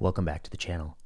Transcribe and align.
Welcome 0.00 0.24
back 0.24 0.44
to 0.44 0.50
the 0.50 0.56
channel. 0.56 0.96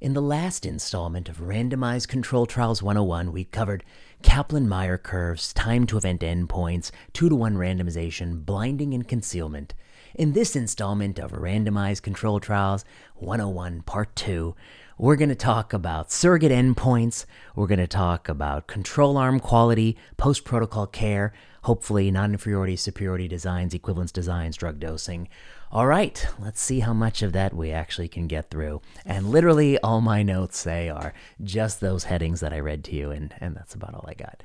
In 0.00 0.12
the 0.12 0.20
last 0.20 0.66
installment 0.66 1.28
of 1.28 1.36
Randomized 1.36 2.08
Control 2.08 2.46
Trials 2.46 2.82
101, 2.82 3.30
we 3.30 3.44
covered 3.44 3.84
Kaplan 4.24 4.68
Meier 4.68 4.98
curves, 4.98 5.52
time 5.52 5.86
to 5.86 5.96
event 5.96 6.22
endpoints, 6.22 6.90
2 7.12 7.28
to 7.28 7.36
1 7.36 7.54
randomization, 7.54 8.44
blinding, 8.44 8.92
and 8.92 9.06
concealment. 9.06 9.72
In 10.14 10.32
this 10.32 10.54
installment 10.54 11.18
of 11.18 11.32
Randomized 11.32 12.02
Control 12.02 12.38
Trials 12.38 12.84
101 13.16 13.82
Part 13.82 14.14
2, 14.14 14.54
we're 14.96 15.16
going 15.16 15.28
to 15.28 15.34
talk 15.34 15.72
about 15.72 16.12
surrogate 16.12 16.52
endpoints, 16.52 17.26
we're 17.56 17.66
going 17.66 17.80
to 17.80 17.88
talk 17.88 18.28
about 18.28 18.68
control 18.68 19.16
arm 19.16 19.40
quality, 19.40 19.96
post 20.16 20.44
protocol 20.44 20.86
care, 20.86 21.32
hopefully 21.62 22.12
non 22.12 22.30
inferiority, 22.30 22.76
superiority 22.76 23.26
designs, 23.26 23.74
equivalence 23.74 24.12
designs, 24.12 24.56
drug 24.56 24.78
dosing. 24.78 25.26
All 25.72 25.88
right, 25.88 26.24
let's 26.38 26.62
see 26.62 26.78
how 26.78 26.92
much 26.92 27.20
of 27.20 27.32
that 27.32 27.52
we 27.52 27.72
actually 27.72 28.06
can 28.06 28.28
get 28.28 28.52
through. 28.52 28.82
And 29.04 29.30
literally, 29.30 29.80
all 29.80 30.00
my 30.00 30.22
notes 30.22 30.56
say 30.56 30.88
are 30.88 31.12
just 31.42 31.80
those 31.80 32.04
headings 32.04 32.38
that 32.38 32.52
I 32.52 32.60
read 32.60 32.84
to 32.84 32.94
you, 32.94 33.10
and, 33.10 33.34
and 33.40 33.56
that's 33.56 33.74
about 33.74 33.94
all 33.94 34.04
I 34.06 34.14
got. 34.14 34.44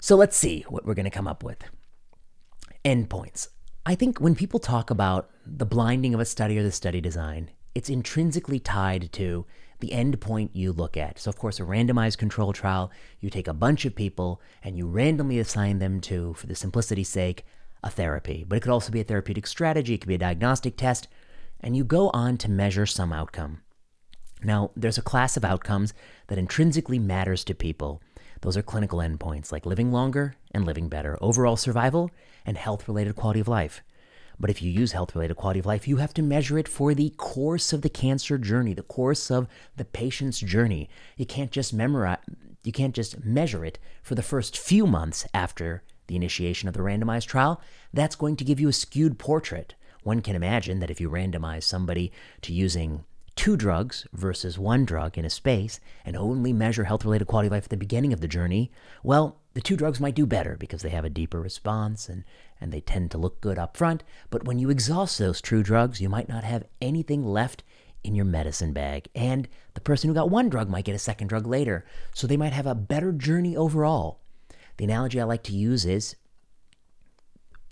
So 0.00 0.16
let's 0.16 0.36
see 0.36 0.64
what 0.68 0.84
we're 0.84 0.94
going 0.94 1.04
to 1.04 1.10
come 1.10 1.28
up 1.28 1.44
with. 1.44 1.62
Endpoints. 2.84 3.46
I 3.88 3.94
think 3.94 4.20
when 4.20 4.34
people 4.34 4.60
talk 4.60 4.90
about 4.90 5.30
the 5.46 5.64
blinding 5.64 6.12
of 6.12 6.20
a 6.20 6.26
study 6.26 6.58
or 6.58 6.62
the 6.62 6.70
study 6.70 7.00
design, 7.00 7.52
it's 7.74 7.88
intrinsically 7.88 8.58
tied 8.60 9.10
to 9.12 9.46
the 9.80 9.88
endpoint 9.88 10.50
you 10.52 10.74
look 10.74 10.98
at. 10.98 11.18
So, 11.18 11.30
of 11.30 11.38
course, 11.38 11.58
a 11.58 11.62
randomized 11.62 12.18
control 12.18 12.52
trial, 12.52 12.90
you 13.18 13.30
take 13.30 13.48
a 13.48 13.54
bunch 13.54 13.86
of 13.86 13.94
people 13.94 14.42
and 14.62 14.76
you 14.76 14.86
randomly 14.86 15.38
assign 15.38 15.78
them 15.78 16.02
to, 16.02 16.34
for 16.34 16.46
the 16.46 16.54
simplicity's 16.54 17.08
sake, 17.08 17.46
a 17.82 17.88
therapy. 17.88 18.44
But 18.46 18.56
it 18.56 18.60
could 18.60 18.72
also 18.72 18.92
be 18.92 19.00
a 19.00 19.04
therapeutic 19.04 19.46
strategy, 19.46 19.94
it 19.94 20.02
could 20.02 20.08
be 20.08 20.16
a 20.16 20.18
diagnostic 20.18 20.76
test, 20.76 21.08
and 21.60 21.74
you 21.74 21.82
go 21.82 22.10
on 22.10 22.36
to 22.38 22.50
measure 22.50 22.84
some 22.84 23.10
outcome. 23.10 23.62
Now, 24.44 24.70
there's 24.76 24.98
a 24.98 25.02
class 25.02 25.38
of 25.38 25.46
outcomes 25.46 25.94
that 26.26 26.36
intrinsically 26.36 26.98
matters 26.98 27.42
to 27.44 27.54
people. 27.54 28.02
Those 28.40 28.56
are 28.56 28.62
clinical 28.62 29.00
endpoints 29.00 29.50
like 29.50 29.66
living 29.66 29.90
longer 29.90 30.34
and 30.52 30.64
living 30.64 30.88
better, 30.88 31.18
overall 31.20 31.56
survival, 31.56 32.10
and 32.46 32.56
health 32.56 32.86
related 32.86 33.16
quality 33.16 33.40
of 33.40 33.48
life. 33.48 33.82
But 34.40 34.50
if 34.50 34.62
you 34.62 34.70
use 34.70 34.92
health 34.92 35.14
related 35.14 35.36
quality 35.36 35.60
of 35.60 35.66
life, 35.66 35.88
you 35.88 35.96
have 35.96 36.14
to 36.14 36.22
measure 36.22 36.58
it 36.58 36.68
for 36.68 36.94
the 36.94 37.10
course 37.16 37.72
of 37.72 37.82
the 37.82 37.88
cancer 37.88 38.38
journey, 38.38 38.72
the 38.72 38.82
course 38.82 39.30
of 39.30 39.48
the 39.76 39.84
patient's 39.84 40.38
journey. 40.38 40.88
You 41.16 41.26
can't 41.26 41.50
just 41.50 41.74
memorize, 41.74 42.18
you 42.62 42.72
can't 42.72 42.94
just 42.94 43.24
measure 43.24 43.64
it 43.64 43.78
for 44.02 44.14
the 44.14 44.22
first 44.22 44.56
few 44.56 44.86
months 44.86 45.26
after 45.34 45.82
the 46.06 46.16
initiation 46.16 46.68
of 46.68 46.74
the 46.74 46.80
randomized 46.80 47.26
trial. 47.26 47.60
That's 47.92 48.16
going 48.16 48.36
to 48.36 48.44
give 48.44 48.60
you 48.60 48.68
a 48.68 48.72
skewed 48.72 49.18
portrait. 49.18 49.74
One 50.02 50.22
can 50.22 50.36
imagine 50.36 50.78
that 50.80 50.90
if 50.90 51.00
you 51.00 51.10
randomize 51.10 51.64
somebody 51.64 52.12
to 52.42 52.52
using 52.52 53.04
two 53.34 53.56
drugs 53.56 54.06
versus 54.12 54.58
one 54.58 54.84
drug 54.84 55.16
in 55.16 55.24
a 55.24 55.30
space 55.30 55.78
and 56.04 56.16
only 56.16 56.52
measure 56.52 56.84
health 56.84 57.04
related 57.04 57.26
quality 57.26 57.46
of 57.46 57.52
life 57.52 57.64
at 57.64 57.70
the 57.70 57.76
beginning 57.76 58.12
of 58.12 58.20
the 58.20 58.26
journey, 58.26 58.70
well, 59.02 59.38
the 59.54 59.60
two 59.60 59.76
drugs 59.76 60.00
might 60.00 60.14
do 60.14 60.26
better 60.26 60.56
because 60.56 60.82
they 60.82 60.88
have 60.88 61.04
a 61.04 61.10
deeper 61.10 61.40
response 61.40 62.08
and, 62.08 62.24
and 62.60 62.72
they 62.72 62.80
tend 62.80 63.10
to 63.10 63.18
look 63.18 63.40
good 63.40 63.58
up 63.58 63.76
front. 63.76 64.02
But 64.30 64.44
when 64.44 64.58
you 64.58 64.70
exhaust 64.70 65.18
those 65.18 65.40
true 65.40 65.62
drugs, 65.62 66.00
you 66.00 66.08
might 66.08 66.28
not 66.28 66.44
have 66.44 66.64
anything 66.80 67.24
left 67.24 67.62
in 68.04 68.14
your 68.14 68.24
medicine 68.24 68.72
bag. 68.72 69.08
And 69.14 69.48
the 69.74 69.80
person 69.80 70.08
who 70.08 70.14
got 70.14 70.30
one 70.30 70.48
drug 70.48 70.68
might 70.68 70.84
get 70.84 70.94
a 70.94 70.98
second 70.98 71.28
drug 71.28 71.46
later. 71.46 71.84
So 72.14 72.26
they 72.26 72.36
might 72.36 72.52
have 72.52 72.66
a 72.66 72.74
better 72.74 73.12
journey 73.12 73.56
overall. 73.56 74.20
The 74.76 74.84
analogy 74.84 75.20
I 75.20 75.24
like 75.24 75.42
to 75.44 75.52
use 75.52 75.84
is 75.84 76.16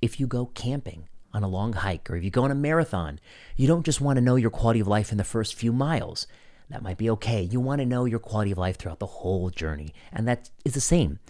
if 0.03 0.21
you 0.21 0.27
go 0.27 0.47
camping 0.47 1.09
on 1.33 1.43
a 1.43 1.49
long 1.49 1.73
hike 1.73 2.11
or 2.11 2.17
if 2.17 2.25
you 2.25 2.31
go 2.31 2.45
on 2.45 2.51
a 2.51 2.55
marathon, 2.55 3.21
you 3.57 3.67
don't 3.67 3.85
just 3.85 4.01
want 4.01 4.17
to 4.17 4.25
know 4.25 4.37
your 4.37 4.51
quality 4.51 4.81
of 4.81 4.89
life 4.89 5.13
in 5.13 5.19
the 5.19 5.25
first 5.25 5.55
few 5.55 5.73
miles. 5.73 6.27
That 6.71 6.83
might 6.83 6.99
be 6.99 7.11
okay. 7.11 7.43
You 7.43 7.61
want 7.61 7.81
to 7.81 7.87
know 7.87 8.07
your 8.07 8.19
quality 8.19 8.51
of 8.51 8.59
life 8.59 8.77
throughout 8.77 8.99
the 8.99 9.07
whole 9.07 9.51
journey. 9.51 9.95
And 10.13 10.27
that 10.27 10.51
is 10.65 10.75
the 10.75 10.81
same. 10.81 11.21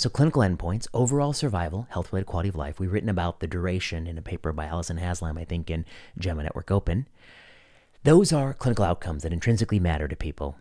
So, 0.00 0.08
clinical 0.08 0.40
endpoints, 0.40 0.88
overall 0.94 1.34
survival, 1.34 1.86
health 1.90 2.10
related 2.10 2.24
quality 2.24 2.48
of 2.48 2.56
life. 2.56 2.80
We've 2.80 2.90
written 2.90 3.10
about 3.10 3.40
the 3.40 3.46
duration 3.46 4.06
in 4.06 4.16
a 4.16 4.22
paper 4.22 4.50
by 4.50 4.64
Allison 4.64 4.96
Haslam, 4.96 5.36
I 5.36 5.44
think, 5.44 5.70
in 5.70 5.84
JAMA 6.18 6.42
Network 6.42 6.70
Open. 6.70 7.06
Those 8.04 8.32
are 8.32 8.54
clinical 8.54 8.86
outcomes 8.86 9.24
that 9.24 9.32
intrinsically 9.34 9.78
matter 9.78 10.08
to 10.08 10.16
people. 10.16 10.56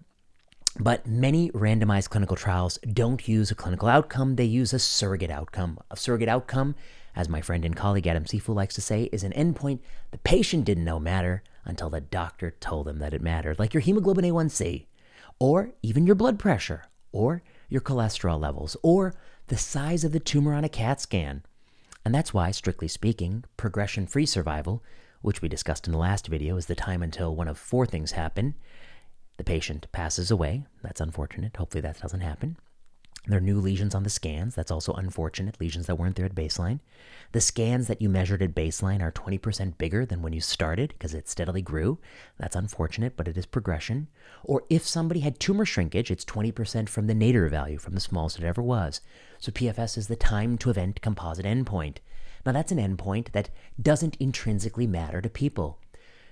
But 0.78 1.08
many 1.08 1.52
randomized 1.52 2.10
clinical 2.10 2.36
trials 2.36 2.80
don't 2.80 3.26
use 3.30 3.50
a 3.50 3.56
clinical 3.56 3.88
outcome, 3.88 4.36
they 4.36 4.44
use 4.44 4.74
a 4.74 4.78
surrogate 4.78 5.32
outcome. 5.32 5.80
A 5.90 5.96
surrogate 5.96 6.28
outcome, 6.28 6.76
as 7.16 7.30
my 7.30 7.40
friend 7.40 7.64
and 7.64 7.78
colleague 7.78 8.08
Adam 8.08 8.26
Cifu 8.26 8.54
likes 8.54 8.76
to 8.76 8.82
say, 8.82 9.04
is 9.14 9.24
an 9.24 9.32
endpoint 9.32 9.80
the 10.12 10.18
patient 10.18 10.66
didn't 10.66 10.84
know 10.84 11.00
matter 11.00 11.44
until 11.64 11.90
the 11.90 12.02
doctor 12.02 12.52
told 12.60 12.88
them 12.88 13.00
that 13.00 13.14
it 13.14 13.22
mattered, 13.22 13.58
like 13.58 13.74
your 13.74 13.80
hemoglobin 13.80 14.26
A1C, 14.26 14.88
or 15.40 15.72
even 15.82 16.06
your 16.06 16.16
blood 16.16 16.40
pressure, 16.40 16.84
or 17.14 17.42
your 17.70 17.82
cholesterol 17.82 18.40
levels, 18.40 18.76
or 18.84 19.16
the 19.48 19.58
size 19.58 20.04
of 20.04 20.12
the 20.12 20.20
tumor 20.20 20.54
on 20.54 20.64
a 20.64 20.70
CAT 20.70 21.00
scan. 21.02 21.44
And 22.04 22.14
that's 22.14 22.34
why, 22.34 22.52
strictly 22.52 22.88
speaking, 22.88 23.44
progression 23.58 24.08
free 24.08 24.26
survival, 24.26 24.84
which 25.22 25.42
we 25.42 25.50
discussed 25.50 25.88
in 25.88 25.94
the 25.94 26.00
last 26.00 26.28
video, 26.28 26.58
is 26.58 26.66
the 26.66 26.76
time 26.76 27.04
until 27.04 27.36
one 27.36 27.48
of 27.48 27.58
four 27.58 27.86
things 27.86 28.12
happen 28.12 28.56
the 29.40 29.44
patient 29.46 29.88
passes 29.94 30.30
away. 30.30 30.66
That's 30.84 31.00
unfortunate. 31.00 31.56
Hopefully, 31.56 31.80
that 31.82 32.02
doesn't 32.02 32.20
happen. 32.20 32.58
There 33.30 33.38
are 33.38 33.42
new 33.42 33.60
lesions 33.60 33.94
on 33.94 34.02
the 34.02 34.10
scans. 34.10 34.56
That's 34.56 34.72
also 34.72 34.92
unfortunate. 34.94 35.62
Lesions 35.62 35.86
that 35.86 35.98
weren't 35.98 36.16
there 36.16 36.26
at 36.26 36.34
baseline. 36.34 36.80
The 37.32 37.40
scans 37.40 37.86
that 37.86 38.02
you 38.02 38.10
measured 38.10 38.42
at 38.42 38.56
baseline 38.56 39.02
are 39.02 39.12
20% 39.12 39.78
bigger 39.78 40.04
than 40.04 40.24
when 40.24 40.34
you 40.34 40.42
started 40.42 40.90
because 40.90 41.14
it 41.14 41.30
steadily 41.30 41.62
grew. 41.62 42.00
That's 42.40 42.56
unfortunate, 42.56 43.16
but 43.16 43.28
it 43.28 43.38
is 43.38 43.46
progression. 43.46 44.08
Or 44.44 44.64
if 44.68 44.88
somebody 44.88 45.20
had 45.20 45.40
tumor 45.40 45.66
shrinkage, 45.66 46.10
it's 46.10 46.26
20% 46.26 46.90
from 46.90 47.06
the 47.06 47.14
nadir 47.14 47.48
value, 47.50 47.78
from 47.78 47.94
the 47.94 48.00
smallest 48.00 48.40
it 48.40 48.46
ever 48.46 48.64
was. 48.64 49.00
So 49.38 49.52
PFS 49.52 49.96
is 49.96 50.08
the 50.08 50.16
time 50.16 50.58
to 50.58 50.72
event 50.72 51.02
composite 51.02 51.46
endpoint. 51.46 51.98
Now, 52.48 52.54
that's 52.54 52.72
an 52.72 52.80
endpoint 52.80 53.34
that 53.34 53.52
doesn't 53.80 54.18
intrinsically 54.20 54.88
matter 54.88 55.22
to 55.22 55.30
people 55.30 55.79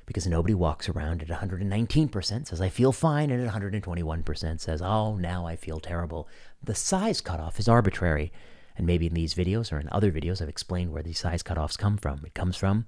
because 0.07 0.25
nobody 0.25 0.55
walks 0.55 0.89
around 0.89 1.21
at 1.21 1.27
119% 1.27 2.47
says 2.47 2.61
I 2.61 2.69
feel 2.69 2.91
fine 2.91 3.29
and 3.29 3.45
at 3.45 3.53
121% 3.53 4.59
says 4.59 4.81
oh 4.81 5.15
now 5.15 5.45
I 5.45 5.55
feel 5.55 5.79
terrible. 5.79 6.27
The 6.63 6.73
size 6.73 7.21
cutoff 7.21 7.59
is 7.59 7.67
arbitrary. 7.67 8.31
And 8.75 8.87
maybe 8.87 9.07
in 9.07 9.13
these 9.13 9.33
videos 9.33 9.71
or 9.71 9.79
in 9.79 9.89
other 9.91 10.11
videos 10.11 10.41
I've 10.41 10.49
explained 10.49 10.91
where 10.91 11.03
these 11.03 11.19
size 11.19 11.43
cutoffs 11.43 11.77
come 11.77 11.97
from. 11.97 12.23
It 12.25 12.33
comes 12.33 12.55
from 12.55 12.87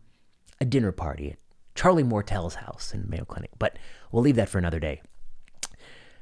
a 0.59 0.65
dinner 0.65 0.91
party 0.91 1.31
at 1.31 1.37
Charlie 1.75 2.03
Moertel's 2.03 2.55
house 2.55 2.93
in 2.93 3.09
Mayo 3.09 3.25
Clinic, 3.25 3.51
but 3.59 3.77
we'll 4.11 4.23
leave 4.23 4.35
that 4.35 4.49
for 4.49 4.57
another 4.57 4.79
day. 4.79 5.01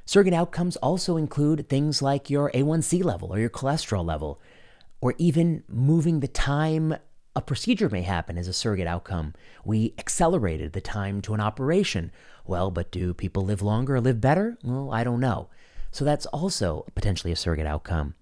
Surrogate 0.04 0.34
outcomes 0.34 0.76
also 0.76 1.16
include 1.16 1.68
things 1.68 2.00
like 2.00 2.30
your 2.30 2.50
A1C 2.52 3.04
level 3.04 3.32
or 3.32 3.38
your 3.38 3.50
cholesterol 3.50 4.04
level, 4.04 4.40
or 5.00 5.14
even 5.18 5.64
moving 5.68 6.20
the 6.20 6.28
time 6.28 6.96
a 7.38 7.40
procedure 7.40 7.88
may 7.88 8.02
happen 8.02 8.36
as 8.36 8.48
a 8.48 8.52
surrogate 8.52 8.88
outcome. 8.88 9.32
We 9.64 9.94
accelerated 9.96 10.72
the 10.72 10.80
time 10.80 11.20
to 11.22 11.34
an 11.34 11.40
operation. 11.40 12.10
Well, 12.44 12.72
but 12.72 12.90
do 12.90 13.14
people 13.14 13.44
live 13.44 13.62
longer 13.62 13.94
or 13.94 14.00
live 14.00 14.20
better? 14.20 14.58
Well, 14.64 14.92
I 14.92 15.04
don't 15.04 15.20
know. 15.20 15.48
So 15.92 16.04
that's 16.04 16.26
also 16.26 16.84
potentially 16.96 17.32
a 17.32 17.36
surrogate 17.36 17.68
outcome. 17.68 18.16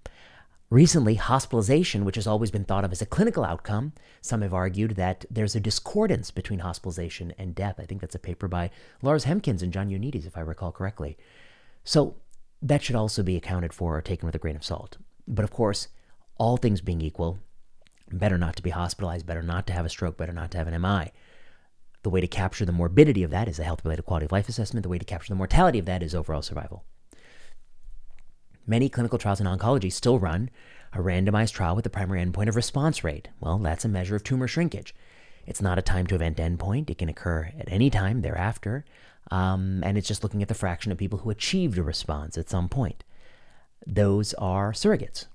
Recently, 0.68 1.14
hospitalization, 1.14 2.04
which 2.04 2.16
has 2.16 2.26
always 2.26 2.50
been 2.50 2.64
thought 2.64 2.84
of 2.84 2.92
as 2.92 3.00
a 3.00 3.06
clinical 3.06 3.42
outcome, 3.42 3.94
some 4.20 4.42
have 4.42 4.52
argued 4.52 4.96
that 4.96 5.24
there's 5.30 5.56
a 5.56 5.60
discordance 5.60 6.30
between 6.30 6.58
hospitalization 6.58 7.32
and 7.38 7.54
death. 7.54 7.76
I 7.78 7.86
think 7.86 8.02
that's 8.02 8.14
a 8.14 8.18
paper 8.18 8.48
by 8.48 8.70
Lars 9.00 9.24
Hemkens 9.24 9.62
and 9.62 9.72
John 9.72 9.88
Ioannidis, 9.88 10.26
if 10.26 10.36
I 10.36 10.40
recall 10.40 10.72
correctly. 10.72 11.16
So 11.84 12.16
that 12.60 12.82
should 12.82 12.96
also 12.96 13.22
be 13.22 13.36
accounted 13.36 13.72
for 13.72 13.96
or 13.96 14.02
taken 14.02 14.26
with 14.26 14.34
a 14.34 14.38
grain 14.40 14.56
of 14.56 14.64
salt. 14.64 14.98
But 15.26 15.44
of 15.44 15.50
course, 15.50 15.88
all 16.36 16.58
things 16.58 16.82
being 16.82 17.00
equal, 17.00 17.38
Better 18.12 18.38
not 18.38 18.56
to 18.56 18.62
be 18.62 18.70
hospitalized, 18.70 19.26
better 19.26 19.42
not 19.42 19.66
to 19.66 19.72
have 19.72 19.84
a 19.84 19.88
stroke, 19.88 20.16
better 20.16 20.32
not 20.32 20.50
to 20.52 20.58
have 20.58 20.68
an 20.68 20.80
MI. 20.80 21.12
The 22.02 22.10
way 22.10 22.20
to 22.20 22.28
capture 22.28 22.64
the 22.64 22.72
morbidity 22.72 23.24
of 23.24 23.30
that 23.30 23.48
is 23.48 23.58
a 23.58 23.64
health 23.64 23.84
related 23.84 24.04
quality 24.04 24.26
of 24.26 24.32
life 24.32 24.48
assessment. 24.48 24.84
The 24.84 24.88
way 24.88 24.98
to 24.98 25.04
capture 25.04 25.32
the 25.32 25.36
mortality 25.36 25.78
of 25.78 25.86
that 25.86 26.02
is 26.02 26.14
overall 26.14 26.42
survival. 26.42 26.84
Many 28.66 28.88
clinical 28.88 29.18
trials 29.18 29.40
in 29.40 29.46
oncology 29.46 29.92
still 29.92 30.18
run 30.18 30.50
a 30.92 30.98
randomized 30.98 31.52
trial 31.52 31.74
with 31.74 31.84
the 31.84 31.90
primary 31.90 32.24
endpoint 32.24 32.48
of 32.48 32.56
response 32.56 33.04
rate. 33.04 33.28
Well, 33.40 33.58
that's 33.58 33.84
a 33.84 33.88
measure 33.88 34.16
of 34.16 34.24
tumor 34.24 34.48
shrinkage. 34.48 34.94
It's 35.46 35.62
not 35.62 35.78
a 35.78 35.82
time 35.82 36.06
to 36.08 36.14
event 36.14 36.38
endpoint, 36.38 36.90
it 36.90 36.98
can 36.98 37.08
occur 37.08 37.50
at 37.58 37.70
any 37.70 37.90
time 37.90 38.22
thereafter, 38.22 38.84
um, 39.30 39.82
and 39.84 39.96
it's 39.96 40.08
just 40.08 40.22
looking 40.22 40.42
at 40.42 40.48
the 40.48 40.54
fraction 40.54 40.90
of 40.90 40.98
people 40.98 41.20
who 41.20 41.30
achieved 41.30 41.78
a 41.78 41.82
response 41.82 42.36
at 42.36 42.50
some 42.50 42.68
point. 42.68 43.04
Those 43.86 44.34
are 44.34 44.72
surrogates. 44.72 45.26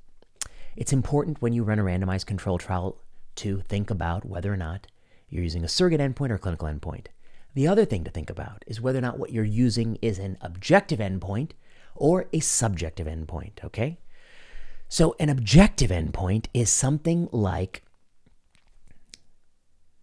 It's 0.76 0.94
important 0.94 1.42
when 1.42 1.54
you 1.54 1.64
run 1.64 1.80
a 1.80 1.84
randomized 1.84 2.26
control 2.26 2.58
trial 2.58 2.98
to 3.36 3.62
think 3.68 3.90
about 3.90 4.26
whether 4.26 4.52
or 4.52 4.58
not 4.58 4.88
you're 5.30 5.44
using 5.44 5.64
a 5.64 5.70
surrogate 5.70 6.00
endpoint 6.00 6.32
or 6.32 6.38
clinical 6.38 6.68
endpoint. 6.68 7.08
The 7.54 7.68
other 7.68 7.86
thing 7.86 8.04
to 8.06 8.12
think 8.12 8.30
about 8.30 8.64
is 8.68 8.80
whether 8.80 9.00
or 9.00 9.02
not 9.02 9.20
what 9.20 9.32
you're 9.32 9.44
using 9.44 9.98
is 10.02 10.20
an 10.20 10.38
objective 10.42 11.00
endpoint 11.00 11.52
or 11.96 12.28
a 12.32 12.40
subjective 12.40 13.08
endpoint, 13.08 13.64
okay? 13.64 14.00
So, 14.88 15.16
an 15.20 15.30
objective 15.30 15.90
endpoint 15.90 16.48
is 16.54 16.70
something 16.70 17.30
like 17.32 17.84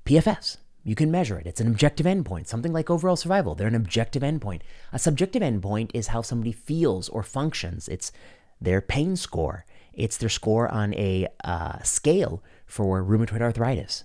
PFS. 0.05 0.59
You 0.83 0.95
can 0.95 1.11
measure 1.11 1.39
it. 1.39 1.47
It's 1.47 1.61
an 1.61 1.67
objective 1.67 2.07
endpoint, 2.07 2.47
something 2.47 2.73
like 2.73 2.89
overall 2.89 3.17
survival. 3.17 3.55
They're 3.55 3.69
an 3.69 3.75
objective 3.75 4.23
endpoint. 4.23 4.61
A 4.93 4.99
subjective 4.99 5.43
endpoint 5.43 5.91
is 5.93 6.09
how 6.09 6.23
somebody 6.23 6.53
feels 6.53 7.11
or 7.11 7.23
functions. 7.23 7.89
It's 7.89 8.13
their 8.61 8.81
pain 8.81 9.17
score. 9.17 9.67
It's 9.99 10.17
their 10.17 10.29
score 10.29 10.69
on 10.69 10.95
a 10.95 11.27
uh, 11.43 11.83
scale 11.83 12.43
for 12.67 13.03
rheumatoid 13.03 13.43
arthritis. 13.43 14.05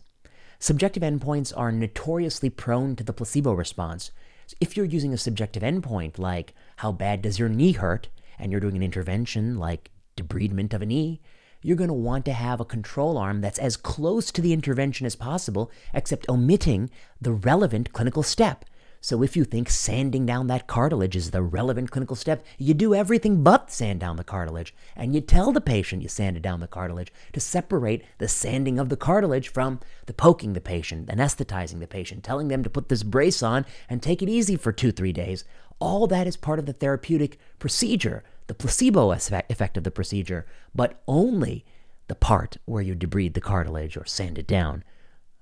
Subjective 0.57 1.03
endpoints 1.03 1.53
are 1.55 1.71
notoriously 1.71 2.49
prone 2.49 2.95
to 2.95 3.03
the 3.03 3.13
placebo 3.13 3.53
response. 3.53 4.11
If 4.59 4.75
you're 4.75 4.87
using 4.87 5.13
a 5.13 5.17
subjective 5.17 5.61
endpoint 5.61 6.17
like 6.17 6.55
how 6.77 6.91
bad 6.91 7.21
does 7.21 7.37
your 7.37 7.47
knee 7.47 7.73
hurt, 7.73 8.09
and 8.39 8.51
you're 8.51 8.59
doing 8.59 8.75
an 8.75 8.83
intervention 8.83 9.59
like 9.59 9.91
debridement 10.17 10.73
of 10.73 10.81
a 10.81 10.85
knee, 10.87 11.21
you're 11.61 11.77
going 11.77 11.89
to 11.89 11.93
want 11.93 12.25
to 12.25 12.33
have 12.33 12.59
a 12.59 12.65
control 12.65 13.17
arm 13.17 13.41
that's 13.41 13.59
as 13.59 13.77
close 13.77 14.31
to 14.31 14.41
the 14.41 14.51
intervention 14.51 15.05
as 15.05 15.15
possible, 15.15 15.71
except 15.93 16.27
omitting 16.27 16.89
the 17.21 17.31
relevant 17.31 17.93
clinical 17.93 18.23
step. 18.23 18.65
So 19.03 19.21
if 19.21 19.35
you 19.35 19.43
think 19.43 19.69
sanding 19.69 20.25
down 20.25 20.47
that 20.47 20.65
cartilage 20.65 21.17
is 21.17 21.31
the 21.31 21.41
relevant 21.41 21.91
clinical 21.91 22.15
step, 22.15 22.45
you 22.57 22.73
do 22.73 22.95
everything 22.95 23.43
but 23.43 23.69
sand 23.69 23.99
down 23.99 24.15
the 24.15 24.23
cartilage. 24.23 24.73
And 24.95 25.13
you 25.13 25.19
tell 25.19 25.51
the 25.51 25.59
patient 25.59 26.01
you 26.01 26.07
sanded 26.07 26.41
down 26.41 26.61
the 26.61 26.67
cartilage 26.67 27.11
to 27.33 27.41
separate 27.41 28.05
the 28.19 28.29
sanding 28.29 28.79
of 28.79 28.87
the 28.87 28.95
cartilage 28.95 29.49
from 29.49 29.81
the 30.05 30.13
poking 30.13 30.53
the 30.53 30.61
patient, 30.61 31.09
anesthetizing 31.09 31.81
the 31.81 31.85
patient, 31.87 32.23
telling 32.23 32.47
them 32.47 32.63
to 32.63 32.69
put 32.69 32.87
this 32.87 33.03
brace 33.03 33.43
on 33.43 33.65
and 33.89 34.01
take 34.01 34.21
it 34.21 34.29
easy 34.29 34.55
for 34.55 34.71
two, 34.71 34.93
three 34.93 35.11
days. 35.11 35.43
All 35.79 36.07
that 36.07 36.25
is 36.25 36.37
part 36.37 36.59
of 36.59 36.65
the 36.65 36.71
therapeutic 36.71 37.37
procedure, 37.59 38.23
the 38.47 38.53
placebo 38.53 39.11
effect 39.11 39.75
of 39.75 39.83
the 39.83 39.91
procedure, 39.91 40.45
but 40.73 41.03
only 41.09 41.65
the 42.07 42.15
part 42.15 42.55
where 42.63 42.81
you 42.81 42.95
debride 42.95 43.33
the 43.33 43.41
cartilage 43.41 43.97
or 43.97 44.05
sand 44.05 44.37
it 44.37 44.47
down. 44.47 44.85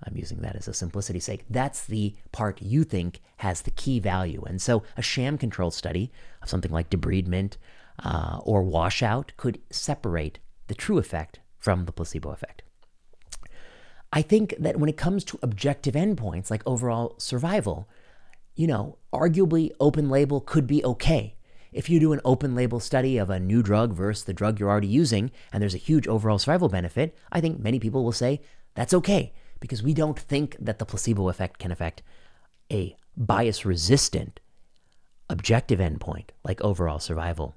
I'm 0.04 0.18
using 0.18 0.40
that 0.42 0.56
as 0.56 0.68
a 0.68 0.74
simplicity's 0.74 1.26
sake. 1.26 1.46
That's 1.50 1.86
the 1.86 2.16
part 2.32 2.62
you 2.62 2.84
think 2.84 3.22
has 3.38 3.62
the 3.62 3.72
key 3.72 4.00
value. 4.00 4.44
And 4.48 4.62
so 4.62 4.84
a 4.98 5.02
sham 5.02 5.38
controlled 5.38 5.74
study 5.74 6.12
of 6.42 6.50
something 6.50 6.72
like 6.72 6.90
debridement 6.90 7.58
uh, 8.04 8.40
or 8.44 8.64
washout 8.64 9.34
could 9.38 9.60
separate 9.70 10.40
the 10.68 10.76
true 10.76 10.98
effect 10.98 11.40
from 11.58 11.86
the 11.86 11.92
placebo 11.92 12.32
effect. 12.32 12.64
I 14.14 14.22
think 14.22 14.56
that 14.60 14.78
when 14.78 14.90
it 14.90 14.98
comes 14.98 15.24
to 15.26 15.40
objective 15.42 15.94
endpoints 15.94 16.50
like 16.50 16.64
overall 16.66 17.16
survival, 17.18 17.88
you 18.56 18.68
know, 18.68 18.98
arguably 19.14 19.72
open 19.80 20.10
label 20.10 20.42
could 20.42 20.68
be 20.68 20.84
okay. 20.84 21.38
If 21.72 21.90
you 21.90 22.02
do 22.02 22.12
an 22.12 22.20
open 22.26 22.54
label 22.54 22.82
study 22.82 23.18
of 23.18 23.30
a 23.30 23.40
new 23.40 23.64
drug 23.64 23.94
versus 23.94 24.26
the 24.26 24.34
drug 24.34 24.60
you're 24.60 24.70
already 24.70 24.88
using, 24.88 25.32
and 25.54 25.62
there's 25.62 25.76
a 25.76 25.78
huge 25.78 26.08
overall 26.08 26.38
survival 26.38 26.68
benefit, 26.68 27.16
I 27.32 27.40
think 27.40 27.60
many 27.60 27.80
people 27.80 28.04
will 28.04 28.12
say 28.12 28.42
that's 28.74 28.94
okay 28.94 29.34
because 29.62 29.82
we 29.82 29.94
don't 29.94 30.20
think 30.20 30.58
that 30.60 30.80
the 30.80 30.86
placebo 30.86 31.30
effect 31.30 31.60
can 31.60 31.72
affect 31.72 32.04
a 32.70 32.98
bias 33.16 33.64
resistant 33.66 34.42
objective 35.30 35.80
endpoint 35.80 36.32
like 36.44 36.60
overall 36.62 37.00
survival. 37.00 37.56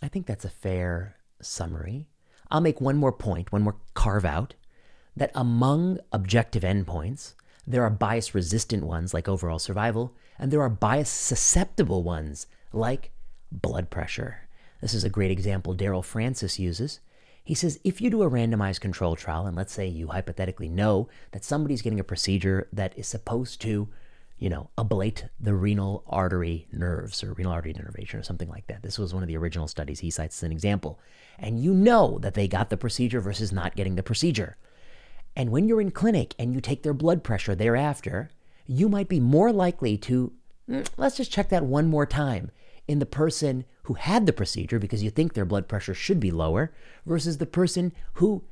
I 0.00 0.06
think 0.06 0.26
that's 0.26 0.44
a 0.44 0.50
fair 0.50 1.16
summary. 1.42 2.06
I'll 2.50 2.60
make 2.60 2.80
one 2.80 2.96
more 2.96 3.12
point, 3.12 3.50
one 3.50 3.62
more 3.62 3.76
carve 3.94 4.24
out 4.24 4.54
that 5.16 5.32
among 5.34 5.98
objective 6.12 6.62
endpoints, 6.62 7.34
there 7.66 7.82
are 7.82 7.90
bias 7.90 8.34
resistant 8.34 8.84
ones 8.84 9.14
like 9.14 9.28
overall 9.28 9.58
survival, 9.58 10.14
and 10.38 10.50
there 10.50 10.60
are 10.60 10.68
bias 10.68 11.08
susceptible 11.08 12.02
ones 12.02 12.46
like 12.72 13.12
blood 13.50 13.90
pressure. 13.90 14.48
This 14.80 14.92
is 14.92 15.04
a 15.04 15.08
great 15.08 15.30
example 15.30 15.74
Darrel 15.74 16.02
Francis 16.02 16.58
uses. 16.58 17.00
He 17.44 17.54
says 17.54 17.78
if 17.84 18.00
you 18.00 18.08
do 18.08 18.22
a 18.22 18.30
randomized 18.30 18.80
control 18.80 19.16
trial, 19.16 19.46
and 19.46 19.54
let's 19.54 19.72
say 19.72 19.86
you 19.86 20.08
hypothetically 20.08 20.68
know 20.68 21.08
that 21.32 21.44
somebody's 21.44 21.82
getting 21.82 22.00
a 22.00 22.04
procedure 22.04 22.68
that 22.72 22.96
is 22.98 23.06
supposed 23.06 23.60
to, 23.60 23.88
you 24.38 24.48
know, 24.48 24.70
ablate 24.78 25.28
the 25.38 25.54
renal 25.54 26.02
artery 26.06 26.66
nerves 26.72 27.22
or 27.22 27.34
renal 27.34 27.52
artery 27.52 27.74
denervation 27.74 28.18
or 28.18 28.22
something 28.22 28.48
like 28.48 28.66
that. 28.68 28.82
This 28.82 28.98
was 28.98 29.12
one 29.12 29.22
of 29.22 29.28
the 29.28 29.36
original 29.36 29.68
studies 29.68 30.00
he 30.00 30.10
cites 30.10 30.38
as 30.38 30.42
an 30.42 30.52
example. 30.52 30.98
And 31.38 31.62
you 31.62 31.74
know 31.74 32.18
that 32.22 32.32
they 32.32 32.48
got 32.48 32.70
the 32.70 32.78
procedure 32.78 33.20
versus 33.20 33.52
not 33.52 33.76
getting 33.76 33.96
the 33.96 34.02
procedure. 34.02 34.56
And 35.36 35.50
when 35.50 35.68
you're 35.68 35.82
in 35.82 35.90
clinic 35.90 36.34
and 36.38 36.54
you 36.54 36.62
take 36.62 36.82
their 36.82 36.94
blood 36.94 37.22
pressure 37.22 37.54
thereafter, 37.54 38.30
you 38.66 38.88
might 38.88 39.08
be 39.08 39.20
more 39.20 39.52
likely 39.52 39.98
to, 39.98 40.32
mm, 40.70 40.88
let's 40.96 41.18
just 41.18 41.32
check 41.32 41.50
that 41.50 41.66
one 41.66 41.88
more 41.88 42.06
time 42.06 42.50
in 42.86 42.98
the 42.98 43.06
person 43.06 43.64
who 43.84 43.94
had 43.94 44.26
the 44.26 44.32
procedure 44.32 44.78
because 44.78 45.02
you 45.02 45.10
think 45.10 45.32
their 45.32 45.44
blood 45.44 45.68
pressure 45.68 45.94
should 45.94 46.20
be 46.20 46.30
lower 46.30 46.72
versus 47.06 47.38
the 47.38 47.46
person 47.46 47.92
who 48.14 48.44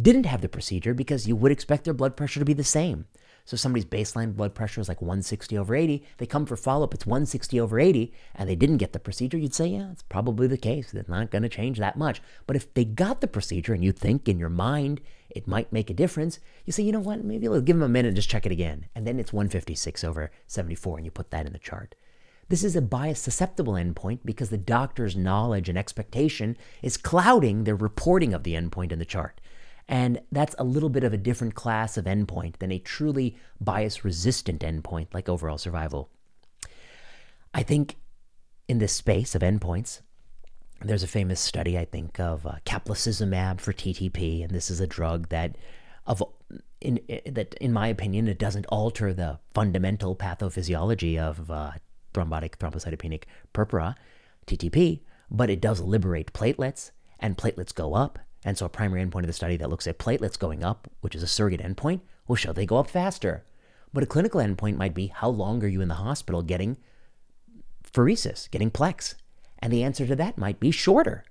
didn't 0.00 0.26
have 0.26 0.40
the 0.40 0.48
procedure 0.48 0.94
because 0.94 1.26
you 1.26 1.36
would 1.36 1.52
expect 1.52 1.84
their 1.84 1.94
blood 1.94 2.16
pressure 2.16 2.40
to 2.40 2.46
be 2.46 2.52
the 2.52 2.64
same. 2.64 3.06
So 3.44 3.56
somebody's 3.56 3.84
baseline 3.84 4.34
blood 4.34 4.56
pressure 4.56 4.80
is 4.80 4.88
like 4.88 5.00
160 5.00 5.56
over 5.56 5.74
80. 5.74 6.04
They 6.18 6.26
come 6.26 6.46
for 6.46 6.56
follow 6.56 6.82
up, 6.82 6.92
it's 6.92 7.06
160 7.06 7.60
over 7.60 7.78
80, 7.78 8.12
and 8.34 8.48
they 8.48 8.56
didn't 8.56 8.78
get 8.78 8.92
the 8.92 8.98
procedure. 8.98 9.38
You'd 9.38 9.54
say, 9.54 9.68
yeah, 9.68 9.92
it's 9.92 10.02
probably 10.02 10.48
the 10.48 10.58
case. 10.58 10.92
It's 10.92 11.08
not 11.08 11.30
going 11.30 11.44
to 11.44 11.48
change 11.48 11.78
that 11.78 11.96
much. 11.96 12.20
But 12.48 12.56
if 12.56 12.74
they 12.74 12.84
got 12.84 13.20
the 13.20 13.28
procedure 13.28 13.72
and 13.72 13.84
you 13.84 13.92
think 13.92 14.28
in 14.28 14.40
your 14.40 14.48
mind 14.48 15.00
it 15.30 15.46
might 15.46 15.72
make 15.72 15.90
a 15.90 15.94
difference, 15.94 16.40
you 16.64 16.72
say, 16.72 16.82
you 16.82 16.90
know 16.90 16.98
what, 16.98 17.24
maybe 17.24 17.48
let's 17.48 17.62
give 17.62 17.76
them 17.76 17.84
a 17.84 17.88
minute 17.88 18.08
and 18.08 18.16
just 18.16 18.28
check 18.28 18.46
it 18.46 18.52
again. 18.52 18.86
And 18.96 19.06
then 19.06 19.20
it's 19.20 19.32
156 19.32 20.02
over 20.02 20.32
74, 20.48 20.96
and 20.96 21.04
you 21.04 21.10
put 21.12 21.30
that 21.30 21.46
in 21.46 21.52
the 21.52 21.58
chart. 21.58 21.94
This 22.48 22.62
is 22.62 22.76
a 22.76 22.82
bias 22.82 23.20
susceptible 23.20 23.74
endpoint 23.74 24.20
because 24.24 24.50
the 24.50 24.58
doctor's 24.58 25.16
knowledge 25.16 25.68
and 25.68 25.76
expectation 25.76 26.56
is 26.80 26.96
clouding 26.96 27.64
their 27.64 27.74
reporting 27.74 28.32
of 28.32 28.44
the 28.44 28.54
endpoint 28.54 28.92
in 28.92 28.98
the 28.98 29.04
chart. 29.04 29.40
And 29.88 30.20
that's 30.30 30.54
a 30.58 30.64
little 30.64 30.88
bit 30.88 31.04
of 31.04 31.12
a 31.12 31.18
different 31.18 31.54
class 31.54 31.96
of 31.96 32.04
endpoint 32.04 32.58
than 32.58 32.72
a 32.72 32.78
truly 32.78 33.36
bias 33.60 34.04
resistant 34.04 34.62
endpoint 34.62 35.08
like 35.12 35.28
overall 35.28 35.58
survival. 35.58 36.08
I 37.52 37.62
think 37.62 37.96
in 38.68 38.78
this 38.78 38.92
space 38.92 39.34
of 39.34 39.42
endpoints, 39.42 40.00
there's 40.82 41.02
a 41.02 41.08
famous 41.08 41.40
study, 41.40 41.78
I 41.78 41.84
think, 41.84 42.20
of 42.20 42.46
uh, 42.46 42.56
caplacizumab 42.66 43.60
for 43.60 43.72
TTP, 43.72 44.44
and 44.44 44.52
this 44.52 44.70
is 44.70 44.78
a 44.78 44.86
drug 44.86 45.30
that, 45.30 45.56
of 46.06 46.22
in, 46.80 47.00
that 47.24 47.54
in 47.54 47.72
my 47.72 47.88
opinion, 47.88 48.28
it 48.28 48.38
doesn't 48.38 48.66
alter 48.66 49.14
the 49.14 49.38
fundamental 49.54 50.14
pathophysiology 50.14 51.18
of 51.18 51.50
uh, 51.50 51.72
thrombotic 52.16 52.56
thrombocytopenic 52.56 53.24
purpura, 53.52 53.96
TTP, 54.46 55.00
but 55.30 55.50
it 55.50 55.60
does 55.60 55.80
liberate 55.80 56.32
platelets, 56.32 56.90
and 57.18 57.36
platelets 57.36 57.74
go 57.74 57.94
up, 57.94 58.18
and 58.44 58.56
so 58.56 58.66
a 58.66 58.70
primary 58.70 59.04
endpoint 59.04 59.22
of 59.22 59.26
the 59.26 59.32
study 59.32 59.56
that 59.56 59.70
looks 59.70 59.86
at 59.86 59.98
platelets 59.98 60.38
going 60.38 60.62
up, 60.62 60.88
which 61.00 61.14
is 61.14 61.22
a 61.22 61.26
surrogate 61.26 61.60
endpoint, 61.60 62.00
will 62.28 62.36
show 62.36 62.52
they 62.52 62.66
go 62.66 62.78
up 62.78 62.88
faster. 62.88 63.44
But 63.92 64.02
a 64.02 64.06
clinical 64.06 64.40
endpoint 64.40 64.76
might 64.76 64.94
be 64.94 65.08
how 65.08 65.28
long 65.28 65.62
are 65.64 65.68
you 65.68 65.80
in 65.80 65.88
the 65.88 65.94
hospital 65.94 66.42
getting 66.42 66.76
pheresis, 67.82 68.50
getting 68.50 68.70
plex? 68.70 69.14
And 69.58 69.72
the 69.72 69.82
answer 69.82 70.06
to 70.06 70.16
that 70.16 70.38
might 70.38 70.60
be 70.60 70.70
shorter. 70.70 71.24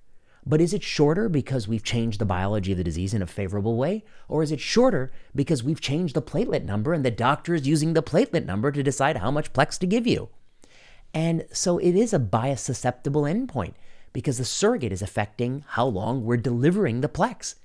But 0.48 0.62
is 0.62 0.74
it 0.74 0.84
shorter 0.84 1.28
because 1.28 1.68
we've 1.68 1.84
changed 1.84 2.20
the 2.20 2.26
biology 2.26 2.72
of 2.72 2.78
the 2.78 2.84
disease 2.84 3.14
in 3.14 3.22
a 3.22 3.28
favorable 3.28 3.78
way? 3.78 4.04
Or 4.28 4.44
is 4.44 4.52
it 4.52 4.60
shorter 4.60 5.12
because 5.34 5.64
we've 5.64 5.82
changed 5.82 6.16
the 6.16 6.22
platelet 6.22 6.66
number 6.66 6.94
and 6.94 7.04
the 7.04 7.12
doctor 7.12 7.56
is 7.56 7.68
using 7.68 7.94
the 7.94 8.04
platelet 8.04 8.46
number 8.46 8.72
to 8.72 8.84
decide 8.84 9.18
how 9.18 9.32
much 9.32 9.54
plex 9.54 9.80
to 9.80 9.88
give 9.88 10.06
you? 10.06 10.30
And 11.16 11.46
so 11.54 11.78
it 11.78 11.96
is 11.96 12.14
a 12.14 12.20
bias 12.20 12.62
susceptible 12.62 13.22
endpoint 13.22 13.76
because 14.12 14.38
the 14.38 14.44
surrogate 14.46 14.92
is 14.92 15.02
affecting 15.02 15.64
how 15.70 15.86
long 15.86 16.26
we're 16.26 16.36
delivering 16.36 17.00
the 17.00 17.08
plex. 17.08 17.56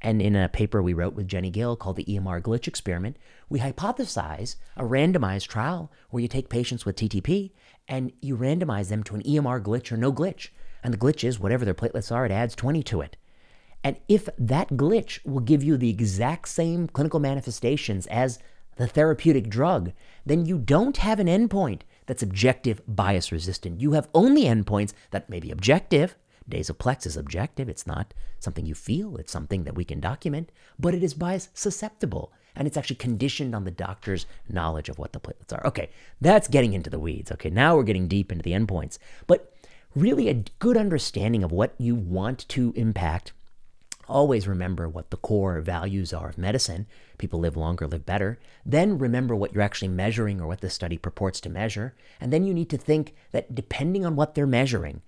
And 0.00 0.22
in 0.22 0.34
a 0.34 0.48
paper 0.48 0.82
we 0.82 0.94
wrote 0.94 1.14
with 1.14 1.28
Jenny 1.28 1.50
Gill 1.50 1.76
called 1.76 1.96
the 1.96 2.04
EMR 2.06 2.40
glitch 2.40 2.66
experiment, 2.66 3.18
we 3.50 3.60
hypothesize 3.60 4.56
a 4.76 4.82
randomized 4.82 5.48
trial 5.48 5.92
where 6.08 6.22
you 6.22 6.28
take 6.28 6.48
patients 6.48 6.86
with 6.86 6.96
TTP 6.96 7.52
and 7.86 8.10
you 8.22 8.38
randomize 8.38 8.88
them 8.88 9.02
to 9.04 9.14
an 9.14 9.22
EMR 9.22 9.62
glitch 9.62 9.92
or 9.92 9.98
no 9.98 10.10
glitch. 10.10 10.48
And 10.82 10.92
the 10.92 10.98
glitch 10.98 11.24
is 11.24 11.38
whatever 11.38 11.66
their 11.66 11.74
platelets 11.74 12.10
are, 12.10 12.24
it 12.24 12.32
adds 12.32 12.54
20 12.54 12.82
to 12.84 13.02
it. 13.02 13.18
And 13.82 13.96
if 14.08 14.30
that 14.38 14.70
glitch 14.70 15.24
will 15.26 15.40
give 15.40 15.62
you 15.62 15.76
the 15.76 15.90
exact 15.90 16.48
same 16.48 16.88
clinical 16.88 17.20
manifestations 17.20 18.06
as 18.06 18.38
the 18.76 18.86
therapeutic 18.86 19.48
drug, 19.48 19.92
then 20.26 20.46
you 20.46 20.58
don't 20.58 20.98
have 20.98 21.20
an 21.20 21.26
endpoint 21.26 21.80
that's 22.06 22.22
objective 22.22 22.82
bias 22.86 23.32
resistant. 23.32 23.80
You 23.80 23.92
have 23.92 24.08
only 24.14 24.44
endpoints 24.44 24.92
that 25.10 25.30
may 25.30 25.40
be 25.40 25.50
objective. 25.50 26.16
Days 26.48 26.68
of 26.68 26.78
Plex 26.78 27.06
is 27.06 27.16
objective. 27.16 27.68
It's 27.68 27.86
not 27.86 28.12
something 28.38 28.66
you 28.66 28.74
feel, 28.74 29.16
it's 29.16 29.32
something 29.32 29.64
that 29.64 29.74
we 29.74 29.84
can 29.84 30.00
document, 30.00 30.52
but 30.78 30.94
it 30.94 31.02
is 31.02 31.14
bias 31.14 31.48
susceptible. 31.54 32.32
And 32.54 32.68
it's 32.68 32.76
actually 32.76 32.96
conditioned 32.96 33.54
on 33.54 33.64
the 33.64 33.70
doctor's 33.70 34.26
knowledge 34.48 34.88
of 34.88 34.98
what 34.98 35.12
the 35.12 35.20
platelets 35.20 35.52
are. 35.52 35.66
Okay, 35.66 35.90
that's 36.20 36.46
getting 36.46 36.74
into 36.74 36.90
the 36.90 36.98
weeds. 36.98 37.32
Okay, 37.32 37.50
now 37.50 37.74
we're 37.74 37.82
getting 37.82 38.06
deep 38.06 38.30
into 38.30 38.44
the 38.44 38.52
endpoints. 38.52 38.98
But 39.26 39.52
really, 39.96 40.28
a 40.28 40.44
good 40.58 40.76
understanding 40.76 41.42
of 41.42 41.50
what 41.50 41.74
you 41.78 41.94
want 41.94 42.46
to 42.50 42.72
impact 42.76 43.32
Always 44.08 44.46
remember 44.46 44.88
what 44.88 45.10
the 45.10 45.16
core 45.16 45.60
values 45.60 46.12
are 46.12 46.28
of 46.28 46.38
medicine. 46.38 46.86
People 47.18 47.40
live 47.40 47.56
longer, 47.56 47.86
live 47.86 48.04
better. 48.04 48.38
Then 48.64 48.98
remember 48.98 49.34
what 49.34 49.52
you're 49.52 49.62
actually 49.62 49.88
measuring 49.88 50.40
or 50.40 50.46
what 50.46 50.60
the 50.60 50.70
study 50.70 50.98
purports 50.98 51.40
to 51.42 51.48
measure. 51.48 51.94
And 52.20 52.32
then 52.32 52.44
you 52.44 52.52
need 52.52 52.70
to 52.70 52.78
think 52.78 53.14
that 53.32 53.54
depending 53.54 54.04
on 54.04 54.16
what 54.16 54.34
they're 54.34 54.46
measuring, 54.46 55.02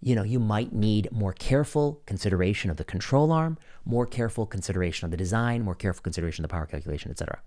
you 0.00 0.14
know, 0.14 0.22
you 0.22 0.38
might 0.38 0.72
need 0.72 1.10
more 1.10 1.32
careful 1.32 2.02
consideration 2.06 2.70
of 2.70 2.76
the 2.76 2.84
control 2.84 3.32
arm, 3.32 3.58
more 3.84 4.06
careful 4.06 4.46
consideration 4.46 5.06
of 5.06 5.10
the 5.10 5.16
design, 5.16 5.62
more 5.62 5.74
careful 5.74 6.02
consideration 6.02 6.44
of 6.44 6.50
the 6.50 6.52
power 6.52 6.66
calculation, 6.66 7.10
etc. 7.10 7.40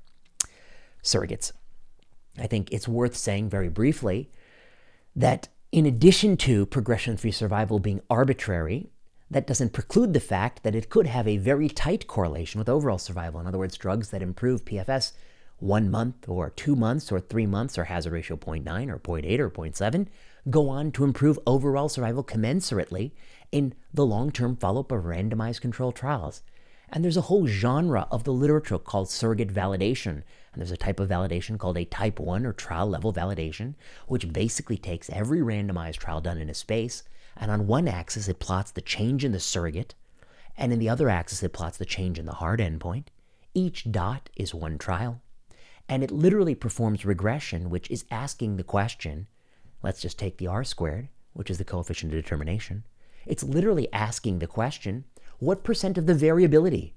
Surrogates. 1.04 1.52
I 2.38 2.48
think 2.48 2.72
it's 2.72 2.88
worth 2.88 3.16
saying 3.16 3.50
very 3.50 3.70
briefly 3.70 4.32
that 5.16 5.50
in 5.72 5.86
addition 5.86 6.38
to 6.38 6.66
progression 6.66 7.18
free 7.18 7.32
survival 7.32 7.80
being 7.80 8.02
arbitrary, 8.10 8.90
that 9.32 9.48
doesn't 9.48 9.74
preclude 9.74 10.14
the 10.14 10.20
fact 10.20 10.64
that 10.64 10.76
it 10.76 10.90
could 10.90 11.08
have 11.08 11.28
a 11.28 11.38
very 11.38 11.70
tight 11.70 12.08
correlation 12.08 12.60
with 12.60 12.70
overall 12.70 12.98
survival. 12.98 13.40
In 13.40 13.48
other 13.48 13.58
words, 13.58 13.78
drugs 13.78 14.10
that 14.10 14.22
improve 14.22 14.66
PFS 14.66 15.14
one 15.60 15.92
month 15.92 16.28
or 16.28 16.50
two 16.52 16.76
months 16.76 17.12
or 17.12 17.20
three 17.20 17.46
months 17.46 17.78
or 17.78 17.84
hazard 17.86 18.14
ratio 18.14 18.38
0.9 18.38 18.90
or 18.90 18.98
0.8 18.98 19.40
or 19.40 19.50
0.7 19.50 20.08
go 20.50 20.70
on 20.70 20.92
to 20.92 21.04
improve 21.04 21.38
overall 21.46 21.90
survival 21.90 22.24
commensurately 22.24 23.12
in 23.52 23.74
the 23.94 24.06
long 24.06 24.32
term 24.32 24.56
follow 24.56 24.82
up 24.82 24.92
of 24.92 25.04
randomized 25.04 25.62
controlled 25.62 25.96
trials. 25.96 26.42
And 26.92 27.04
there's 27.04 27.18
a 27.18 27.22
whole 27.22 27.46
genre 27.46 28.08
of 28.10 28.24
the 28.24 28.34
literature 28.34 28.80
called 28.80 29.12
surrogate 29.12 29.54
validation. 29.54 30.24
And 30.54 30.58
there's 30.58 30.72
a 30.72 30.78
type 30.78 31.00
of 31.00 31.10
validation 31.10 31.60
called 31.60 31.78
a 31.78 31.86
type 31.86 32.20
1 32.20 32.46
or 32.46 32.54
trial 32.54 32.88
level 32.88 33.14
validation, 33.14 33.76
which 34.08 34.34
basically 34.34 34.78
takes 34.78 35.10
every 35.12 35.40
randomized 35.40 35.98
trial 35.98 36.20
done 36.20 36.40
in 36.40 36.50
a 36.50 36.56
space, 36.56 37.04
and 37.40 37.50
on 37.50 37.68
one 37.68 37.88
axis 37.88 38.28
it 38.28 38.40
plots 38.40 38.72
the 38.72 38.82
change 38.82 39.24
in 39.24 39.32
the 39.32 39.40
surrogate, 39.40 39.96
and 40.58 40.74
in 40.74 40.80
the 40.80 40.90
other 40.90 41.10
axis 41.10 41.42
it 41.42 41.54
plots 41.54 41.78
the 41.78 41.86
change 41.86 42.20
in 42.20 42.26
the 42.26 42.34
hard 42.34 42.60
endpoint. 42.60 43.06
Each 43.54 43.90
dot 43.90 44.30
is 44.36 44.54
one 44.54 44.78
trial. 44.78 45.22
And 45.88 46.04
it 46.04 46.12
literally 46.12 46.54
performs 46.54 47.06
regression, 47.06 47.70
which 47.70 47.90
is 47.90 48.06
asking 48.12 48.58
the 48.58 48.64
question 48.64 49.28
let's 49.82 50.02
just 50.02 50.20
take 50.20 50.38
the 50.38 50.48
r 50.48 50.64
squared, 50.64 51.08
which 51.34 51.50
is 51.50 51.58
the 51.58 51.64
coefficient 51.64 52.14
of 52.14 52.22
determination. 52.22 52.84
It's 53.26 53.44
literally 53.44 53.92
asking 53.94 54.40
the 54.40 54.48
question 54.48 55.06
what 55.40 55.64
percent 55.64 55.98
of 55.98 56.06
the 56.06 56.14
variability 56.14 56.94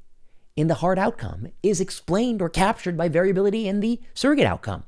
in 0.56 0.66
the 0.66 0.75
hard 0.75 0.99
outcome 0.99 1.49
is 1.62 1.80
explained 1.80 2.42
or 2.42 2.49
captured 2.49 2.96
by 2.96 3.08
variability 3.08 3.68
in 3.68 3.80
the 3.80 4.00
surrogate 4.14 4.46
outcome? 4.46 4.84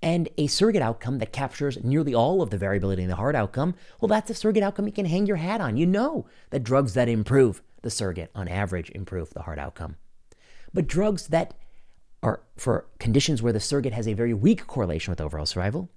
And 0.00 0.28
a 0.38 0.46
surrogate 0.46 0.82
outcome 0.82 1.18
that 1.18 1.32
captures 1.32 1.82
nearly 1.82 2.14
all 2.14 2.40
of 2.40 2.50
the 2.50 2.58
variability 2.58 3.02
in 3.02 3.08
the 3.08 3.16
hard 3.16 3.34
outcome, 3.34 3.74
well, 4.00 4.08
that's 4.08 4.30
a 4.30 4.34
surrogate 4.34 4.62
outcome 4.62 4.86
you 4.86 4.92
can 4.92 5.06
hang 5.06 5.26
your 5.26 5.36
hat 5.36 5.60
on. 5.60 5.76
You 5.76 5.86
know 5.86 6.26
that 6.50 6.62
drugs 6.62 6.94
that 6.94 7.08
improve 7.08 7.62
the 7.82 7.90
surrogate 7.90 8.30
on 8.34 8.48
average 8.48 8.90
improve 8.90 9.30
the 9.30 9.42
hard 9.42 9.58
outcome. 9.58 9.96
But 10.72 10.86
drugs 10.86 11.28
that 11.28 11.54
are 12.22 12.42
for 12.56 12.86
conditions 12.98 13.42
where 13.42 13.52
the 13.52 13.60
surrogate 13.60 13.92
has 13.92 14.06
a 14.06 14.12
very 14.12 14.34
weak 14.34 14.66
correlation 14.66 15.10
with 15.10 15.20
overall 15.20 15.46
survival, 15.46 15.88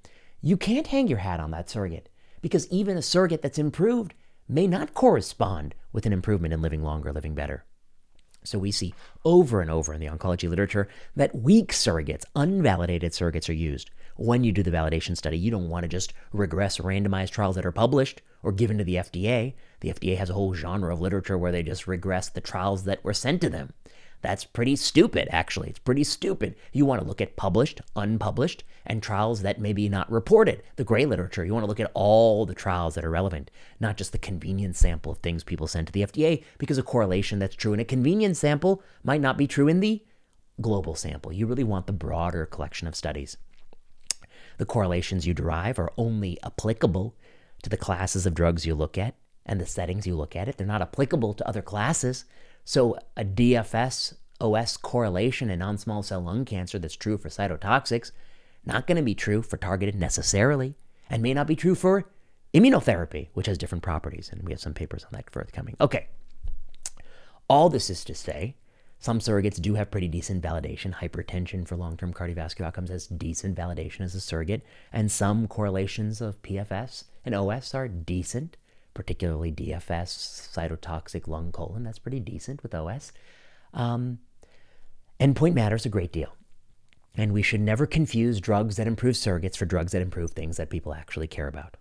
you 0.41 0.57
can't 0.57 0.87
hang 0.87 1.07
your 1.07 1.19
hat 1.19 1.39
on 1.39 1.51
that 1.51 1.69
surrogate 1.69 2.09
because 2.41 2.67
even 2.69 2.97
a 2.97 3.01
surrogate 3.01 3.41
that's 3.41 3.59
improved 3.59 4.13
may 4.47 4.67
not 4.67 4.93
correspond 4.93 5.75
with 5.93 6.05
an 6.05 6.13
improvement 6.13 6.53
in 6.53 6.61
living 6.61 6.83
longer, 6.83 7.13
living 7.13 7.35
better. 7.35 7.65
So 8.43 8.57
we 8.57 8.71
see 8.71 8.93
over 9.23 9.61
and 9.61 9.69
over 9.69 9.93
in 9.93 9.99
the 9.99 10.07
oncology 10.07 10.49
literature 10.49 10.87
that 11.15 11.35
weak 11.35 11.71
surrogates, 11.71 12.25
unvalidated 12.35 13.11
surrogates 13.11 13.49
are 13.49 13.53
used. 13.53 13.91
When 14.17 14.43
you 14.43 14.51
do 14.51 14.63
the 14.63 14.71
validation 14.71 15.15
study, 15.15 15.37
you 15.37 15.51
don't 15.51 15.69
want 15.69 15.83
to 15.83 15.87
just 15.87 16.13
regress 16.33 16.79
randomized 16.79 17.31
trials 17.31 17.55
that 17.55 17.65
are 17.65 17.71
published 17.71 18.21
or 18.43 18.51
given 18.51 18.77
to 18.79 18.83
the 18.83 18.95
FDA. 18.95 19.53
The 19.81 19.89
FDA 19.89 20.17
has 20.17 20.29
a 20.29 20.33
whole 20.33 20.53
genre 20.53 20.93
of 20.93 21.01
literature 21.01 21.37
where 21.37 21.51
they 21.51 21.63
just 21.63 21.87
regress 21.87 22.29
the 22.29 22.41
trials 22.41 22.83
that 22.85 23.03
were 23.03 23.13
sent 23.13 23.41
to 23.41 23.49
them. 23.49 23.73
That's 24.21 24.45
pretty 24.45 24.75
stupid, 24.75 25.27
actually. 25.31 25.69
It's 25.69 25.79
pretty 25.79 26.03
stupid. 26.03 26.55
You 26.71 26.85
want 26.85 27.01
to 27.01 27.07
look 27.07 27.21
at 27.21 27.35
published, 27.35 27.81
unpublished, 27.95 28.63
and 28.85 29.01
trials 29.01 29.41
that 29.41 29.59
may 29.59 29.73
be 29.73 29.89
not 29.89 30.11
reported, 30.11 30.63
the 30.75 30.83
gray 30.83 31.05
literature. 31.05 31.43
You 31.43 31.53
want 31.53 31.63
to 31.63 31.67
look 31.67 31.79
at 31.79 31.91
all 31.93 32.45
the 32.45 32.53
trials 32.53 32.95
that 32.95 33.05
are 33.05 33.09
relevant, 33.09 33.51
not 33.79 33.97
just 33.97 34.11
the 34.11 34.17
convenience 34.17 34.79
sample 34.79 35.11
of 35.11 35.19
things 35.19 35.43
people 35.43 35.67
send 35.67 35.87
to 35.87 35.93
the 35.93 36.03
FDA, 36.03 36.43
because 36.57 36.77
a 36.77 36.83
correlation 36.83 37.39
that's 37.39 37.55
true 37.55 37.73
in 37.73 37.79
a 37.79 37.85
convenience 37.85 38.39
sample 38.39 38.83
might 39.03 39.21
not 39.21 39.37
be 39.37 39.47
true 39.47 39.67
in 39.67 39.79
the 39.79 40.03
global 40.59 40.95
sample. 40.95 41.33
You 41.33 41.47
really 41.47 41.63
want 41.63 41.87
the 41.87 41.93
broader 41.93 42.45
collection 42.45 42.87
of 42.87 42.95
studies. 42.95 43.37
The 44.57 44.65
correlations 44.65 45.25
you 45.25 45.33
derive 45.33 45.79
are 45.79 45.91
only 45.97 46.37
applicable 46.43 47.15
to 47.63 47.69
the 47.69 47.77
classes 47.77 48.25
of 48.25 48.35
drugs 48.35 48.65
you 48.65 48.75
look 48.75 48.97
at 48.97 49.15
and 49.45 49.59
the 49.59 49.65
settings 49.65 50.05
you 50.05 50.15
look 50.15 50.35
at 50.35 50.47
it. 50.47 50.57
They're 50.57 50.67
not 50.67 50.81
applicable 50.81 51.33
to 51.35 51.47
other 51.47 51.61
classes. 51.61 52.25
So 52.63 52.97
a 53.17 53.25
DFS 53.25 54.15
OS 54.39 54.77
correlation 54.77 55.49
in 55.49 55.59
non-small 55.59 56.03
cell 56.03 56.21
lung 56.21 56.45
cancer 56.45 56.79
that's 56.79 56.95
true 56.95 57.17
for 57.17 57.29
cytotoxics, 57.29 58.11
not 58.65 58.87
going 58.87 58.97
to 58.97 59.03
be 59.03 59.15
true 59.15 59.41
for 59.41 59.57
targeted 59.57 59.95
necessarily, 59.95 60.75
and 61.09 61.21
may 61.21 61.33
not 61.33 61.47
be 61.47 61.55
true 61.55 61.75
for 61.75 62.09
immunotherapy, 62.53 63.29
which 63.33 63.47
has 63.47 63.57
different 63.57 63.83
properties. 63.83 64.29
And 64.31 64.43
we 64.43 64.51
have 64.51 64.59
some 64.59 64.73
papers 64.73 65.03
on 65.03 65.09
that 65.13 65.29
forthcoming. 65.29 65.75
Okay. 65.79 66.07
All 67.47 67.69
this 67.69 67.89
is 67.89 68.03
to 68.05 68.15
say, 68.15 68.55
some 69.01 69.19
surrogates 69.19 69.59
do 69.59 69.73
have 69.73 69.89
pretty 69.89 70.07
decent 70.07 70.43
validation. 70.43 70.93
Hypertension 70.93 71.67
for 71.67 71.75
long 71.75 71.97
term 71.97 72.13
cardiovascular 72.13 72.67
outcomes 72.67 72.91
has 72.91 73.07
decent 73.07 73.57
validation 73.57 74.01
as 74.01 74.13
a 74.13 74.21
surrogate, 74.21 74.63
and 74.93 75.11
some 75.11 75.47
correlations 75.47 76.21
of 76.21 76.41
PFS 76.43 77.05
and 77.25 77.33
OS 77.33 77.73
are 77.73 77.87
decent 77.87 78.57
particularly 78.93 79.51
DFS, 79.51 80.51
cytotoxic 80.53 81.27
lung 81.27 81.51
colon. 81.51 81.83
That's 81.83 81.99
pretty 81.99 82.19
decent 82.19 82.63
with 82.63 82.75
OS. 82.75 83.11
Um, 83.73 84.19
endpoint 85.19 85.53
matters 85.53 85.85
a 85.85 85.89
great 85.89 86.11
deal. 86.11 86.35
And 87.15 87.33
we 87.33 87.41
should 87.41 87.61
never 87.61 87.85
confuse 87.85 88.39
drugs 88.39 88.77
that 88.77 88.87
improve 88.87 89.15
surrogates 89.15 89.57
for 89.57 89.65
drugs 89.65 89.91
that 89.91 90.01
improve 90.01 90.31
things 90.31 90.57
that 90.57 90.69
people 90.69 90.93
actually 90.93 91.27
care 91.27 91.47
about. 91.47 91.77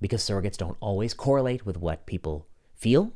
Because 0.00 0.22
surrogates 0.22 0.56
don't 0.56 0.76
always 0.80 1.14
correlate 1.14 1.66
with 1.66 1.76
what 1.76 2.06
people 2.06 2.46
feel, 2.74 3.12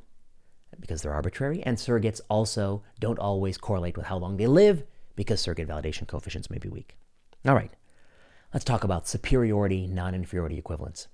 because 0.81 1.03
they're 1.03 1.15
arbitrary, 1.15 1.63
and 1.63 1.77
surrogates 1.77 2.21
also 2.29 2.83
don't 2.99 3.19
always 3.19 3.59
correlate 3.59 3.97
with 3.97 4.07
how 4.07 4.17
long 4.17 4.37
they 4.37 4.47
live, 4.47 4.85
because 5.17 5.41
surrogate 5.41 5.69
validation 5.69 6.07
coefficients 6.07 6.51
may 6.51 6.59
be 6.59 6.69
weak. 6.69 6.97
All 7.47 7.55
right, 7.55 7.73
let's 8.53 8.65
talk 8.65 8.85
about 8.85 9.09
superiority, 9.09 9.87
non 9.87 10.15
inferiority 10.15 10.59
equivalence. 10.59 11.09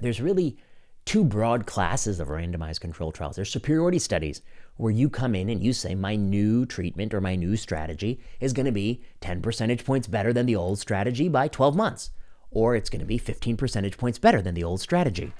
There's 0.00 0.20
really 0.20 0.56
two 1.04 1.24
broad 1.24 1.66
classes 1.66 2.20
of 2.20 2.28
randomized 2.28 2.80
control 2.80 3.12
trials. 3.12 3.36
There's 3.36 3.50
superiority 3.50 3.98
studies 3.98 4.42
where 4.76 4.92
you 4.92 5.10
come 5.10 5.34
in 5.34 5.48
and 5.48 5.62
you 5.62 5.72
say, 5.72 5.94
my 5.94 6.16
new 6.16 6.64
treatment 6.64 7.12
or 7.12 7.20
my 7.20 7.36
new 7.36 7.56
strategy 7.56 8.20
is 8.40 8.52
going 8.52 8.66
to 8.66 8.72
be 8.72 9.02
10 9.20 9.42
percentage 9.42 9.84
points 9.84 10.08
better 10.08 10.32
than 10.32 10.46
the 10.46 10.56
old 10.56 10.78
strategy 10.78 11.28
by 11.28 11.48
12 11.48 11.76
months, 11.76 12.10
or 12.50 12.74
it's 12.74 12.90
going 12.90 13.00
to 13.00 13.06
be 13.06 13.18
15 13.18 13.56
percentage 13.56 13.98
points 13.98 14.18
better 14.18 14.40
than 14.40 14.54
the 14.54 14.64
old 14.64 14.80
strategy. 14.80 15.32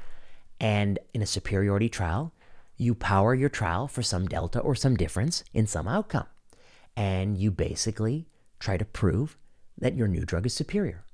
And 0.61 0.99
in 1.15 1.23
a 1.23 1.27
superiority 1.27 1.89
trial, 1.89 2.33
you 2.77 2.95
power 2.95 3.35
your 3.35 3.49
trial 3.49 3.89
for 3.89 4.03
some 4.03 4.27
delta 4.27 4.59
or 4.59 4.75
some 4.75 4.97
difference 4.97 5.45
in 5.55 5.67
some 5.67 5.89
outcome. 5.89 6.27
And 6.97 7.39
you 7.39 7.51
basically 7.51 8.27
try 8.59 8.77
to 8.77 8.85
prove 8.85 9.37
that 9.79 9.95
your 9.95 10.09
new 10.09 10.25
drug 10.25 10.47
is 10.47 10.55
superior. 10.55 11.05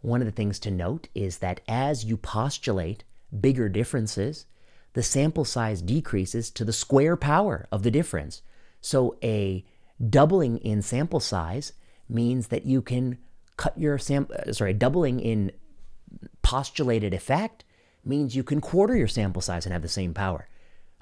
One 0.00 0.22
of 0.22 0.26
the 0.26 0.32
things 0.32 0.58
to 0.60 0.70
note 0.70 1.08
is 1.14 1.38
that 1.38 1.60
as 1.68 2.04
you 2.04 2.16
postulate 2.16 3.04
bigger 3.38 3.68
differences, 3.68 4.46
the 4.94 5.02
sample 5.02 5.44
size 5.44 5.82
decreases 5.82 6.50
to 6.50 6.64
the 6.64 6.72
square 6.72 7.16
power 7.16 7.66
of 7.70 7.82
the 7.82 7.90
difference. 7.90 8.42
So 8.80 9.16
a 9.22 9.64
doubling 10.08 10.58
in 10.58 10.82
sample 10.82 11.20
size 11.20 11.72
means 12.08 12.48
that 12.48 12.66
you 12.66 12.82
can 12.82 13.18
cut 13.56 13.78
your 13.78 13.98
sample, 13.98 14.34
uh, 14.46 14.52
sorry, 14.52 14.72
doubling 14.72 15.20
in 15.20 15.52
postulated 16.42 17.14
effect 17.14 17.64
means 18.04 18.34
you 18.34 18.42
can 18.42 18.60
quarter 18.60 18.96
your 18.96 19.08
sample 19.08 19.42
size 19.42 19.66
and 19.66 19.72
have 19.72 19.82
the 19.82 19.88
same 19.88 20.14
power. 20.14 20.48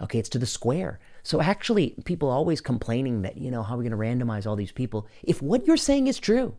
Okay, 0.01 0.19
it's 0.19 0.29
to 0.31 0.39
the 0.39 0.47
square. 0.47 1.01
So 1.23 1.41
actually, 1.41 1.95
people 2.05 2.29
always 2.29 2.61
complaining 2.61 3.23
that, 3.23 3.37
you 3.37 3.51
know, 3.51 3.63
how 3.63 3.75
are 3.75 3.79
we 3.79 3.89
going 3.89 4.19
to 4.19 4.25
randomize 4.25 4.47
all 4.47 4.57
these 4.57 4.73
people? 4.73 5.07
If 5.23 5.43
what 5.43 5.67
you're 5.67 5.77
saying 5.77 6.07
is 6.07 6.19
true, 6.19 6.57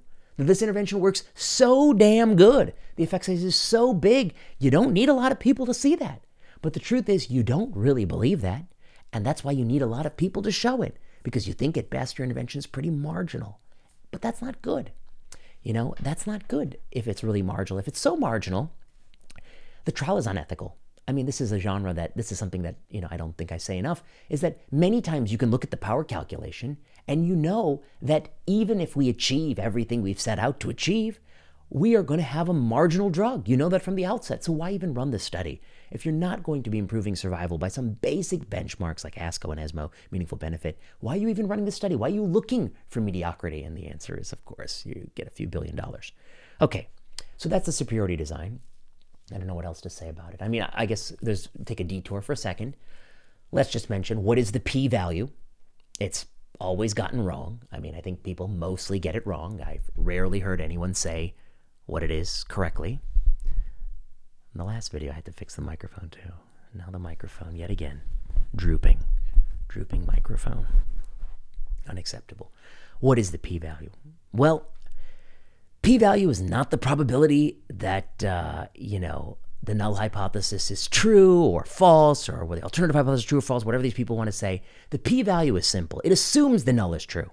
this 0.48 0.62
intervention 0.62 1.00
works 1.00 1.24
so 1.34 1.94
damn 1.94 2.36
good. 2.36 2.74
The 2.96 3.04
effect 3.04 3.26
size 3.26 3.44
is 3.44 3.56
so 3.56 3.94
big, 3.94 4.34
you 4.58 4.72
don't 4.72 4.94
need 4.94 5.10
a 5.10 5.14
lot 5.14 5.32
of 5.32 5.40
people 5.40 5.66
to 5.66 5.74
see 5.74 5.96
that. 5.96 6.22
But 6.62 6.74
the 6.74 6.80
truth 6.80 7.10
is, 7.10 7.30
you 7.30 7.44
don't 7.44 7.76
really 7.76 8.06
believe 8.06 8.42
that. 8.42 8.66
And 9.12 9.26
that's 9.26 9.44
why 9.44 9.52
you 9.52 9.66
need 9.66 9.82
a 9.82 9.88
lot 9.88 10.06
of 10.06 10.18
people 10.18 10.42
to 10.44 10.52
show 10.52 10.82
it, 10.82 10.98
because 11.24 11.48
you 11.48 11.54
think 11.54 11.78
at 11.78 11.90
best 11.90 12.18
your 12.18 12.26
intervention 12.26 12.60
is 12.60 12.68
pretty 12.68 12.90
marginal. 12.90 13.60
But 14.12 14.22
that's 14.22 14.42
not 14.42 14.62
good. 14.62 14.92
You 15.62 15.74
know, 15.74 15.96
that's 16.00 16.28
not 16.28 16.48
good 16.48 16.78
if 16.92 17.08
it's 17.08 17.24
really 17.24 17.42
marginal. 17.42 17.80
If 17.80 17.88
it's 17.88 18.00
so 18.00 18.16
marginal, 18.16 18.72
the 19.86 19.92
trial 19.92 20.18
is 20.18 20.28
unethical. 20.28 20.78
I 21.08 21.12
mean, 21.12 21.26
this 21.26 21.42
is 21.42 21.52
a 21.52 21.60
genre 21.60 21.92
that 21.94 22.16
this 22.16 22.32
is 22.32 22.38
something 22.38 22.62
that, 22.62 22.76
you 22.90 23.02
know, 23.02 23.08
I 23.10 23.18
don't 23.18 23.36
think 23.36 23.52
I 23.52 23.58
say 23.58 23.78
enough 23.78 24.04
is 24.30 24.42
that 24.42 24.60
many 24.72 25.02
times 25.02 25.32
you 25.32 25.40
can 25.40 25.50
look 25.50 25.64
at 25.64 25.72
the 25.72 25.78
power 25.78 26.04
calculation 26.04 26.78
and 27.10 27.26
you 27.26 27.36
know 27.36 27.82
that 28.04 28.30
even 28.46 28.80
if 28.80 28.96
we 28.96 29.10
achieve 29.10 29.58
everything 29.58 30.04
we've 30.04 30.20
set 30.20 30.38
out 30.38 30.60
to 30.60 30.70
achieve, 30.70 31.20
we 31.72 31.96
are 31.96 32.04
going 32.04 32.20
to 32.20 32.24
have 32.24 32.48
a 32.48 32.54
marginal 32.54 33.10
drug. 33.10 33.50
You 33.50 33.58
know 33.58 33.68
that 33.70 33.82
from 33.82 33.96
the 33.96 34.06
outset. 34.06 34.44
So 34.44 34.52
why 34.52 34.72
even 34.72 34.94
run 34.94 35.10
this 35.10 35.24
study? 35.24 35.60
If 35.90 36.06
you're 36.06 36.14
not 36.14 36.44
going 36.44 36.62
to 36.62 36.70
be 36.70 36.78
improving 36.78 37.16
survival 37.16 37.58
by 37.58 37.70
some 37.70 37.94
basic 37.94 38.48
benchmarks 38.48 39.04
like 39.04 39.16
ASCO 39.16 39.50
and 39.50 39.60
ESMO, 39.60 39.90
meaningful 40.12 40.38
benefit, 40.38 40.78
why 41.00 41.16
are 41.16 41.18
you 41.18 41.30
even 41.30 41.48
running 41.48 41.66
this 41.66 41.76
study? 41.76 41.96
Why 41.96 42.10
are 42.10 42.14
you 42.14 42.24
looking 42.24 42.74
for 42.88 43.02
mediocrity? 43.02 43.64
And 43.64 43.76
the 43.76 43.88
answer 43.88 44.16
is, 44.16 44.32
of 44.32 44.46
course, 44.46 44.86
you 44.86 45.10
get 45.16 45.28
a 45.28 45.32
few 45.32 45.48
billion 45.48 45.76
dollars. 45.76 46.12
Okay, 46.62 46.90
so 47.38 47.50
that's 47.50 47.66
the 47.66 47.72
superiority 47.72 48.18
design. 48.18 48.60
I 49.34 49.40
don't 49.40 49.48
know 49.48 49.56
what 49.56 49.66
else 49.66 49.82
to 49.82 49.90
say 49.90 50.10
about 50.10 50.36
it. 50.36 50.44
I 50.44 50.48
mean, 50.48 50.68
I 50.74 50.86
guess 50.86 51.12
there's 51.24 51.50
take 51.66 51.80
a 51.80 51.84
detour 51.84 52.22
for 52.22 52.34
a 52.34 52.38
second. 52.38 52.76
Let's 53.52 53.72
just 53.72 53.90
mention 53.90 54.24
what 54.24 54.38
is 54.38 54.52
the 54.52 54.60
p 54.60 54.88
value? 54.88 55.30
It's 56.00 56.28
always 56.60 56.94
gotten 56.94 57.22
wrong. 57.22 57.62
I 57.72 57.80
mean, 57.80 57.96
I 57.96 58.02
think 58.02 58.24
people 58.24 58.48
mostly 58.48 59.00
get 59.00 59.16
it 59.16 59.26
wrong. 59.26 59.62
I've 59.62 59.90
rarely 59.96 60.40
heard 60.40 60.62
anyone 60.62 60.94
say 60.94 61.36
what 61.86 62.04
it 62.04 62.12
is 62.12 62.44
correctly. 62.44 63.00
In 63.46 64.58
the 64.58 64.64
last 64.64 64.92
video, 64.92 65.12
I 65.12 65.16
had 65.16 65.26
to 65.26 65.32
fix 65.32 65.56
the 65.56 65.62
microphone 65.62 66.10
too. 66.10 66.34
Now 66.74 66.86
the 66.92 67.00
microphone, 67.00 67.56
yet 67.56 67.70
again, 67.70 68.02
drooping. 68.56 69.00
Drooping 69.68 70.06
microphone. 70.06 70.68
Unacceptable. 71.88 72.52
What 73.00 73.18
is 73.18 73.32
the 73.32 73.38
p 73.38 73.58
value? 73.58 73.92
Well, 74.34 74.68
p 75.82 75.98
value 75.98 76.30
is 76.30 76.42
not 76.42 76.72
the 76.72 76.78
probability 76.78 77.60
that, 77.70 78.24
uh, 78.24 78.68
you 78.76 79.00
know, 79.00 79.38
the 79.62 79.76
null 79.76 79.96
hypothesis 79.96 80.72
is 80.72 80.88
true 80.88 81.44
or 81.44 81.66
false, 81.66 82.30
or 82.30 82.46
whether 82.46 82.62
the 82.62 82.66
alternative 82.66 82.96
hypothesis 82.96 83.24
is 83.26 83.28
true 83.28 83.40
or 83.40 83.42
false, 83.42 83.66
whatever 83.66 83.84
these 83.84 83.94
people 83.94 84.16
want 84.16 84.28
to 84.28 84.32
say. 84.32 84.62
The 84.90 85.00
p 85.00 85.22
value 85.22 85.56
is 85.56 85.68
simple. 85.68 86.02
It 86.04 86.12
assumes 86.12 86.64
the 86.64 86.74
null 86.74 86.94
is 86.94 87.06
true. 87.06 87.30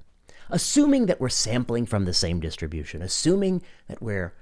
Assuming 0.50 1.06
that 1.06 1.20
we're 1.20 1.28
sampling 1.28 1.86
from 1.86 2.04
the 2.04 2.12
same 2.12 2.40
distribution, 2.40 3.02
assuming 3.02 3.62
that 3.88 4.02
we're 4.02 4.34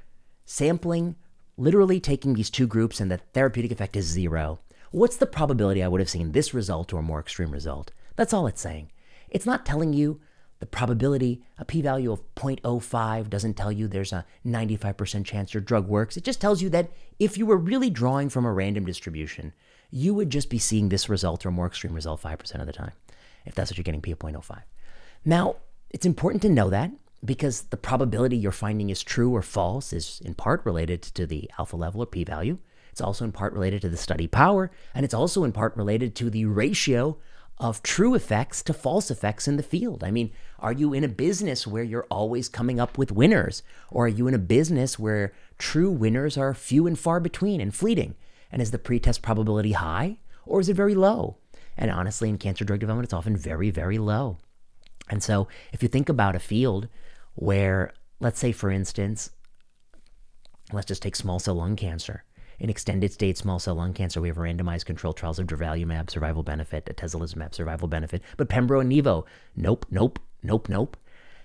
sampling, 0.45 1.17
literally 1.57 2.01
taking 2.01 2.35
these 2.35 2.51
two 2.51 2.67
groups 2.67 3.01
and 3.01 3.11
the 3.11 3.19
therapeutic 3.33 3.71
effect 3.71 3.97
is 3.97 4.07
zero, 4.07 4.61
what's 4.91 5.17
the 5.17 5.27
probability 5.27 5.83
I 5.83 5.89
would 5.89 6.01
have 6.01 6.11
seen 6.11 6.33
this 6.33 6.53
result 6.53 6.93
or 6.93 7.03
more 7.03 7.21
extreme 7.21 7.51
result? 7.51 7.93
That's 8.17 8.33
all 8.33 8.47
it's 8.47 8.61
saying. 8.61 8.91
It's 9.31 9.47
not 9.47 9.67
telling 9.67 9.93
you 9.93 10.21
the 10.65 10.69
probability, 10.69 11.43
a 11.59 11.65
p 11.67 11.83
value 11.83 12.11
of 12.11 12.23
0.05 12.37 13.29
doesn't 13.29 13.53
tell 13.53 13.71
you 13.71 13.87
there's 13.87 14.15
a 14.15 14.25
95% 14.47 15.23
chance 15.23 15.53
your 15.53 15.61
drug 15.61 15.87
works. 15.89 16.17
It 16.17 16.25
just 16.25 16.41
tells 16.41 16.63
you 16.63 16.71
that 16.71 16.91
if 17.19 17.37
you 17.37 17.45
were 17.45 17.59
really 17.59 17.91
drawing 17.91 18.31
from 18.31 18.47
a 18.47 18.53
random 18.53 18.87
distribution, 18.87 19.53
you 19.91 20.15
would 20.15 20.31
just 20.31 20.49
be 20.49 20.59
seeing 20.59 20.89
this 20.89 21.11
result 21.11 21.45
or 21.45 21.51
more 21.51 21.67
extreme 21.67 21.93
result 21.93 22.23
5% 22.23 22.61
of 22.63 22.67
the 22.67 22.73
time, 22.73 22.93
if 23.45 23.55
that's 23.55 23.71
what 23.71 23.77
you're 23.77 23.85
getting, 23.85 24.01
p 24.01 24.11
of 24.11 24.19
0.05. 24.19 24.63
Now, 25.27 25.57
it's 25.91 26.07
important 26.07 26.41
to 26.43 26.49
know 26.49 26.71
that 26.71 26.93
because 27.23 27.65
the 27.65 27.77
probability 27.77 28.39
you're 28.39 28.51
finding 28.51 28.89
is 28.89 29.03
true 29.03 29.37
or 29.37 29.43
false 29.43 29.93
is 29.93 30.23
in 30.25 30.33
part 30.33 30.65
related 30.65 31.03
to 31.03 31.27
the 31.27 31.51
alpha 31.59 31.77
level 31.77 32.03
or 32.03 32.07
p 32.07 32.25
value. 32.25 32.57
It's 32.91 33.03
also 33.03 33.27
in 33.27 33.33
part 33.33 33.53
related 33.53 33.83
to 33.83 33.91
the 33.91 33.99
study 33.99 34.29
power, 34.29 34.71
and 34.95 35.05
it's 35.05 35.13
also 35.13 35.45
in 35.45 35.53
part 35.53 35.77
related 35.77 36.15
to 36.15 36.31
the 36.31 36.47
ratio 36.47 37.19
of 37.59 37.83
true 37.83 38.15
effects 38.15 38.63
to 38.65 38.73
false 38.73 39.11
effects 39.11 39.47
in 39.47 39.57
the 39.57 39.63
field. 39.63 40.03
I 40.03 40.11
mean, 40.11 40.33
are 40.59 40.73
you 40.73 40.93
in 40.93 41.05
a 41.05 41.09
business 41.09 41.67
where 41.67 41.83
you're 41.85 42.07
always 42.11 42.49
coming 42.49 42.81
up 42.81 42.99
with 42.99 43.13
winners? 43.13 43.63
Or 43.91 44.07
are 44.07 44.09
you 44.09 44.27
in 44.27 44.35
a 44.35 44.39
business 44.39 44.99
where 44.99 45.33
true 45.59 45.91
winners 45.91 46.37
are 46.37 46.53
few 46.55 46.87
and 46.87 46.99
far 46.99 47.21
between 47.21 47.61
and 47.61 47.75
fleeting? 47.75 48.17
And 48.51 48.61
is 48.61 48.71
the 48.71 48.79
pretest 48.79 49.23
probability 49.23 49.73
high 49.73 50.19
or 50.47 50.61
is 50.61 50.69
it 50.69 50.75
very 50.75 50.95
low? 50.95 51.37
And 51.77 51.91
honestly, 51.91 52.29
in 52.29 52.39
cancer 52.39 52.65
drug 52.65 52.81
development, 52.81 53.07
it's 53.07 53.13
often 53.13 53.37
very, 53.37 53.71
very 53.71 53.99
low. 53.99 54.39
And 55.09 55.23
so 55.23 55.49
if 55.73 55.83
you 55.83 55.89
think 55.89 56.09
about 56.09 56.37
a 56.37 56.41
field 56.41 56.89
where, 57.35 57.93
let's 58.21 58.39
say, 58.39 58.53
for 58.53 58.71
instance, 58.71 59.31
let's 60.73 60.87
just 60.87 61.03
take 61.03 61.17
small 61.17 61.39
cell 61.39 61.55
lung 61.55 61.77
cancer 61.77 62.25
in 62.59 62.71
extended 62.71 63.13
stage 63.13 63.37
small 63.37 63.59
cell 63.59 63.75
lung 63.75 63.93
cancer, 63.93 64.21
we 64.21 64.29
have 64.29 64.37
randomized 64.37 64.85
controlled 64.85 65.17
trials 65.17 65.39
of 65.39 65.47
durvalumab 65.47 66.11
survival 66.11 66.43
benefit, 66.43 66.87
atezolizumab 66.87 67.55
survival 67.55 67.89
benefit, 67.89 68.23
but 68.37 68.49
pembro 68.49 68.81
and 68.81 68.91
nivo, 68.91 69.25
nope, 69.57 69.87
nope, 69.91 70.19
nope, 70.43 70.69
nope. 70.69 70.97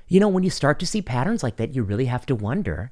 You 0.08 0.20
know, 0.20 0.28
when 0.28 0.44
you 0.44 0.50
start 0.50 0.80
to 0.80 0.88
see 0.88 1.02
patterns 1.02 1.44
like 1.44 1.58
that, 1.58 1.76
you 1.76 1.84
really 1.84 2.06
have 2.06 2.26
to 2.28 2.36
wonder: 2.36 2.92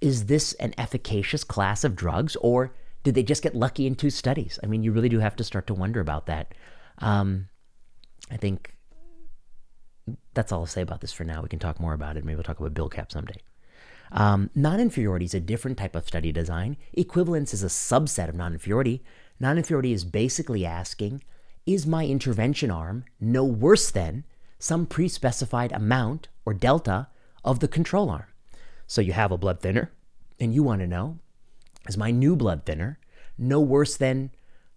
Is 0.00 0.26
this 0.26 0.52
an 0.54 0.74
efficacious 0.76 1.44
class 1.44 1.84
of 1.84 1.96
drugs, 1.96 2.36
or 2.36 2.74
did 3.02 3.14
they 3.14 3.22
just 3.22 3.42
get 3.42 3.54
lucky 3.54 3.86
in 3.86 3.94
two 3.94 4.10
studies? 4.10 4.58
I 4.62 4.66
mean, 4.66 4.82
you 4.82 4.92
really 4.92 5.08
do 5.08 5.20
have 5.20 5.36
to 5.36 5.44
start 5.44 5.66
to 5.68 5.74
wonder 5.74 6.00
about 6.00 6.26
that. 6.26 6.54
Um, 6.98 7.48
I 8.30 8.36
think 8.36 8.74
that's 10.34 10.52
all 10.52 10.60
I'll 10.60 10.66
say 10.66 10.82
about 10.82 11.00
this 11.00 11.12
for 11.12 11.24
now. 11.24 11.42
We 11.42 11.48
can 11.48 11.58
talk 11.58 11.80
more 11.80 11.94
about 11.94 12.16
it. 12.16 12.24
Maybe 12.24 12.36
we'll 12.36 12.44
talk 12.44 12.60
about 12.60 12.74
BILCAP 12.74 13.10
someday. 13.10 13.40
Um, 14.12 14.50
non 14.54 14.80
inferiority 14.80 15.26
is 15.26 15.34
a 15.34 15.40
different 15.40 15.78
type 15.78 15.94
of 15.94 16.06
study 16.06 16.32
design. 16.32 16.76
Equivalence 16.92 17.52
is 17.52 17.62
a 17.62 17.66
subset 17.66 18.28
of 18.28 18.34
non 18.34 18.52
inferiority. 18.52 19.02
Non 19.40 19.56
inferiority 19.56 19.92
is 19.92 20.04
basically 20.04 20.64
asking 20.64 21.22
Is 21.66 21.86
my 21.86 22.06
intervention 22.06 22.70
arm 22.70 23.04
no 23.20 23.44
worse 23.44 23.90
than 23.90 24.24
some 24.58 24.86
pre 24.86 25.08
specified 25.08 25.72
amount 25.72 26.28
or 26.44 26.54
delta 26.54 27.08
of 27.44 27.60
the 27.60 27.68
control 27.68 28.10
arm? 28.10 28.26
So 28.86 29.00
you 29.00 29.12
have 29.12 29.30
a 29.30 29.38
blood 29.38 29.60
thinner, 29.60 29.92
and 30.40 30.54
you 30.54 30.62
want 30.62 30.80
to 30.80 30.86
know 30.86 31.18
Is 31.88 31.96
my 31.96 32.10
new 32.10 32.36
blood 32.36 32.64
thinner 32.64 32.98
no 33.40 33.60
worse 33.60 33.96
than 33.96 34.30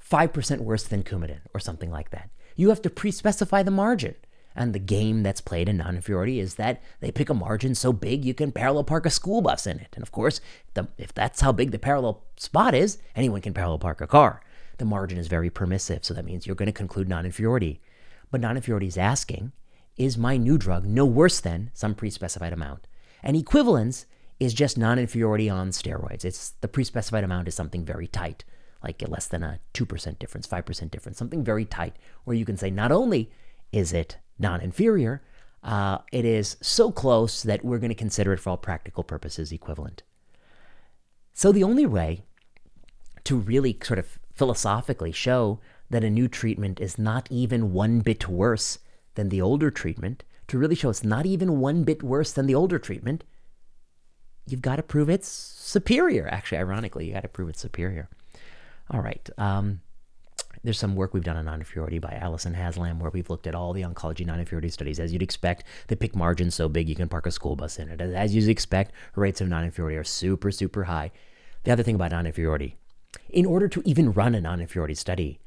5% 0.08 0.60
worse 0.60 0.84
than 0.84 1.03
Coumadin 1.03 1.39
or 1.53 1.60
something 1.60 1.89
like 1.89 2.12
that? 2.12 2.29
You 2.55 2.69
have 2.69 2.82
to 2.84 2.89
pre 2.89 3.12
specify 3.12 3.63
the 3.63 3.71
margin. 3.71 4.15
And 4.55 4.73
the 4.73 4.79
game 4.79 5.23
that's 5.23 5.41
played 5.41 5.69
in 5.69 5.77
non 5.77 5.95
inferiority 5.95 6.39
is 6.39 6.55
that 6.55 6.81
they 6.99 7.11
pick 7.11 7.29
a 7.29 7.33
margin 7.33 7.73
so 7.75 7.93
big 7.93 8.25
you 8.25 8.33
can 8.33 8.51
parallel 8.51 8.83
park 8.83 9.05
a 9.05 9.09
school 9.09 9.41
bus 9.41 9.65
in 9.65 9.79
it. 9.79 9.89
And 9.93 10.03
of 10.03 10.11
course, 10.11 10.41
the, 10.73 10.87
if 10.97 11.13
that's 11.13 11.41
how 11.41 11.51
big 11.51 11.71
the 11.71 11.79
parallel 11.79 12.23
spot 12.37 12.75
is, 12.75 12.97
anyone 13.15 13.41
can 13.41 13.53
parallel 13.53 13.79
park 13.79 14.01
a 14.01 14.07
car. 14.07 14.41
The 14.77 14.85
margin 14.85 15.17
is 15.17 15.27
very 15.27 15.49
permissive, 15.49 16.03
so 16.03 16.13
that 16.13 16.25
means 16.25 16.45
you're 16.45 16.55
going 16.55 16.67
to 16.67 16.73
conclude 16.73 17.07
non 17.07 17.25
inferiority. 17.25 17.81
But 18.29 18.41
non 18.41 18.55
inferiority 18.57 18.87
is 18.87 18.97
asking, 18.97 19.51
is 19.97 20.17
my 20.17 20.37
new 20.37 20.57
drug 20.57 20.85
no 20.85 21.05
worse 21.05 21.39
than 21.39 21.71
some 21.73 21.95
pre 21.95 22.09
specified 22.09 22.53
amount? 22.53 22.87
And 23.23 23.37
equivalence 23.37 24.05
is 24.39 24.53
just 24.53 24.77
non 24.77 24.99
inferiority 24.99 25.49
on 25.49 25.69
steroids. 25.69 26.25
It's 26.25 26.49
the 26.61 26.67
pre 26.67 26.83
specified 26.83 27.23
amount 27.23 27.47
is 27.47 27.55
something 27.55 27.85
very 27.85 28.07
tight, 28.07 28.43
like 28.83 29.07
less 29.07 29.27
than 29.27 29.43
a 29.43 29.59
2% 29.75 30.19
difference, 30.19 30.47
5% 30.47 30.91
difference, 30.91 31.17
something 31.17 31.43
very 31.43 31.63
tight, 31.63 31.95
where 32.23 32.35
you 32.35 32.43
can 32.43 32.57
say 32.57 32.71
not 32.71 32.91
only 32.91 33.31
is 33.71 33.93
it 33.93 34.17
non 34.41 34.62
inferior, 34.62 35.21
uh, 35.63 35.99
it 36.12 36.25
is 36.25 36.58
so 36.62 36.91
close 36.91 37.43
that 37.43 37.63
we're 37.63 37.77
going 37.77 37.89
to 37.89 37.95
consider 37.95 38.34
it 38.34 38.39
for 38.39 38.51
all 38.51 38.58
practical 38.58 39.04
purposes 39.04 39.51
equivalent. 39.51 40.04
So 41.34 41.51
the 41.51 41.63
only 41.63 41.86
way 41.86 42.23
to 43.23 43.38
really 43.38 43.77
sort 43.84 43.99
of 43.99 44.19
philosophically 44.34 45.12
show 45.12 45.60
that 45.89 46.04
a 46.04 46.10
new 46.10 46.27
treatment 46.27 46.80
is 46.80 46.97
not 46.97 47.27
even 47.30 47.73
one 47.73 47.99
bit 47.99 48.27
worse 48.27 48.80
than 49.15 49.30
the 49.30 49.41
older 49.41 49.69
treatment, 49.69 50.23
to 50.47 50.58
really 50.58 50.75
show 50.75 50.89
it's 50.89 51.04
not 51.04 51.25
even 51.25 51.60
one 51.60 51.84
bit 51.84 52.01
worse 52.01 52.32
than 52.32 52.47
the 52.47 52.56
older 52.56 52.80
treatment, 52.80 53.23
you've 54.47 54.62
got 54.62 54.77
to 54.77 54.84
prove 54.84 55.10
it's 55.10 55.27
superior. 55.27 56.27
Actually, 56.30 56.58
ironically, 56.58 57.06
you 57.06 57.13
got 57.13 57.21
to 57.21 57.27
prove 57.27 57.49
it's 57.49 57.62
superior. 57.62 58.10
All 58.89 59.01
right. 59.01 59.30
Um, 59.38 59.82
there's 60.63 60.80
some 60.80 60.95
work 60.95 61.13
we've 61.13 61.24
done 61.24 61.38
on 61.38 61.45
non-inferiority 61.45 62.00
by 62.00 62.17
Allison 62.21 62.54
Haslam 62.54 63.00
where 63.00 63.12
we've 63.12 63.30
looked 63.30 63.47
at 63.47 63.56
all 63.56 63.74
the 63.74 63.82
oncology 63.82 64.26
non-inferiority 64.26 64.69
studies. 64.69 65.00
As 65.00 65.12
you'd 65.12 65.24
expect, 65.24 65.63
they 65.88 65.95
pick 65.95 66.15
margins 66.15 66.56
so 66.56 66.69
big 66.69 66.88
you 66.88 66.95
can 66.95 67.10
park 67.10 67.26
a 67.26 67.32
school 67.32 67.56
bus 67.56 67.80
in 67.80 67.89
it. 67.89 68.00
As 68.00 68.36
you'd 68.36 68.50
expect, 68.50 68.91
rates 69.15 69.41
of 69.41 69.50
non-inferiority 69.50 69.97
are 69.97 70.04
super, 70.04 70.52
super 70.52 70.84
high. 70.84 71.12
The 71.63 71.71
other 71.71 71.84
thing 71.84 71.95
about 71.95 72.12
non-inferiority, 72.12 72.76
in 73.30 73.45
order 73.45 73.67
to 73.67 73.82
even 73.86 74.13
run 74.13 74.36
a 74.36 74.41
non-inferiority 74.41 74.95
study, 74.95 75.39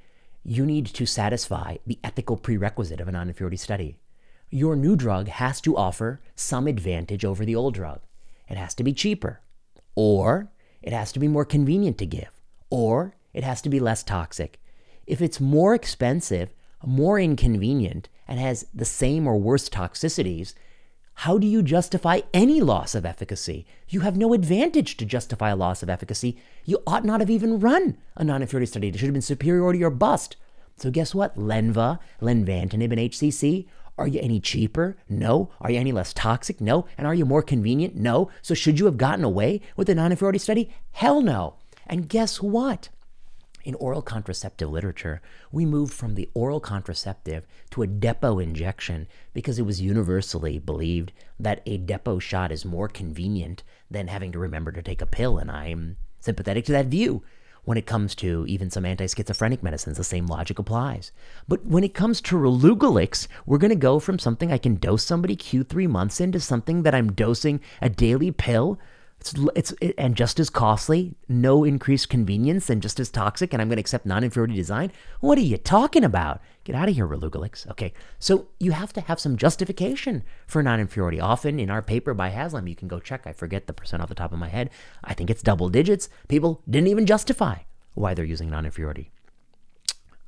you 0.43 0.67
need 0.67 0.87
to 0.87 1.07
satisfy 1.07 1.77
the 1.87 1.99
ethical 2.05 2.37
prerequisite 2.37 3.01
of 3.01 3.09
a 3.09 3.13
non-inferiority 3.13 3.57
study. 3.57 3.97
Your 4.51 4.77
new 4.77 4.95
drug 4.95 5.29
has 5.29 5.61
to 5.63 5.77
offer 5.77 6.21
some 6.37 6.67
advantage 6.67 7.25
over 7.25 7.45
the 7.45 7.57
old 7.57 7.75
drug. 7.75 8.01
It 8.49 8.57
has 8.57 8.75
to 8.75 8.85
be 8.85 8.93
cheaper, 8.93 9.41
or 9.95 10.51
it 10.83 10.93
has 10.93 11.13
to 11.13 11.19
be 11.19 11.29
more 11.29 11.45
convenient 11.45 11.99
to 11.99 12.07
give, 12.07 12.31
or 12.69 13.17
it 13.33 13.43
has 13.43 13.63
to 13.63 13.71
be 13.71 13.81
less 13.81 14.03
toxic. 14.03 14.61
If 15.07 15.21
it's 15.21 15.41
more 15.41 15.75
expensive, 15.75 16.51
more 16.85 17.19
inconvenient, 17.19 18.09
and 18.27 18.39
has 18.39 18.67
the 18.75 18.85
same 18.85 19.27
or 19.27 19.37
worse 19.37 19.69
toxicities, 19.69 20.55
how 21.19 21.39
do 21.39 21.47
you 21.47 21.63
justify 21.63 22.21
any 22.33 22.61
loss 22.61 22.95
of 22.95 23.07
efficacy? 23.07 23.67
You 23.89 24.01
have 24.01 24.17
no 24.17 24.33
advantage 24.33 24.97
to 24.97 25.05
justify 25.05 25.51
a 25.51 25.57
loss 25.57 25.83
of 25.83 25.89
efficacy. 25.89 26.37
You 26.65 26.83
ought 26.87 27.05
not 27.05 27.21
have 27.21 27.31
even 27.31 27.61
run 27.61 27.99
a 28.17 28.25
non 28.25 28.43
inferiority 28.43 28.71
study. 28.71 28.89
It 28.89 28.99
should 28.99 29.07
have 29.07 29.13
been 29.13 29.23
superiority 29.23 29.85
or 29.85 29.91
bust. 29.91 30.37
So, 30.77 30.91
guess 30.91 31.15
what? 31.15 31.37
Lenva, 31.37 32.01
lenvatinib, 32.21 32.91
and 32.91 33.11
HCC. 33.11 33.67
Are 33.97 34.09
you 34.09 34.19
any 34.21 34.41
cheaper? 34.41 34.97
No. 35.09 35.51
Are 35.61 35.71
you 35.71 35.79
any 35.79 35.93
less 35.93 36.13
toxic? 36.13 36.61
No. 36.61 36.87
And 36.99 37.07
are 37.07 37.15
you 37.15 37.25
more 37.25 37.43
convenient? 37.43 37.95
No. 37.95 38.29
So, 38.43 38.55
should 38.55 38.81
you 38.81 38.87
have 38.87 38.97
gotten 38.97 39.25
away 39.25 39.61
with 39.77 39.89
a 39.89 39.95
non 39.95 40.11
inferiority 40.11 40.41
study? 40.41 40.71
Hell 40.93 41.21
no. 41.21 41.55
And 41.87 42.09
guess 42.09 42.43
what? 42.43 42.89
In 43.65 43.75
oral 43.77 44.03
contraceptive 44.03 44.71
literature, 44.71 45.23
we 45.51 45.65
moved 45.65 45.95
from 45.95 46.15
the 46.15 46.29
oral 46.35 46.61
contraceptive 46.61 47.47
to 47.71 47.81
a 47.81 47.87
depot 47.87 48.39
injection 48.39 49.09
because 49.33 49.59
it 49.59 49.65
was 49.65 49.81
universally 49.81 50.59
believed 50.59 51.13
that 51.41 51.63
a 51.65 51.79
depot 51.79 52.19
shot 52.19 52.53
is 52.53 52.67
more 52.67 52.89
convenient 52.89 53.63
than 53.91 54.09
having 54.09 54.33
to 54.33 54.39
remember 54.39 54.71
to 54.71 54.83
take 54.83 55.01
a 55.01 55.07
pill, 55.07 55.39
and 55.39 55.51
I'm 55.51 55.97
sympathetic 56.21 56.67
to 56.67 56.73
that 56.73 56.87
view. 56.87 57.23
When 57.65 57.79
it 57.79 57.87
comes 57.87 58.15
to 58.17 58.45
even 58.47 58.69
some 58.69 58.85
anti 58.85 59.07
schizophrenic 59.07 59.63
medicines, 59.63 59.97
the 59.97 60.05
same 60.05 60.27
logic 60.27 60.59
applies. 60.59 61.11
But 61.49 61.65
when 61.65 61.85
it 61.85 61.95
comes 61.95 62.21
to 62.21 62.37
relugolix, 62.37 63.27
we're 63.47 63.57
going 63.57 63.71
to 63.71 63.77
go 63.77 63.99
from 63.99 64.19
something 64.19 64.53
I 64.53 64.59
can 64.59 64.75
dose 64.75 65.05
somebody 65.05 65.37
Q3 65.37 65.89
months 65.89 66.21
into 66.21 66.39
something 66.39 66.83
that 66.83 66.95
I'm 66.95 67.13
dosing 67.13 67.61
a 67.81 67.89
daily 67.89 68.31
pill 68.31 68.79
It's, 69.25 69.35
it's 69.57 69.75
it, 69.81 69.95
and 69.97 70.15
just 70.15 70.39
as 70.39 70.51
costly, 70.51 71.15
no 71.29 71.65
increased 71.65 72.11
convenience, 72.11 72.69
and 72.69 72.83
just 72.83 73.01
as 73.01 73.09
toxic, 73.09 73.55
and 73.55 73.63
I'm 73.63 73.69
going 73.69 73.79
to 73.79 73.81
accept 73.81 74.05
non-inferiority 74.05 74.55
design. 74.55 74.93
What 75.21 75.39
are 75.39 75.41
you 75.41 75.57
talking 75.57 76.05
about? 76.05 76.43
Get 76.65 76.77
out 76.77 76.91
of 76.91 76.95
here, 76.95 77.09
Relugolix. 77.09 77.67
Okay, 77.71 77.95
so 78.19 78.49
you 78.61 78.73
have 78.73 78.93
to 78.93 79.01
have 79.01 79.19
some 79.19 79.39
justification 79.39 80.25
for 80.47 80.63
non-inferiority. 80.63 81.21
Often 81.21 81.59
in 81.59 81.71
our 81.71 81.81
paper 81.81 82.13
by 82.13 82.29
Haslam, 82.29 82.69
you 82.69 82.77
can 82.77 82.87
go 82.87 83.01
check. 83.01 83.27
I 83.27 83.33
forget 83.33 83.67
the 83.67 83.73
percent 83.73 84.03
off 84.03 84.11
the 84.11 84.15
top 84.15 84.33
of 84.33 84.39
my 84.39 84.49
head. 84.49 84.69
I 85.03 85.15
think 85.15 85.31
it's 85.31 85.43
double 85.43 85.71
digits. 85.71 86.11
People 86.29 86.61
didn't 86.69 86.89
even 86.89 87.07
justify 87.07 87.61
why 87.95 88.13
they're 88.13 88.27
using 88.27 88.51
non-inferiority. 88.51 89.11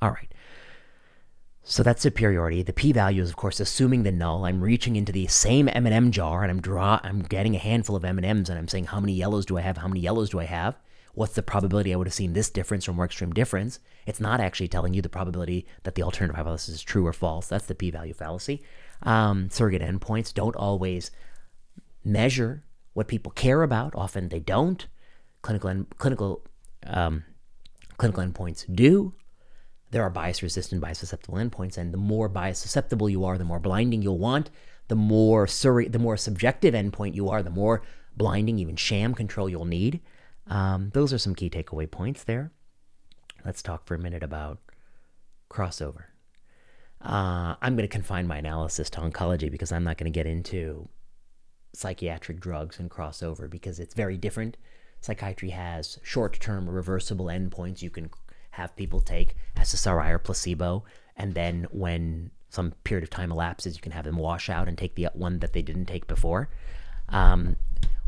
All 0.01 0.09
right. 0.09 0.33
So 1.69 1.83
that's 1.83 2.01
superiority. 2.01 2.63
The 2.63 2.71
p-value 2.71 3.21
is, 3.21 3.29
of 3.29 3.35
course, 3.35 3.59
assuming 3.59 4.03
the 4.03 4.11
null. 4.11 4.45
I'm 4.45 4.63
reaching 4.63 4.95
into 4.95 5.11
the 5.11 5.27
same 5.27 5.67
M&M 5.67 6.11
jar 6.11 6.41
and 6.41 6.49
I'm 6.49 6.61
draw. 6.61 7.01
I'm 7.03 7.19
getting 7.23 7.55
a 7.55 7.59
handful 7.59 7.97
of 7.97 8.05
M&Ms 8.05 8.49
and 8.49 8.57
I'm 8.57 8.69
saying 8.69 8.85
how 8.85 9.01
many 9.01 9.11
yellows 9.11 9.45
do 9.45 9.57
I 9.57 9.61
have? 9.61 9.75
How 9.75 9.89
many 9.89 9.99
yellows 9.99 10.29
do 10.29 10.39
I 10.39 10.45
have? 10.45 10.79
What's 11.13 11.33
the 11.33 11.43
probability 11.43 11.91
I 11.91 11.97
would 11.97 12.07
have 12.07 12.13
seen 12.13 12.31
this 12.31 12.49
difference 12.49 12.87
or 12.87 12.93
more 12.93 13.03
extreme 13.03 13.33
difference? 13.33 13.81
It's 14.05 14.21
not 14.21 14.39
actually 14.39 14.69
telling 14.69 14.93
you 14.93 15.01
the 15.01 15.09
probability 15.09 15.67
that 15.83 15.95
the 15.95 16.03
alternative 16.03 16.37
hypothesis 16.37 16.75
is 16.75 16.81
true 16.81 17.05
or 17.05 17.11
false. 17.11 17.47
That's 17.47 17.65
the 17.65 17.75
p-value 17.75 18.13
fallacy. 18.13 18.63
Um, 19.03 19.49
surrogate 19.49 19.81
endpoints 19.81 20.33
don't 20.33 20.55
always 20.55 21.11
measure 22.01 22.63
what 22.93 23.09
people 23.09 23.33
care 23.33 23.61
about. 23.61 23.93
Often 23.93 24.29
they 24.29 24.39
don't. 24.39 24.87
Clinical 25.41 25.69
en- 25.69 25.87
clinical 25.97 26.45
um, 26.85 27.25
clinical 27.97 28.23
endpoints 28.23 28.65
do 28.73 29.15
there 29.91 30.03
are 30.03 30.09
bias 30.09 30.43
resistant, 30.43 30.81
bias 30.81 30.99
susceptible 30.99 31.37
endpoints, 31.37 31.77
and 31.77 31.93
the 31.93 31.97
more 31.97 32.27
bias 32.27 32.59
susceptible 32.59 33.09
you 33.09 33.23
are, 33.25 33.37
the 33.37 33.45
more 33.45 33.59
blinding 33.59 34.01
you'll 34.01 34.17
want. 34.17 34.49
The 34.89 34.95
more 34.95 35.47
sur- 35.47 35.89
the 35.89 35.99
more 35.99 36.17
subjective 36.17 36.73
endpoint 36.73 37.15
you 37.15 37.29
are, 37.29 37.43
the 37.43 37.49
more 37.49 37.81
blinding, 38.15 38.59
even 38.59 38.75
sham 38.75 39.13
control 39.13 39.49
you'll 39.49 39.65
need. 39.65 40.01
Um, 40.47 40.91
those 40.93 41.13
are 41.13 41.17
some 41.17 41.35
key 41.35 41.49
takeaway 41.49 41.89
points 41.89 42.23
there. 42.23 42.51
Let's 43.45 43.61
talk 43.61 43.85
for 43.85 43.95
a 43.95 43.99
minute 43.99 44.23
about 44.23 44.59
crossover. 45.49 46.05
Uh, 47.01 47.55
I'm 47.61 47.75
going 47.75 47.87
to 47.87 47.87
confine 47.87 48.27
my 48.27 48.37
analysis 48.37 48.89
to 48.91 49.01
oncology 49.01 49.51
because 49.51 49.71
I'm 49.71 49.83
not 49.83 49.97
going 49.97 50.11
to 50.11 50.17
get 50.17 50.25
into 50.25 50.89
psychiatric 51.73 52.39
drugs 52.39 52.79
and 52.79 52.89
crossover 52.89 53.49
because 53.49 53.79
it's 53.79 53.93
very 53.93 54.17
different. 54.17 54.57
Psychiatry 55.01 55.51
has 55.51 55.99
short 56.01 56.39
term 56.39 56.67
reversible 56.67 57.27
endpoints 57.27 57.81
you 57.81 57.89
can 57.89 58.09
have 58.57 58.75
people 58.75 59.01
take 59.01 59.35
SSRI 59.55 60.09
or 60.09 60.19
placebo, 60.19 60.83
and 61.15 61.33
then 61.33 61.67
when 61.71 62.31
some 62.49 62.73
period 62.83 63.03
of 63.03 63.09
time 63.09 63.31
elapses, 63.31 63.75
you 63.75 63.81
can 63.81 63.91
have 63.91 64.05
them 64.05 64.17
wash 64.17 64.49
out 64.49 64.67
and 64.67 64.77
take 64.77 64.95
the 64.95 65.07
one 65.13 65.39
that 65.39 65.53
they 65.53 65.61
didn't 65.61 65.85
take 65.85 66.07
before. 66.07 66.49
Um, 67.09 67.57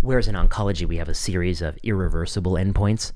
whereas 0.01 0.27
in 0.27 0.35
oncology, 0.35 0.87
we 0.87 0.97
have 0.97 1.09
a 1.09 1.13
series 1.13 1.61
of 1.61 1.77
irreversible 1.83 2.53
endpoints, 2.53 3.11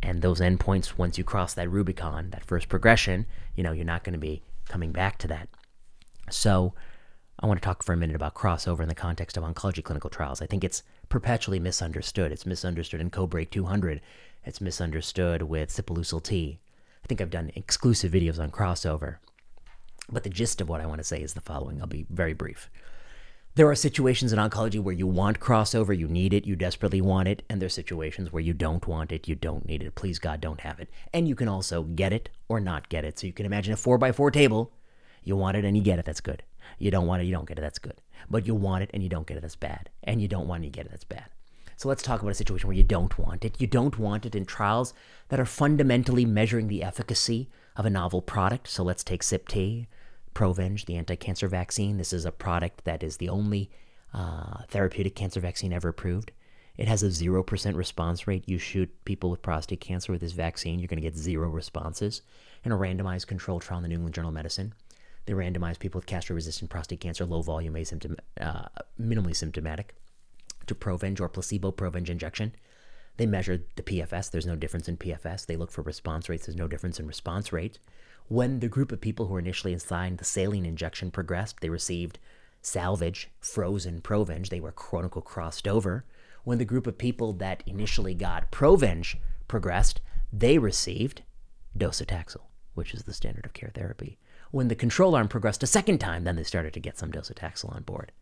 and 0.00 0.22
those 0.22 0.40
endpoints, 0.40 0.96
once 0.96 1.18
you 1.18 1.24
cross 1.24 1.54
that 1.54 1.70
Rubicon, 1.70 2.30
that 2.30 2.44
first 2.44 2.68
progression, 2.68 3.26
you 3.56 3.64
know, 3.64 3.72
you're 3.72 3.84
not 3.84 4.04
going 4.04 4.12
to 4.12 4.18
be 4.18 4.42
coming 4.68 4.92
back 4.92 5.18
to 5.18 5.28
that. 5.28 5.48
So, 6.30 6.74
I 7.40 7.46
want 7.46 7.60
to 7.60 7.64
talk 7.64 7.82
for 7.82 7.92
a 7.92 7.96
minute 7.96 8.16
about 8.16 8.34
crossover 8.34 8.80
in 8.80 8.88
the 8.88 8.94
context 8.94 9.36
of 9.36 9.44
oncology 9.44 9.84
clinical 9.84 10.08
trials. 10.08 10.40
I 10.40 10.46
think 10.46 10.64
it's 10.64 10.82
perpetually 11.10 11.60
misunderstood. 11.60 12.32
It's 12.32 12.46
misunderstood 12.46 13.00
in 13.00 13.10
CodeBreaK 13.10 13.50
200. 13.50 14.00
It's 14.44 14.60
misunderstood 14.60 15.42
with 15.42 15.68
Sipuleucel 15.68 16.22
T. 16.22 16.58
I 17.06 17.08
think 17.08 17.20
I've 17.20 17.30
done 17.30 17.52
exclusive 17.54 18.10
videos 18.10 18.40
on 18.40 18.50
crossover. 18.50 19.18
But 20.10 20.24
the 20.24 20.28
gist 20.28 20.60
of 20.60 20.68
what 20.68 20.80
I 20.80 20.86
want 20.86 20.98
to 20.98 21.04
say 21.04 21.22
is 21.22 21.34
the 21.34 21.40
following. 21.40 21.80
I'll 21.80 21.86
be 21.86 22.04
very 22.10 22.32
brief. 22.32 22.68
There 23.54 23.70
are 23.70 23.76
situations 23.76 24.32
in 24.32 24.40
oncology 24.40 24.82
where 24.82 24.92
you 24.92 25.06
want 25.06 25.38
crossover, 25.38 25.96
you 25.96 26.08
need 26.08 26.34
it, 26.34 26.46
you 26.46 26.56
desperately 26.56 27.00
want 27.00 27.28
it, 27.28 27.44
and 27.48 27.62
there 27.62 27.68
are 27.68 27.70
situations 27.70 28.32
where 28.32 28.42
you 28.42 28.52
don't 28.52 28.88
want 28.88 29.12
it, 29.12 29.28
you 29.28 29.36
don't 29.36 29.64
need 29.66 29.84
it. 29.84 29.94
Please 29.94 30.18
God, 30.18 30.40
don't 30.40 30.62
have 30.62 30.80
it. 30.80 30.90
And 31.14 31.28
you 31.28 31.36
can 31.36 31.46
also 31.46 31.84
get 31.84 32.12
it 32.12 32.28
or 32.48 32.58
not 32.58 32.88
get 32.88 33.04
it. 33.04 33.20
So 33.20 33.28
you 33.28 33.32
can 33.32 33.46
imagine 33.46 33.72
a 33.72 33.76
four 33.76 33.98
by 33.98 34.10
four 34.10 34.32
table. 34.32 34.72
You 35.22 35.36
want 35.36 35.56
it 35.56 35.64
and 35.64 35.76
you 35.76 35.84
get 35.84 36.00
it, 36.00 36.06
that's 36.06 36.20
good. 36.20 36.42
You 36.80 36.90
don't 36.90 37.06
want 37.06 37.22
it, 37.22 37.26
you 37.26 37.32
don't 37.32 37.46
get 37.46 37.56
it, 37.56 37.62
that's 37.62 37.78
good. 37.78 38.00
But 38.28 38.48
you 38.48 38.56
want 38.56 38.82
it 38.82 38.90
and 38.92 39.00
you 39.00 39.08
don't 39.08 39.28
get 39.28 39.36
it, 39.36 39.42
that's 39.42 39.54
bad. 39.54 39.90
And 40.02 40.20
you 40.20 40.26
don't 40.26 40.48
want 40.48 40.64
it, 40.64 40.66
you 40.66 40.72
get 40.72 40.86
it, 40.86 40.90
that's 40.90 41.04
bad. 41.04 41.26
So 41.76 41.88
let's 41.88 42.02
talk 42.02 42.22
about 42.22 42.30
a 42.30 42.34
situation 42.34 42.68
where 42.68 42.76
you 42.76 42.82
don't 42.82 43.18
want 43.18 43.44
it. 43.44 43.60
You 43.60 43.66
don't 43.66 43.98
want 43.98 44.24
it 44.24 44.34
in 44.34 44.46
trials 44.46 44.94
that 45.28 45.38
are 45.38 45.44
fundamentally 45.44 46.24
measuring 46.24 46.68
the 46.68 46.82
efficacy 46.82 47.50
of 47.76 47.84
a 47.84 47.90
novel 47.90 48.22
product. 48.22 48.68
So 48.68 48.82
let's 48.82 49.04
take 49.04 49.22
Sip-T, 49.22 49.86
Provenge, 50.34 50.86
the 50.86 50.96
anti-cancer 50.96 51.48
vaccine. 51.48 51.98
This 51.98 52.14
is 52.14 52.24
a 52.24 52.32
product 52.32 52.84
that 52.84 53.02
is 53.02 53.18
the 53.18 53.28
only 53.28 53.70
uh, 54.14 54.62
therapeutic 54.68 55.14
cancer 55.14 55.38
vaccine 55.38 55.72
ever 55.72 55.90
approved. 55.90 56.32
It 56.78 56.88
has 56.88 57.02
a 57.02 57.08
0% 57.08 57.76
response 57.76 58.26
rate. 58.26 58.48
You 58.48 58.56
shoot 58.56 58.90
people 59.04 59.30
with 59.30 59.42
prostate 59.42 59.80
cancer 59.80 60.12
with 60.12 60.22
this 60.22 60.32
vaccine, 60.32 60.78
you're 60.78 60.88
going 60.88 61.00
to 61.00 61.08
get 61.08 61.16
zero 61.16 61.48
responses. 61.48 62.22
In 62.64 62.72
a 62.72 62.76
randomized 62.76 63.26
controlled 63.26 63.62
trial 63.62 63.78
in 63.78 63.82
the 63.82 63.88
New 63.88 63.96
England 63.96 64.14
Journal 64.14 64.30
of 64.30 64.34
Medicine, 64.34 64.74
they 65.26 65.34
randomized 65.34 65.78
people 65.78 65.98
with 65.98 66.06
castration-resistant 66.06 66.70
prostate 66.70 67.00
cancer, 67.00 67.26
low 67.26 67.42
volume, 67.42 67.74
asymptom- 67.74 68.18
uh, 68.40 68.66
minimally 69.00 69.36
symptomatic 69.36 69.94
to 70.66 70.74
Provenge 70.74 71.20
or 71.20 71.28
placebo 71.28 71.72
Provenge 71.72 72.08
injection. 72.08 72.54
They 73.16 73.26
measured 73.26 73.64
the 73.76 73.82
PFS. 73.82 74.30
There's 74.30 74.46
no 74.46 74.56
difference 74.56 74.88
in 74.88 74.96
PFS. 74.96 75.46
They 75.46 75.56
look 75.56 75.70
for 75.70 75.82
response 75.82 76.28
rates. 76.28 76.46
There's 76.46 76.56
no 76.56 76.68
difference 76.68 77.00
in 77.00 77.06
response 77.06 77.52
rate. 77.52 77.78
When 78.28 78.60
the 78.60 78.68
group 78.68 78.92
of 78.92 79.00
people 79.00 79.26
who 79.26 79.34
were 79.34 79.38
initially 79.38 79.72
assigned 79.72 80.18
the 80.18 80.24
saline 80.24 80.66
injection 80.66 81.10
progressed, 81.10 81.60
they 81.60 81.68
received 81.68 82.18
salvage, 82.60 83.30
frozen 83.40 84.00
Provenge. 84.00 84.48
They 84.48 84.60
were 84.60 84.74
unquote 84.92 85.24
crossed 85.24 85.68
over. 85.68 86.04
When 86.44 86.58
the 86.58 86.64
group 86.64 86.86
of 86.86 86.98
people 86.98 87.32
that 87.34 87.62
initially 87.66 88.14
got 88.14 88.50
Provenge 88.50 89.16
progressed, 89.48 90.00
they 90.32 90.58
received 90.58 91.22
docetaxel, 91.78 92.42
which 92.74 92.94
is 92.94 93.04
the 93.04 93.14
standard 93.14 93.46
of 93.46 93.52
care 93.52 93.70
therapy. 93.74 94.18
When 94.50 94.68
the 94.68 94.74
control 94.74 95.14
arm 95.14 95.28
progressed 95.28 95.62
a 95.62 95.66
second 95.66 95.98
time, 95.98 96.24
then 96.24 96.36
they 96.36 96.42
started 96.42 96.72
to 96.74 96.80
get 96.80 96.98
some 96.98 97.10
docetaxel 97.10 97.74
on 97.74 97.82
board. 97.82 98.12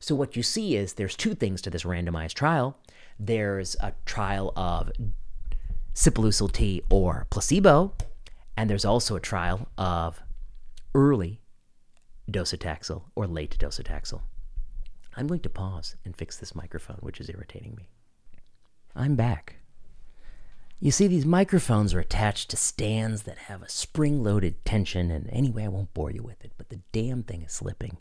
So 0.00 0.14
what 0.14 0.34
you 0.34 0.42
see 0.42 0.76
is 0.76 0.94
there's 0.94 1.14
two 1.14 1.34
things 1.34 1.60
to 1.62 1.70
this 1.70 1.82
randomized 1.84 2.32
trial. 2.32 2.78
There's 3.18 3.76
a 3.80 3.92
trial 4.06 4.52
of 4.56 4.90
Sipuleucel 5.94 6.50
T 6.50 6.82
or 6.88 7.26
placebo, 7.28 7.92
and 8.56 8.70
there's 8.70 8.86
also 8.86 9.14
a 9.14 9.20
trial 9.20 9.68
of 9.76 10.22
early 10.94 11.42
docetaxel 12.30 13.02
or 13.14 13.26
late 13.26 13.58
docetaxel. 13.58 14.22
I'm 15.16 15.26
going 15.26 15.40
to 15.40 15.50
pause 15.50 15.96
and 16.04 16.16
fix 16.16 16.38
this 16.38 16.54
microphone, 16.54 16.98
which 17.00 17.20
is 17.20 17.28
irritating 17.28 17.74
me. 17.74 17.90
I'm 18.96 19.16
back. 19.16 19.56
You 20.78 20.90
see, 20.90 21.08
these 21.08 21.26
microphones 21.26 21.92
are 21.92 22.00
attached 22.00 22.48
to 22.50 22.56
stands 22.56 23.24
that 23.24 23.36
have 23.36 23.60
a 23.60 23.68
spring 23.68 24.22
loaded 24.22 24.64
tension, 24.64 25.10
and 25.10 25.28
anyway, 25.30 25.64
I 25.64 25.68
won't 25.68 25.92
bore 25.92 26.10
you 26.10 26.22
with 26.22 26.42
it, 26.42 26.52
but 26.56 26.70
the 26.70 26.80
damn 26.90 27.22
thing 27.22 27.42
is 27.42 27.52
slipping. 27.52 27.98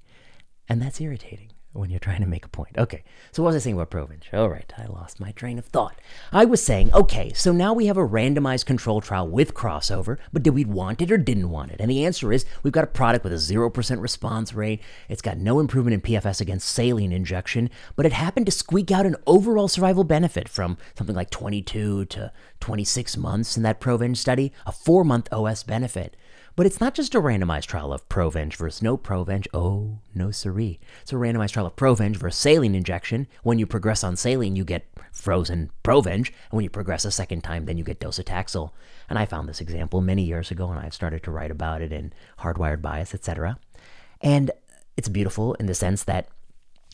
And 0.69 0.81
that's 0.81 1.01
irritating 1.01 1.51
when 1.73 1.89
you're 1.89 1.99
trying 1.99 2.21
to 2.21 2.27
make 2.27 2.45
a 2.45 2.49
point. 2.49 2.77
Okay, 2.77 3.03
so 3.31 3.43
what 3.43 3.49
was 3.49 3.57
I 3.57 3.59
saying 3.59 3.75
about 3.75 3.91
Provenge? 3.91 4.33
All 4.33 4.49
right, 4.49 4.71
I 4.77 4.85
lost 4.87 5.19
my 5.19 5.31
train 5.31 5.59
of 5.59 5.65
thought. 5.65 5.99
I 6.31 6.45
was 6.45 6.63
saying, 6.63 6.91
okay, 6.93 7.31
so 7.33 7.51
now 7.51 7.73
we 7.73 7.85
have 7.85 7.97
a 7.97 8.07
randomized 8.07 8.65
control 8.65 9.01
trial 9.01 9.27
with 9.27 9.53
crossover, 9.53 10.17
but 10.33 10.41
did 10.41 10.55
we 10.55 10.65
want 10.65 11.01
it 11.01 11.11
or 11.11 11.17
didn't 11.17 11.51
want 11.51 11.71
it? 11.71 11.79
And 11.79 11.89
the 11.89 12.05
answer 12.05 12.33
is 12.33 12.45
we've 12.63 12.73
got 12.73 12.83
a 12.83 12.87
product 12.87 13.23
with 13.23 13.33
a 13.33 13.35
0% 13.35 14.01
response 14.01 14.53
rate. 14.53 14.81
It's 15.07 15.21
got 15.21 15.37
no 15.37 15.59
improvement 15.59 15.93
in 15.93 16.01
PFS 16.01 16.41
against 16.41 16.69
saline 16.69 17.11
injection, 17.11 17.69
but 17.95 18.05
it 18.05 18.13
happened 18.13 18.47
to 18.47 18.51
squeak 18.51 18.89
out 18.89 19.05
an 19.05 19.15
overall 19.27 19.67
survival 19.67 20.03
benefit 20.03 20.49
from 20.49 20.77
something 20.97 21.15
like 21.15 21.29
22 21.29 22.05
to 22.05 22.31
26 22.59 23.17
months 23.17 23.55
in 23.55 23.63
that 23.63 23.79
Provenge 23.79 24.17
study, 24.17 24.51
a 24.65 24.71
four 24.71 25.03
month 25.03 25.31
OS 25.31 25.63
benefit. 25.63 26.15
But 26.59 26.65
it's 26.65 26.81
not 26.81 26.93
just 26.93 27.15
a 27.15 27.21
randomized 27.21 27.67
trial 27.67 27.93
of 27.93 28.09
Provenge 28.09 28.57
versus 28.57 28.81
no 28.81 28.97
Provenge. 28.97 29.47
Oh, 29.53 29.99
no 30.13 30.29
siree. 30.29 30.77
It's 31.01 31.13
a 31.13 31.15
randomized 31.15 31.51
trial 31.51 31.67
of 31.67 31.77
Provenge 31.77 32.17
versus 32.17 32.37
saline 32.37 32.75
injection. 32.75 33.27
When 33.43 33.59
you 33.59 33.65
progress 33.65 34.03
on 34.03 34.17
saline, 34.17 34.57
you 34.57 34.65
get 34.65 34.85
frozen 35.13 35.71
Provenge. 35.85 36.27
And 36.27 36.57
when 36.57 36.65
you 36.65 36.69
progress 36.69 37.05
a 37.05 37.11
second 37.11 37.45
time, 37.45 37.65
then 37.65 37.77
you 37.77 37.85
get 37.85 38.01
docetaxel. 38.01 38.71
And 39.09 39.17
I 39.17 39.25
found 39.25 39.47
this 39.47 39.61
example 39.61 40.01
many 40.01 40.23
years 40.23 40.51
ago, 40.51 40.69
and 40.69 40.77
I've 40.77 40.93
started 40.93 41.23
to 41.23 41.31
write 41.31 41.49
about 41.49 41.81
it 41.81 41.93
in 41.93 42.11
Hardwired 42.39 42.81
Bias, 42.81 43.13
etc. 43.13 43.57
And 44.19 44.51
it's 44.97 45.07
beautiful 45.07 45.53
in 45.53 45.67
the 45.67 45.73
sense 45.73 46.03
that 46.03 46.27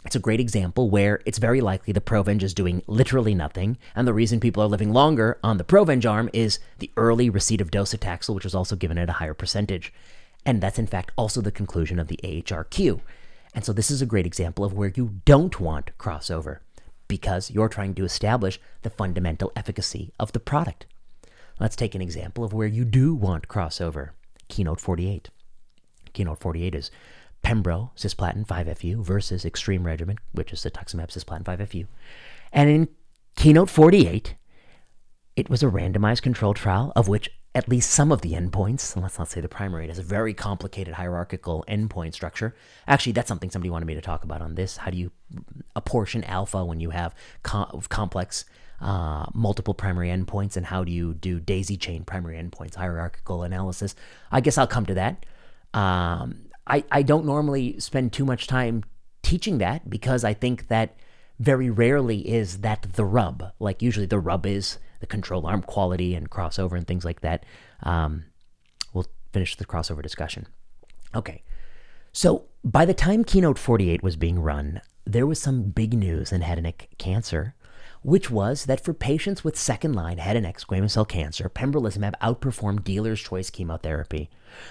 it's 0.06 0.15
a 0.15 0.20
great 0.20 0.39
example 0.39 0.89
where 0.89 1.22
it's 1.26 1.39
very 1.39 1.62
likely 1.62 1.91
the 1.91 2.00
Provenge 2.00 2.44
is 2.44 2.54
doing 2.54 2.84
literally 2.86 3.34
nothing, 3.34 3.78
and 3.96 4.08
the 4.08 4.13
reason 4.13 4.39
people 4.39 4.62
are 4.62 4.68
living 4.68 4.94
longer 4.94 5.39
on 5.44 5.58
the 5.58 5.63
Provenge 5.63 6.10
arm 6.10 6.30
is 6.32 6.60
the 6.78 6.91
early 6.96 7.30
receipt 7.30 7.60
of 7.60 7.72
docetaxel, 7.72 8.36
which 8.36 8.44
was 8.44 8.54
also 8.54 8.76
given 8.76 9.00
at 9.00 9.10
a 9.10 9.13
higher 9.13 9.34
percentage. 9.34 9.91
And 10.46 10.62
that's 10.62 10.78
in 10.78 10.86
fact 10.86 11.12
also 11.18 11.41
the 11.41 11.52
conclusion 11.52 11.98
of 11.98 12.08
the 12.08 12.20
AHRQ. 12.24 13.02
And 13.56 13.65
so 13.65 13.74
this 13.74 13.89
is 13.89 14.02
a 14.02 14.06
great 14.06 14.28
example 14.28 14.63
of 14.63 14.74
where 14.74 14.91
you 14.96 15.22
don't 15.26 15.60
want 15.60 15.98
crossover 15.98 16.60
because 17.08 17.50
you're 17.50 17.70
trying 17.70 17.96
to 17.96 18.06
establish 18.06 18.60
the 18.84 18.89
fundamental 18.89 19.52
efficacy 19.56 20.12
of 20.20 20.34
the 20.34 20.39
product. 20.39 20.86
Let's 21.60 21.76
take 21.76 21.96
an 21.96 22.02
example 22.02 22.44
of 22.44 22.54
where 22.54 22.68
you 22.68 22.86
do 22.86 23.15
want 23.15 23.48
crossover. 23.48 24.10
Keynote 24.50 24.82
48. 24.82 25.30
Keynote 26.13 26.39
48 26.39 26.76
is 26.76 26.91
Pembro 27.45 27.91
cisplatin 27.95 28.43
5FU 28.43 29.03
versus 29.03 29.45
Extreme 29.45 29.86
Regimen, 29.86 30.17
which 30.31 30.51
is 30.51 30.62
cetuximab 30.62 31.10
cisplatin 31.10 31.43
5FU. 31.43 31.86
And 32.51 32.69
in 32.71 32.88
Keynote 33.36 33.69
48, 33.69 34.34
it 35.36 35.47
was 35.47 35.62
a 35.62 35.67
randomized 35.67 36.23
controlled 36.23 36.55
trial 36.55 36.91
of 36.95 37.08
which 37.08 37.29
at 37.53 37.69
least 37.69 37.91
some 37.91 38.12
of 38.12 38.21
the 38.21 38.34
endpoints, 38.34 38.95
and 38.95 39.03
let's 39.03 39.19
not 39.19 39.29
say 39.29 39.41
the 39.41 39.47
primary, 39.47 39.86
it 39.86 39.89
has 39.89 39.99
a 39.99 40.03
very 40.03 40.34
complicated 40.34 40.95
hierarchical 40.95 41.63
endpoint 41.69 42.15
structure. 42.15 42.55
Actually, 42.88 43.13
that's 43.13 43.27
something 43.27 43.51
somebody 43.51 43.69
wanted 43.69 43.86
me 43.86 43.93
to 43.93 44.01
talk 44.01 44.23
about 44.23 44.41
on 44.41 44.55
this. 44.55 44.77
How 44.77 44.89
do 44.89 44.97
you 44.97 45.12
apportion 45.75 46.23
alpha 46.23 46.65
when 46.65 46.79
you 46.79 46.89
have 46.89 47.13
com- 47.43 47.79
complex 47.89 48.43
uh, 48.81 49.27
multiple 49.34 49.75
primary 49.75 50.10
endpoints, 50.10 50.58
and 50.58 50.65
how 50.65 50.84
do 50.84 50.91
you 50.91 51.13
do 51.13 51.39
daisy 51.39 51.77
chain 51.77 52.03
primary 52.03 52.38
endpoints, 52.38 52.75
hierarchical 52.75 53.43
analysis? 53.43 53.95
I 54.31 54.41
guess 54.41 54.58
I'll 54.58 54.67
come 54.67 54.88
to 54.88 54.95
that. 54.95 55.25
Um, 55.75 56.44
I, 56.67 56.84
I 56.91 57.01
don't 57.04 57.25
normally 57.25 57.80
spend 57.80 58.13
too 58.13 58.25
much 58.25 58.47
time 58.47 58.84
teaching 59.21 59.58
that 59.60 59.89
because 59.89 60.23
I 60.23 60.34
think 60.34 60.67
that 60.67 60.95
very 61.39 61.69
rarely 61.69 62.28
is 62.28 62.60
that 62.60 62.93
the 62.93 63.06
rub. 63.06 63.51
Like 63.60 63.82
usually 63.82 64.06
the 64.06 64.19
rub 64.19 64.45
is 64.45 64.78
the 64.99 65.08
control 65.08 65.45
arm 65.45 65.62
quality 65.62 66.15
and 66.15 66.30
crossover 66.30 66.78
and 66.78 66.88
things 66.88 67.06
like 67.06 67.21
that. 67.21 67.45
Um, 67.84 68.25
we'll 68.93 69.08
finish 69.34 69.56
the 69.56 69.65
crossover 69.65 70.01
discussion. 70.01 70.47
Okay. 71.13 71.43
So 72.12 72.45
by 72.63 72.86
the 72.86 72.93
time 72.93 73.23
Keynote 73.23 73.60
48 73.60 74.01
was 74.01 74.15
being 74.15 74.39
run, 74.39 74.82
there 75.06 75.28
was 75.28 75.39
some 75.39 75.63
big 75.63 75.93
news 75.93 76.32
in 76.32 76.41
head 76.41 76.58
and 76.58 76.65
neck 76.65 76.89
cancer, 76.97 77.54
which 78.06 78.30
was 78.30 78.65
that 78.65 78.80
for 78.80 78.94
patients 78.94 79.44
with 79.44 79.58
second 79.58 79.94
line 79.94 80.20
head 80.20 80.36
and 80.36 80.44
neck 80.44 80.60
squamous 80.60 80.91
cell 80.91 81.06
cancer, 81.06 81.50
pembrolizumab 81.50 82.13
outperformed 82.22 82.84
dealer's 82.84 83.20
choice 83.20 83.50
chemotherapy. 83.50 84.30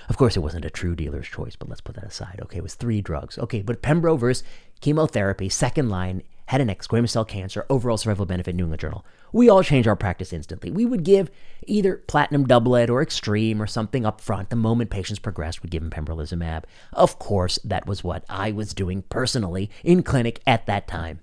Of 0.09 0.16
course, 0.16 0.37
it 0.37 0.40
wasn't 0.40 0.64
a 0.64 0.70
true 0.70 0.94
dealer's 0.94 1.27
choice, 1.27 1.57
but 1.57 1.68
let's 1.68 1.81
put 1.81 1.97
that 1.97 2.05
aside. 2.05 2.38
Okay, 2.42 2.59
it 2.59 2.62
was 2.62 2.77
three 2.77 3.01
drugs. 3.03 3.37
Okay, 3.37 3.61
but 3.61 3.83
pembro 3.83 4.16
versus 4.16 4.44
chemotherapy, 4.81 5.49
second 5.49 5.88
line 5.88 6.23
head 6.47 6.61
and 6.61 6.68
neck 6.68 6.83
squamous 6.83 7.11
cell 7.11 7.25
cancer, 7.25 7.66
overall 7.68 7.97
survival 7.97 8.27
benefit, 8.27 8.55
New 8.55 8.64
England 8.64 8.81
Journal. 8.81 9.05
We 9.33 9.49
all 9.49 9.64
change 9.64 9.88
our 9.88 9.97
practice 9.97 10.33
instantly. 10.33 10.70
We 10.70 10.85
would 10.85 11.03
give 11.03 11.31
either 11.66 11.97
platinum 12.07 12.47
doublet 12.47 12.88
or 12.88 13.03
extreme 13.03 13.61
or 13.61 13.66
something 13.66 14.07
up 14.07 14.20
front 14.20 14.51
the 14.51 14.57
moment 14.57 14.90
patients 14.90 15.18
progressed. 15.18 15.62
We'd 15.62 15.70
give 15.70 15.83
them 15.83 15.90
pembrolizumab. 15.90 16.64
Of 16.92 17.18
course, 17.18 17.59
that 17.64 17.87
was 17.87 18.05
what 18.05 18.25
I 18.29 18.53
was 18.53 18.75
doing 18.75 19.03
personally 19.09 19.70
in 19.83 20.05
clinic 20.05 20.40
at 20.47 20.66
that 20.66 20.87
time. 20.87 21.20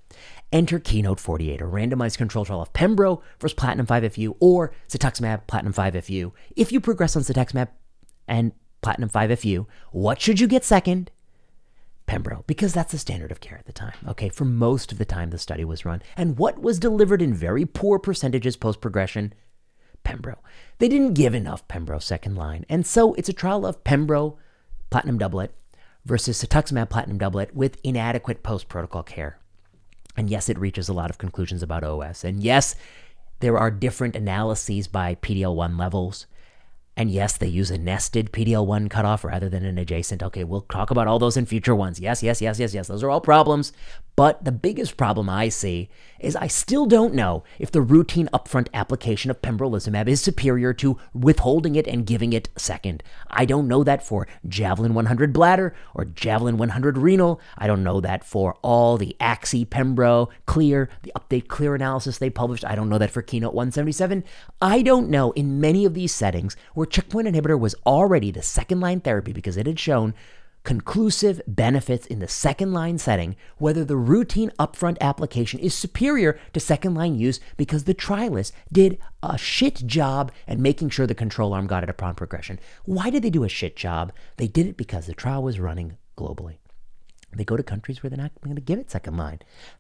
Enter 0.51 0.79
Keynote 0.79 1.19
48, 1.19 1.61
a 1.61 1.65
randomized 1.65 2.17
control 2.17 2.43
trial 2.43 2.61
of 2.61 2.73
pembro 2.73 3.21
versus 3.39 3.55
platinum 3.55 3.85
5FU 3.85 4.35
or 4.39 4.73
cetuximab 4.89 5.47
platinum 5.47 5.73
5FU. 5.73 6.33
If 6.57 6.73
you 6.73 6.81
progress 6.81 7.15
on 7.15 7.23
cetuximab 7.23 7.69
and 8.27 8.51
platinum 8.81 9.09
5FU, 9.09 9.65
what 9.91 10.19
should 10.19 10.41
you 10.41 10.47
get 10.47 10.65
second? 10.65 11.09
Pembro, 12.05 12.45
because 12.47 12.73
that's 12.73 12.91
the 12.91 12.97
standard 12.97 13.31
of 13.31 13.39
care 13.39 13.57
at 13.57 13.65
the 13.65 13.71
time, 13.71 13.93
okay, 14.05 14.27
for 14.27 14.43
most 14.43 14.91
of 14.91 14.97
the 14.97 15.05
time 15.05 15.29
the 15.29 15.37
study 15.37 15.63
was 15.63 15.85
run. 15.85 16.01
And 16.17 16.37
what 16.37 16.61
was 16.61 16.79
delivered 16.79 17.21
in 17.21 17.33
very 17.33 17.65
poor 17.65 17.99
percentages 17.99 18.57
post 18.57 18.81
progression? 18.81 19.33
Pembro. 20.03 20.37
They 20.79 20.89
didn't 20.89 21.13
give 21.13 21.33
enough 21.33 21.65
Pembro 21.69 22.01
second 22.01 22.35
line. 22.35 22.65
And 22.67 22.85
so 22.85 23.13
it's 23.13 23.29
a 23.29 23.33
trial 23.33 23.65
of 23.65 23.83
Pembro 23.85 24.35
platinum 24.89 25.17
doublet 25.17 25.53
versus 26.03 26.43
cetuximab 26.43 26.89
platinum 26.89 27.17
doublet 27.17 27.55
with 27.55 27.77
inadequate 27.83 28.43
post 28.43 28.67
protocol 28.67 29.03
care. 29.03 29.40
And 30.17 30.29
yes, 30.29 30.49
it 30.49 30.59
reaches 30.59 30.89
a 30.89 30.93
lot 30.93 31.09
of 31.09 31.17
conclusions 31.17 31.63
about 31.63 31.83
OS. 31.83 32.23
And 32.23 32.43
yes, 32.43 32.75
there 33.39 33.57
are 33.57 33.71
different 33.71 34.15
analyses 34.15 34.87
by 34.87 35.15
PDL 35.15 35.55
1 35.55 35.77
levels. 35.77 36.27
And 36.97 37.09
yes, 37.09 37.37
they 37.37 37.47
use 37.47 37.71
a 37.71 37.77
nested 37.77 38.31
PDL1 38.31 38.89
cutoff 38.89 39.23
rather 39.23 39.47
than 39.47 39.63
an 39.63 39.77
adjacent. 39.77 40.21
Okay, 40.21 40.43
we'll 40.43 40.61
talk 40.61 40.91
about 40.91 41.07
all 41.07 41.19
those 41.19 41.37
in 41.37 41.45
future 41.45 41.75
ones. 41.75 41.99
Yes, 41.99 42.21
yes, 42.21 42.41
yes, 42.41 42.59
yes, 42.59 42.73
yes. 42.73 42.87
Those 42.87 43.01
are 43.01 43.09
all 43.09 43.21
problems. 43.21 43.71
But 44.15 44.43
the 44.43 44.51
biggest 44.51 44.97
problem 44.97 45.29
I 45.29 45.49
see 45.49 45.89
is 46.19 46.35
I 46.35 46.47
still 46.47 46.85
don't 46.85 47.13
know 47.13 47.43
if 47.57 47.71
the 47.71 47.81
routine 47.81 48.29
upfront 48.33 48.67
application 48.73 49.31
of 49.31 49.41
pembrolizumab 49.41 50.07
is 50.07 50.21
superior 50.21 50.73
to 50.73 50.97
withholding 51.13 51.75
it 51.75 51.87
and 51.87 52.05
giving 52.05 52.33
it 52.33 52.49
second. 52.55 53.03
I 53.29 53.45
don't 53.45 53.67
know 53.67 53.83
that 53.83 54.05
for 54.05 54.27
Javelin 54.47 54.93
100 54.93 55.33
bladder 55.33 55.73
or 55.95 56.05
Javelin 56.05 56.57
100 56.57 56.97
renal. 56.97 57.41
I 57.57 57.67
don't 57.67 57.83
know 57.83 58.01
that 58.01 58.23
for 58.23 58.55
all 58.61 58.97
the 58.97 59.15
AXI, 59.19 59.65
Pembro, 59.65 60.29
Clear, 60.45 60.89
the 61.03 61.13
update 61.15 61.47
Clear 61.47 61.73
analysis 61.73 62.17
they 62.17 62.29
published. 62.29 62.65
I 62.65 62.75
don't 62.75 62.89
know 62.89 62.97
that 62.97 63.11
for 63.11 63.21
Keynote 63.21 63.53
177. 63.53 64.23
I 64.61 64.81
don't 64.81 65.09
know 65.09 65.31
in 65.31 65.59
many 65.59 65.85
of 65.85 65.93
these 65.93 66.13
settings 66.13 66.55
where 66.73 66.85
checkpoint 66.85 67.27
inhibitor 67.27 67.59
was 67.59 67.75
already 67.85 68.29
the 68.29 68.43
second 68.43 68.81
line 68.81 68.99
therapy 68.99 69.33
because 69.33 69.57
it 69.57 69.65
had 69.65 69.79
shown 69.79 70.13
conclusive 70.63 71.41
benefits 71.47 72.05
in 72.05 72.19
the 72.19 72.27
second 72.27 72.73
line 72.73 72.97
setting, 72.97 73.35
whether 73.57 73.83
the 73.83 73.95
routine 73.95 74.51
upfront 74.59 74.99
application 74.99 75.59
is 75.59 75.73
superior 75.73 76.39
to 76.53 76.59
second 76.59 76.93
line 76.93 77.15
use 77.15 77.39
because 77.57 77.85
the 77.85 77.95
trialists 77.95 78.51
did 78.71 78.99
a 79.23 79.37
shit 79.37 79.85
job 79.87 80.31
at 80.47 80.59
making 80.59 80.89
sure 80.89 81.07
the 81.07 81.15
control 81.15 81.53
arm 81.53 81.67
got 81.67 81.83
it 81.83 81.89
upon 81.89 82.15
progression. 82.15 82.59
Why 82.85 83.09
did 83.09 83.23
they 83.23 83.29
do 83.29 83.43
a 83.43 83.49
shit 83.49 83.75
job? 83.75 84.11
They 84.37 84.47
did 84.47 84.67
it 84.67 84.77
because 84.77 85.07
the 85.07 85.13
trial 85.13 85.43
was 85.43 85.59
running 85.59 85.97
globally. 86.17 86.57
They 87.33 87.45
go 87.45 87.57
to 87.57 87.63
countries 87.63 88.03
where 88.03 88.09
they're 88.09 88.17
not 88.17 88.31
going 88.41 88.55
to 88.55 88.61
give 88.61 88.79
it 88.79 88.91
second 88.91 89.17
line. 89.17 89.39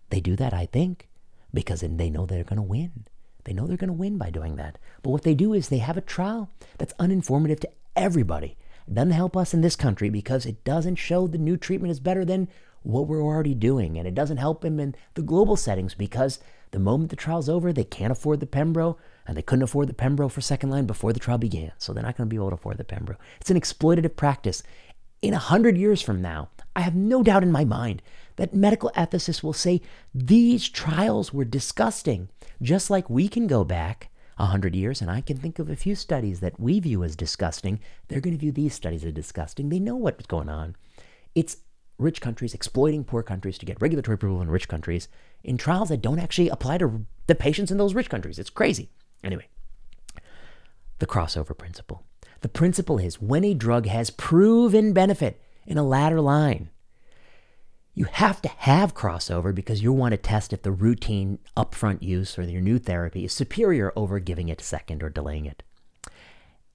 They 0.09 0.21
do 0.21 0.35
that, 0.37 0.53
I 0.53 0.65
think, 0.65 1.09
because 1.53 1.81
then 1.81 1.97
they 1.97 2.09
know 2.09 2.25
they're 2.25 2.43
going 2.43 2.57
to 2.57 2.63
win. 2.63 3.05
They 3.43 3.53
know 3.53 3.67
they're 3.67 3.77
going 3.77 3.89
to 3.89 3.93
win 3.93 4.17
by 4.17 4.29
doing 4.29 4.55
that. 4.55 4.77
But 5.03 5.09
what 5.09 5.23
they 5.23 5.35
do 5.35 5.53
is 5.53 5.67
they 5.67 5.79
have 5.79 5.97
a 5.97 6.01
trial 6.01 6.49
that's 6.77 6.93
uninformative 6.93 7.59
to 7.61 7.69
everybody. 7.95 8.55
Doesn't 8.93 9.11
help 9.11 9.37
us 9.37 9.53
in 9.53 9.61
this 9.61 9.75
country 9.75 10.09
because 10.09 10.45
it 10.45 10.63
doesn't 10.63 10.95
show 10.95 11.27
the 11.27 11.37
new 11.37 11.55
treatment 11.55 11.91
is 11.91 11.99
better 11.99 12.25
than 12.25 12.49
what 12.83 13.07
we're 13.07 13.23
already 13.23 13.53
doing. 13.53 13.97
And 13.97 14.07
it 14.07 14.15
doesn't 14.15 14.37
help 14.37 14.61
them 14.61 14.79
in 14.79 14.95
the 15.13 15.21
global 15.21 15.55
settings 15.55 15.93
because 15.93 16.39
the 16.71 16.79
moment 16.79 17.09
the 17.09 17.15
trial's 17.15 17.49
over, 17.49 17.71
they 17.71 17.83
can't 17.83 18.11
afford 18.11 18.39
the 18.39 18.47
Pembro, 18.47 18.97
and 19.27 19.37
they 19.37 19.41
couldn't 19.41 19.63
afford 19.63 19.87
the 19.87 19.93
Pembro 19.93 20.31
for 20.31 20.41
second 20.41 20.69
line 20.69 20.85
before 20.85 21.13
the 21.13 21.19
trial 21.19 21.37
began. 21.37 21.71
So 21.77 21.93
they're 21.93 22.03
not 22.03 22.17
going 22.17 22.27
to 22.27 22.33
be 22.33 22.37
able 22.37 22.49
to 22.49 22.55
afford 22.55 22.77
the 22.77 22.83
Pembro. 22.83 23.17
It's 23.39 23.51
an 23.51 23.59
exploitative 23.59 24.15
practice. 24.15 24.63
In 25.21 25.33
a 25.33 25.39
hundred 25.39 25.77
years 25.77 26.01
from 26.01 26.21
now, 26.21 26.49
I 26.75 26.81
have 26.81 26.95
no 26.95 27.23
doubt 27.23 27.43
in 27.43 27.51
my 27.51 27.65
mind 27.65 28.01
that 28.37 28.53
medical 28.53 28.91
ethicists 28.95 29.43
will 29.43 29.53
say 29.53 29.81
these 30.15 30.67
trials 30.67 31.33
were 31.33 31.45
disgusting, 31.45 32.29
just 32.61 32.89
like 32.89 33.09
we 33.09 33.27
can 33.27 33.47
go 33.47 33.63
back 33.63 34.09
100 34.41 34.75
years, 34.75 35.01
and 35.01 35.09
I 35.09 35.21
can 35.21 35.37
think 35.37 35.59
of 35.59 35.69
a 35.69 35.75
few 35.75 35.95
studies 35.95 36.39
that 36.39 36.59
we 36.59 36.79
view 36.79 37.03
as 37.03 37.15
disgusting. 37.15 37.79
They're 38.07 38.21
going 38.21 38.35
to 38.35 38.39
view 38.39 38.51
these 38.51 38.73
studies 38.73 39.03
as 39.03 39.13
disgusting. 39.13 39.69
They 39.69 39.79
know 39.79 39.95
what's 39.95 40.25
going 40.25 40.49
on. 40.49 40.75
It's 41.35 41.57
rich 41.97 42.19
countries 42.19 42.53
exploiting 42.53 43.03
poor 43.03 43.23
countries 43.23 43.57
to 43.59 43.65
get 43.65 43.81
regulatory 43.81 44.15
approval 44.15 44.41
in 44.41 44.49
rich 44.49 44.67
countries 44.67 45.07
in 45.43 45.57
trials 45.57 45.89
that 45.89 46.01
don't 46.01 46.19
actually 46.19 46.49
apply 46.49 46.79
to 46.79 47.05
the 47.27 47.35
patients 47.35 47.71
in 47.71 47.77
those 47.77 47.93
rich 47.93 48.09
countries. 48.09 48.39
It's 48.39 48.49
crazy. 48.49 48.89
Anyway, 49.23 49.47
the 50.99 51.07
crossover 51.07 51.57
principle. 51.57 52.03
The 52.41 52.49
principle 52.49 52.97
is 52.97 53.21
when 53.21 53.43
a 53.43 53.53
drug 53.53 53.85
has 53.85 54.09
proven 54.09 54.93
benefit 54.93 55.39
in 55.67 55.77
a 55.77 55.83
latter 55.83 56.19
line, 56.19 56.69
you 57.93 58.05
have 58.05 58.41
to 58.41 58.49
have 58.49 58.95
crossover 58.95 59.53
because 59.53 59.83
you 59.83 59.91
want 59.91 60.13
to 60.13 60.17
test 60.17 60.53
if 60.53 60.61
the 60.61 60.71
routine 60.71 61.39
upfront 61.57 62.01
use 62.01 62.37
or 62.37 62.43
your 62.43 62.61
new 62.61 62.79
therapy 62.79 63.25
is 63.25 63.33
superior 63.33 63.91
over 63.95 64.19
giving 64.19 64.49
it 64.49 64.61
second 64.61 65.03
or 65.03 65.09
delaying 65.09 65.45
it. 65.45 65.63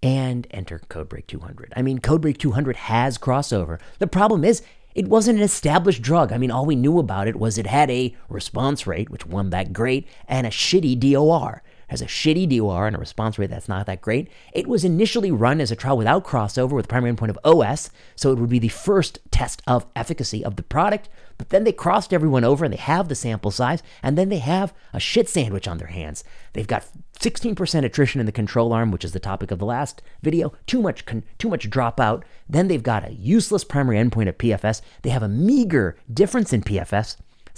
And 0.03 0.47
enter 0.51 0.79
Codebreak 0.79 1.27
200. 1.27 1.73
I 1.75 1.83
mean, 1.83 2.01
Codebreak 2.01 2.39
200 2.39 2.77
has 2.77 3.17
crossover. 3.17 3.81
The 3.99 4.07
problem 4.07 4.45
is, 4.45 4.63
it 4.95 5.09
wasn't 5.09 5.39
an 5.39 5.45
established 5.45 6.01
drug. 6.01 6.33
I 6.33 6.39
mean, 6.39 6.51
all 6.51 6.65
we 6.65 6.75
knew 6.75 6.99
about 6.99 7.29
it 7.29 7.37
was 7.37 7.59
it 7.59 7.67
had 7.67 7.91
a 7.91 8.15
response 8.31 8.87
rate, 8.87 9.11
which 9.11 9.27
wasn't 9.27 9.51
that 9.51 9.73
great, 9.73 10.09
and 10.27 10.47
a 10.47 10.51
shitty 10.51 10.99
DOR 10.99 11.63
has 11.89 12.03
a 12.03 12.07
shitty 12.07 12.59
DOR 12.59 12.87
and 12.87 12.97
a 12.97 12.99
response 12.99 13.39
rate 13.39 13.51
that's 13.51 13.69
not 13.69 13.87
that 13.87 14.01
great. 14.01 14.29
It 14.53 14.67
was 14.67 14.85
initially 14.85 15.31
run 15.31 15.61
as 15.61 15.71
a 15.71 15.77
trial 15.77 15.97
without 15.97 16.25
crossover 16.25 16.73
with 16.73 16.89
primary 16.89 17.15
endpoint 17.15 17.31
of 17.31 17.39
OS, 17.45 17.91
so 18.15 18.33
it 18.33 18.39
would 18.39 18.51
be 18.51 18.59
the 18.59 18.69
first 18.69 19.19
test 19.31 19.63
of 19.67 19.87
efficacy 19.95 20.45
of 20.45 20.57
the 20.57 20.63
product. 20.63 21.09
But 21.39 21.51
then 21.51 21.65
they 21.65 21.73
crossed 21.73 22.13
everyone 22.13 22.45
over 22.45 22.65
and 22.65 22.73
they 22.73 22.79
have 22.79 23.09
the 23.09 23.15
sample 23.15 23.51
size, 23.51 23.83
and 24.03 24.17
then 24.17 24.29
they 24.29 24.39
have 24.39 24.73
a 24.93 25.01
shit 25.01 25.29
sandwich 25.29 25.69
on 25.69 25.79
their 25.79 25.89
hands. 25.89 26.25
They've 26.55 26.67
got 26.67 26.87
16% 27.21 27.85
attrition 27.85 28.21
in 28.21 28.27
the 28.27 28.33
control 28.33 28.73
arm, 28.73 28.91
which 28.91 29.05
is 29.05 29.13
the 29.13 29.21
topic 29.21 29.51
of 29.51 29.59
the 29.59 29.67
last 29.67 30.03
video. 30.23 30.53
Too 30.67 30.83
much, 30.83 31.05
con- 31.07 31.25
too 31.39 31.49
much 31.49 31.71
dropout. 31.71 32.23
Then 32.49 32.69
they've 32.69 32.83
got 32.83 33.07
a 33.07 33.13
useless 33.13 33.65
primary 33.65 33.99
endpoint 33.99 34.29
of 34.29 34.39
PFS. 34.39 34.81
They 35.03 35.11
have 35.11 35.23
a 35.23 35.29
meager 35.29 35.97
difference 36.13 36.53
in 36.53 36.63
PFS 36.63 37.17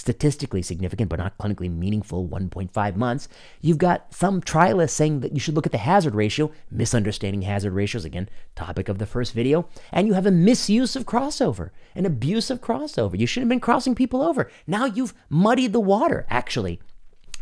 statistically 0.09 0.63
significant 0.63 1.11
but 1.11 1.19
not 1.19 1.37
clinically 1.37 1.71
meaningful 1.71 2.27
1.5 2.27 2.97
months. 2.97 3.29
You've 3.61 3.77
got 3.77 4.15
some 4.15 4.41
trialists 4.41 4.93
saying 4.93 5.21
that 5.21 5.35
you 5.35 5.39
should 5.39 5.55
look 5.55 5.67
at 5.67 5.73
the 5.73 5.77
hazard 5.77 6.15
ratio, 6.15 6.51
misunderstanding 6.71 7.43
hazard 7.43 7.75
ratios, 7.75 8.07
again, 8.07 8.31
topic 8.57 8.89
of 8.89 8.97
the 8.97 9.05
first 9.05 9.35
video, 9.35 9.69
and 9.93 10.07
you 10.07 10.15
have 10.15 10.25
a 10.25 10.31
misuse 10.31 10.97
of 10.97 11.05
crossover, 11.05 11.71
an 11.95 12.07
abuse 12.07 12.49
of 12.49 12.63
crossover. 12.63 13.19
You 13.19 13.27
should 13.27 13.43
have 13.43 13.51
been 13.51 13.61
crossing 13.61 13.95
people 13.95 14.23
over. 14.23 14.51
Now 14.67 14.87
you've 14.87 15.13
muddied 15.29 15.75
the 15.75 15.81
water, 15.81 16.27
actually. 16.31 16.81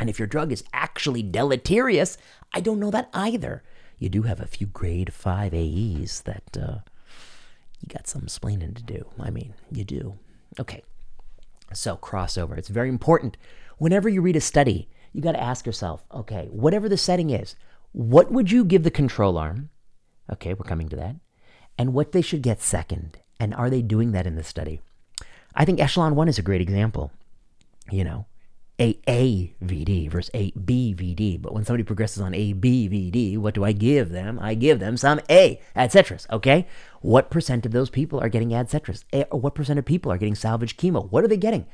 And 0.01 0.11
if 0.11 0.19
your 0.19 0.27
drug 0.27 0.51
is 0.51 0.65
actually 0.73 1.23
deleterious, 1.23 2.19
I 2.53 2.59
don't 2.59 2.81
know 2.81 2.91
that 2.91 3.11
either. 3.15 3.63
You 4.01 4.09
do 4.09 4.23
have 4.23 4.41
a 4.41 4.47
few 4.47 4.67
grade 4.67 5.13
5 5.13 5.55
AEs 5.55 6.23
that 6.23 6.57
uh, 6.61 6.79
you 7.81 7.89
got 7.89 8.09
some 8.09 8.25
explaining 8.25 8.75
to 8.75 8.83
do. 8.83 9.07
I 9.21 9.31
mean, 9.31 9.55
you 9.71 9.85
do. 9.85 10.19
Okay. 10.59 10.83
So, 11.73 11.97
crossover. 11.97 12.57
It's 12.57 12.69
very 12.69 12.89
important. 12.89 13.37
Whenever 13.79 14.09
you 14.09 14.23
read 14.23 14.37
a 14.37 14.41
study, 14.41 14.89
you 15.13 15.21
got 15.21 15.33
to 15.33 15.43
ask 15.43 15.67
yourself, 15.67 16.05
okay, 16.13 16.49
whatever 16.51 16.89
the 16.89 16.97
setting 16.97 17.31
is, 17.31 17.57
what 17.93 18.31
would 18.31 18.51
you 18.51 18.65
give 18.65 18.83
the 18.83 18.91
control 18.91 19.39
arm? 19.39 19.71
Okay, 20.31 20.55
we're 20.55 20.65
coming 20.65 20.89
to 20.91 20.97
that. 20.97 21.17
And 21.79 21.93
what 21.93 22.13
they 22.13 22.23
should 22.23 22.43
get 22.43 22.61
second. 22.61 23.19
And 23.39 23.55
are 23.55 23.71
they 23.71 23.83
doing 23.83 24.13
that 24.13 24.27
in 24.27 24.37
the 24.37 24.45
study? 24.45 24.81
I 25.55 25.65
think 25.65 25.81
echelon 25.81 26.15
one 26.15 26.29
is 26.29 26.39
a 26.39 26.43
great 26.43 26.61
example. 26.61 27.11
You 27.91 28.05
know, 28.05 28.27
a 28.79 28.95
AVD 29.07 30.11
versus 30.11 30.31
ABVD. 30.35 31.41
But 31.41 31.55
when 31.55 31.65
somebody 31.65 31.83
progresses 31.83 32.21
on 32.21 32.33
ABVD, 32.33 33.39
what 33.39 33.55
do 33.55 33.65
I 33.65 33.73
give 33.73 34.11
them? 34.11 34.39
I 34.41 34.55
give 34.55 34.81
them 34.81 34.97
some 34.97 35.21
A, 35.31 35.61
Adcetris, 35.75 36.29
okay? 36.31 36.67
What 37.01 37.31
percent 37.31 37.65
of 37.65 37.73
those 37.73 37.91
people 37.91 38.21
are 38.21 38.29
getting 38.29 38.51
Adcetris? 38.51 39.05
Or 39.31 39.41
what 39.41 39.55
percent 39.55 39.79
of 39.79 39.85
people 39.85 40.13
are 40.13 40.19
getting 40.19 40.35
salvage 40.35 40.77
chemo? 40.77 41.11
What 41.11 41.25
are 41.25 41.29
they 41.29 41.37
getting? 41.37 41.67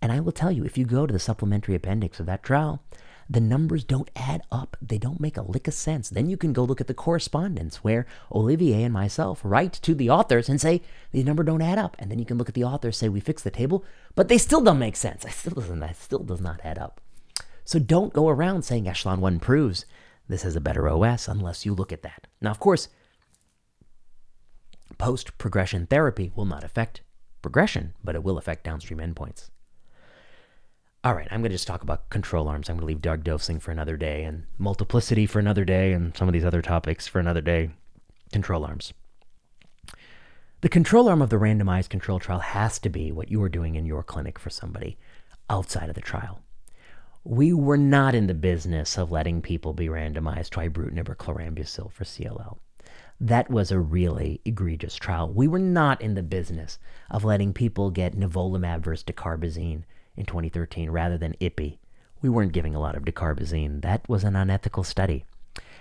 And 0.00 0.12
I 0.12 0.20
will 0.20 0.32
tell 0.32 0.52
you, 0.52 0.64
if 0.64 0.76
you 0.78 0.84
go 0.84 1.06
to 1.06 1.12
the 1.12 1.18
supplementary 1.18 1.74
appendix 1.74 2.20
of 2.20 2.26
that 2.26 2.42
trial, 2.42 2.82
the 3.28 3.40
numbers 3.40 3.84
don't 3.84 4.10
add 4.14 4.42
up. 4.52 4.76
They 4.80 4.98
don't 4.98 5.20
make 5.20 5.36
a 5.36 5.42
lick 5.42 5.66
of 5.66 5.74
sense. 5.74 6.08
Then 6.08 6.30
you 6.30 6.36
can 6.36 6.52
go 6.52 6.64
look 6.64 6.80
at 6.80 6.86
the 6.86 6.94
correspondence 6.94 7.82
where 7.82 8.06
Olivier 8.30 8.84
and 8.84 8.92
myself 8.92 9.40
write 9.42 9.72
to 9.74 9.94
the 9.94 10.10
authors 10.10 10.48
and 10.48 10.60
say, 10.60 10.82
these 11.10 11.24
numbers 11.24 11.46
don't 11.46 11.62
add 11.62 11.78
up. 11.78 11.96
And 11.98 12.10
then 12.10 12.18
you 12.18 12.24
can 12.24 12.38
look 12.38 12.48
at 12.48 12.54
the 12.54 12.64
authors, 12.64 12.96
say, 12.96 13.08
we 13.08 13.20
fixed 13.20 13.44
the 13.44 13.50
table, 13.50 13.84
but 14.14 14.28
they 14.28 14.38
still 14.38 14.60
don't 14.60 14.78
make 14.78 14.96
sense. 14.96 15.24
It 15.26 15.32
still 15.32 15.54
doesn't, 15.54 15.80
that 15.80 15.96
still 15.96 16.22
does 16.22 16.40
not 16.40 16.60
add 16.64 16.78
up. 16.78 17.00
So 17.64 17.78
don't 17.78 18.12
go 18.12 18.28
around 18.28 18.62
saying 18.62 18.88
Echelon 18.88 19.20
1 19.20 19.40
proves 19.40 19.86
this 20.28 20.42
has 20.42 20.56
a 20.56 20.60
better 20.60 20.88
OS 20.88 21.26
unless 21.28 21.66
you 21.66 21.74
look 21.74 21.92
at 21.92 22.02
that. 22.02 22.26
Now, 22.40 22.50
of 22.50 22.60
course, 22.60 22.88
post 24.98 25.36
progression 25.38 25.86
therapy 25.86 26.30
will 26.34 26.44
not 26.44 26.64
affect 26.64 27.02
progression, 27.42 27.94
but 28.02 28.14
it 28.14 28.22
will 28.22 28.38
affect 28.38 28.64
downstream 28.64 28.98
endpoints. 28.98 29.50
All 31.06 31.14
right, 31.14 31.28
I'm 31.30 31.40
going 31.40 31.50
to 31.50 31.54
just 31.54 31.68
talk 31.68 31.84
about 31.84 32.10
control 32.10 32.48
arms. 32.48 32.68
I'm 32.68 32.74
going 32.74 32.80
to 32.80 32.86
leave 32.86 33.00
drug 33.00 33.22
dosing 33.22 33.60
for 33.60 33.70
another 33.70 33.96
day 33.96 34.24
and 34.24 34.42
multiplicity 34.58 35.24
for 35.24 35.38
another 35.38 35.64
day 35.64 35.92
and 35.92 36.16
some 36.16 36.26
of 36.26 36.32
these 36.32 36.44
other 36.44 36.62
topics 36.62 37.06
for 37.06 37.20
another 37.20 37.40
day. 37.40 37.70
Control 38.32 38.64
arms. 38.64 38.92
The 40.62 40.68
control 40.68 41.08
arm 41.08 41.22
of 41.22 41.30
the 41.30 41.36
randomized 41.36 41.90
control 41.90 42.18
trial 42.18 42.40
has 42.40 42.80
to 42.80 42.88
be 42.88 43.12
what 43.12 43.30
you 43.30 43.40
are 43.44 43.48
doing 43.48 43.76
in 43.76 43.86
your 43.86 44.02
clinic 44.02 44.36
for 44.36 44.50
somebody 44.50 44.98
outside 45.48 45.88
of 45.88 45.94
the 45.94 46.00
trial. 46.00 46.40
We 47.22 47.52
were 47.52 47.78
not 47.78 48.16
in 48.16 48.26
the 48.26 48.34
business 48.34 48.98
of 48.98 49.12
letting 49.12 49.42
people 49.42 49.74
be 49.74 49.86
randomized 49.86 50.50
to 50.50 50.68
ibrutinib 50.68 51.08
or 51.08 51.14
chlorambucil 51.14 51.92
for 51.92 52.02
CLL. 52.02 52.56
That 53.20 53.48
was 53.48 53.70
a 53.70 53.78
really 53.78 54.40
egregious 54.44 54.96
trial. 54.96 55.32
We 55.32 55.46
were 55.46 55.60
not 55.60 56.02
in 56.02 56.14
the 56.14 56.24
business 56.24 56.80
of 57.12 57.22
letting 57.22 57.52
people 57.52 57.92
get 57.92 58.18
nivolumab 58.18 58.80
versus 58.80 59.04
dacarbazine 59.04 59.84
in 60.16 60.26
2013 60.26 60.90
rather 60.90 61.18
than 61.18 61.34
IPI. 61.40 61.78
We 62.22 62.28
weren't 62.28 62.52
giving 62.52 62.74
a 62.74 62.80
lot 62.80 62.96
of 62.96 63.04
dacarbazine. 63.04 63.82
That 63.82 64.08
was 64.08 64.24
an 64.24 64.36
unethical 64.36 64.84
study. 64.84 65.24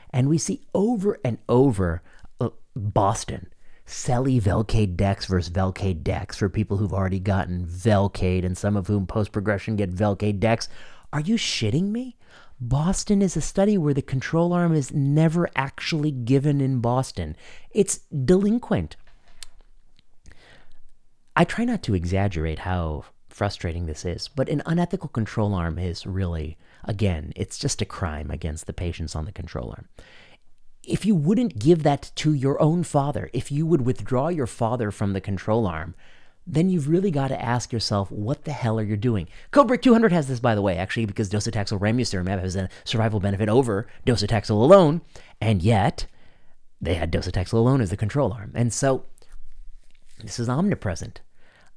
And 0.10 0.30
we 0.30 0.38
see 0.38 0.62
over 0.74 1.20
and 1.24 1.38
over 1.50 2.02
uh, 2.40 2.50
Boston, 2.76 3.48
Selly 3.88 4.42
Velcade 4.42 4.96
Dex 4.96 5.26
versus 5.26 5.52
Velcade 5.52 6.04
Dex 6.04 6.38
for 6.38 6.50
people 6.50 6.78
who've 6.78 6.94
already 6.94 7.20
gotten 7.20 7.66
Velcade 7.66 8.46
and 8.46 8.58
some 8.58 8.76
of 8.76 8.88
whom 8.88 9.08
post 9.08 9.32
progression 9.32 9.76
get 9.76 9.92
Velcade 9.92 10.40
Dex. 10.40 10.68
Are 11.14 11.22
you 11.22 11.36
shitting 11.36 11.92
me? 11.92 12.18
Boston 12.60 13.22
is 13.22 13.36
a 13.36 13.42
study 13.42 13.78
where 13.78 13.94
the 13.94 14.02
control 14.02 14.54
arm 14.54 14.74
is 14.74 14.94
never 14.94 15.50
actually 15.56 16.12
given 16.12 16.62
in 16.62 16.80
Boston. 16.80 17.36
It's 17.72 18.00
delinquent. 18.10 18.96
I 21.36 21.44
try 21.44 21.66
not 21.66 21.84
to 21.84 21.96
exaggerate 21.96 22.60
how 22.60 23.06
frustrating 23.36 23.86
this 23.86 24.06
is. 24.06 24.30
But 24.30 24.48
an 24.48 24.62
unethical 24.66 25.10
control 25.10 25.54
arm 25.54 25.78
is 25.78 26.06
really, 26.06 26.58
again, 26.86 27.34
it's 27.36 27.58
just 27.58 27.82
a 27.82 27.86
crime 27.86 28.32
against 28.32 28.66
the 28.66 28.72
patients 28.72 29.14
on 29.14 29.26
the 29.26 29.34
control 29.34 29.72
arm. 29.72 29.90
If 30.84 31.06
you 31.06 31.16
wouldn't 31.16 31.60
give 31.60 31.84
that 31.84 32.12
to 32.16 32.34
your 32.34 32.62
own 32.62 32.84
father, 32.84 33.30
if 33.34 33.52
you 33.52 33.66
would 33.66 33.82
withdraw 33.82 34.30
your 34.30 34.48
father 34.48 34.90
from 34.90 35.12
the 35.12 35.20
control 35.20 35.68
arm, 35.68 35.96
then 36.48 36.70
you've 36.70 36.88
really 36.88 37.12
got 37.12 37.28
to 37.28 37.42
ask 37.42 37.74
yourself, 37.74 38.10
what 38.10 38.46
the 38.46 38.54
hell 38.54 38.80
are 38.80 38.84
you 38.84 38.96
doing? 38.96 39.28
CodeBreaK 39.52 39.82
200 39.82 40.14
has 40.14 40.28
this, 40.28 40.40
by 40.40 40.56
the 40.56 40.62
way, 40.62 40.78
actually, 40.78 41.06
because 41.06 41.30
docetaxel 41.30 41.80
ramucirumab 41.80 42.40
has 42.40 42.56
a 42.56 42.70
survival 42.86 43.20
benefit 43.20 43.50
over 43.50 43.86
docetaxel 44.06 44.52
alone, 44.52 45.02
and 45.42 45.62
yet 45.62 46.06
they 46.80 46.94
had 46.94 47.12
docetaxel 47.12 47.54
alone 47.54 47.82
as 47.82 47.90
the 47.90 47.98
control 47.98 48.32
arm. 48.32 48.54
And 48.56 48.72
so 48.72 49.06
this 50.24 50.40
is 50.40 50.48
omnipresent. 50.48 51.20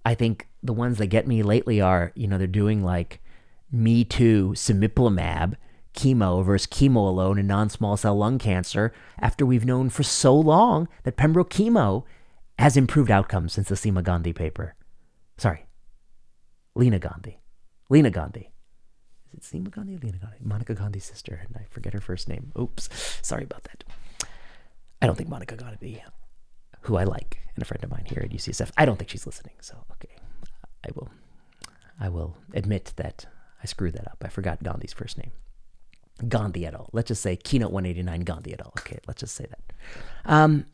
I 0.08 0.14
think 0.14 0.48
the 0.62 0.72
ones 0.72 0.96
that 0.96 1.08
get 1.08 1.28
me 1.28 1.42
lately 1.42 1.82
are, 1.82 2.12
you 2.14 2.26
know, 2.26 2.38
they're 2.38 2.46
doing 2.46 2.82
like 2.82 3.20
Me 3.70 4.04
Too, 4.04 4.52
cemiplimab, 4.54 5.56
chemo 5.92 6.42
versus 6.42 6.66
chemo 6.66 7.06
alone 7.06 7.38
in 7.38 7.46
non-small 7.46 7.98
cell 7.98 8.16
lung 8.16 8.38
cancer 8.38 8.90
after 9.18 9.44
we've 9.44 9.66
known 9.66 9.90
for 9.90 10.02
so 10.02 10.34
long 10.34 10.88
that 11.02 11.18
pembro 11.18 11.46
chemo 11.46 12.04
has 12.58 12.74
improved 12.74 13.10
outcomes 13.10 13.52
since 13.52 13.68
the 13.68 13.74
Seema 13.74 14.02
Gandhi 14.02 14.32
paper. 14.32 14.74
Sorry, 15.36 15.66
Leena 16.74 16.98
Gandhi. 16.98 17.42
Leena 17.90 18.08
Gandhi. 18.08 18.50
Is 19.26 19.34
it 19.34 19.42
Seema 19.42 19.70
Gandhi 19.70 19.96
or 19.96 19.98
Leena 19.98 20.16
Gandhi? 20.16 20.38
Monica 20.40 20.72
Gandhi's 20.72 21.04
sister, 21.04 21.42
and 21.46 21.54
I 21.54 21.66
forget 21.68 21.92
her 21.92 22.00
first 22.00 22.30
name. 22.30 22.50
Oops. 22.58 22.88
Sorry 23.20 23.44
about 23.44 23.64
that. 23.64 23.84
I 25.02 25.06
don't 25.06 25.16
think 25.16 25.28
Monica 25.28 25.54
Gandhi 25.54 26.02
who 26.88 26.96
I 26.96 27.04
like 27.04 27.38
and 27.54 27.62
a 27.62 27.66
friend 27.66 27.84
of 27.84 27.90
mine 27.90 28.06
here 28.06 28.22
at 28.24 28.30
UCSF. 28.30 28.70
I 28.76 28.84
don't 28.84 28.98
think 28.98 29.10
she's 29.10 29.26
listening, 29.26 29.54
so 29.60 29.76
okay, 29.92 30.16
I 30.84 30.90
will, 30.94 31.08
I 32.00 32.08
will 32.08 32.36
admit 32.54 32.92
that 32.96 33.26
I 33.62 33.66
screwed 33.66 33.94
that 33.94 34.08
up. 34.08 34.22
I 34.24 34.28
forgot 34.28 34.62
Gandhi's 34.62 34.92
first 34.92 35.18
name. 35.18 35.32
Gandhi 36.28 36.66
et 36.66 36.74
al. 36.74 36.88
Let's 36.92 37.08
just 37.08 37.22
say 37.22 37.36
Keynote 37.36 37.70
189 37.70 38.20
Gandhi 38.22 38.52
et 38.54 38.60
al. 38.60 38.72
Okay, 38.78 38.98
let's 39.06 39.20
just 39.20 39.34
say 39.34 39.46
that. 39.48 39.72
Um, 40.24 40.66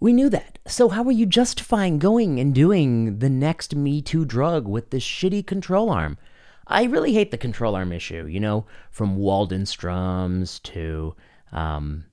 we 0.00 0.12
knew 0.12 0.28
that. 0.28 0.58
So 0.66 0.90
how 0.90 1.04
are 1.04 1.12
you 1.12 1.24
justifying 1.24 1.98
going 1.98 2.38
and 2.38 2.54
doing 2.54 3.20
the 3.20 3.30
next 3.30 3.74
Me 3.74 4.02
Too 4.02 4.24
drug 4.24 4.68
with 4.68 4.90
this 4.90 5.04
shitty 5.04 5.46
control 5.46 5.90
arm? 5.90 6.18
I 6.66 6.84
really 6.84 7.12
hate 7.12 7.30
the 7.30 7.38
control 7.38 7.74
arm 7.74 7.92
issue. 7.92 8.26
You 8.26 8.40
know, 8.40 8.66
from 8.90 9.16
Waldenstrom's 9.16 10.58
to 10.60 11.14
um, 11.52 12.04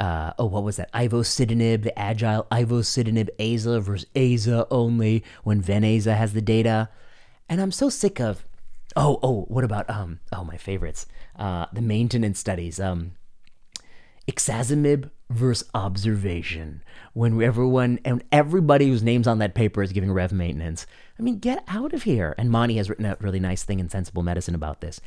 uh, 0.00 0.32
oh, 0.38 0.46
what 0.46 0.64
was 0.64 0.76
that? 0.76 0.90
Ivosidenib, 0.92 1.82
the 1.82 1.96
agile 1.96 2.46
ivosidenib 2.50 3.28
AZA 3.38 3.82
versus 3.82 4.08
AZA 4.16 4.66
only 4.70 5.22
when 5.44 5.62
Veneza 5.62 6.16
has 6.16 6.32
the 6.32 6.40
data. 6.40 6.88
And 7.50 7.60
I'm 7.60 7.70
so 7.70 7.90
sick 7.90 8.18
of, 8.18 8.46
oh, 8.96 9.18
oh, 9.22 9.42
what 9.48 9.62
about, 9.62 9.90
um, 9.90 10.20
oh, 10.32 10.42
my 10.42 10.56
favorites, 10.56 11.04
uh, 11.36 11.66
the 11.70 11.82
maintenance 11.82 12.38
studies, 12.38 12.80
um, 12.80 13.12
ixazomib 14.26 15.10
versus 15.28 15.68
observation. 15.74 16.82
When 17.12 17.42
everyone 17.42 17.98
and 18.02 18.24
everybody 18.32 18.88
whose 18.88 19.02
name's 19.02 19.26
on 19.26 19.38
that 19.40 19.54
paper 19.54 19.82
is 19.82 19.92
giving 19.92 20.10
rev 20.10 20.32
maintenance. 20.32 20.86
I 21.18 21.22
mean, 21.22 21.40
get 21.40 21.62
out 21.68 21.92
of 21.92 22.04
here. 22.04 22.34
And 22.38 22.50
Monty 22.50 22.78
has 22.78 22.88
written 22.88 23.04
a 23.04 23.18
really 23.20 23.40
nice 23.40 23.64
thing 23.64 23.80
in 23.80 23.90
Sensible 23.90 24.22
Medicine 24.22 24.54
about 24.54 24.80
this. 24.80 24.98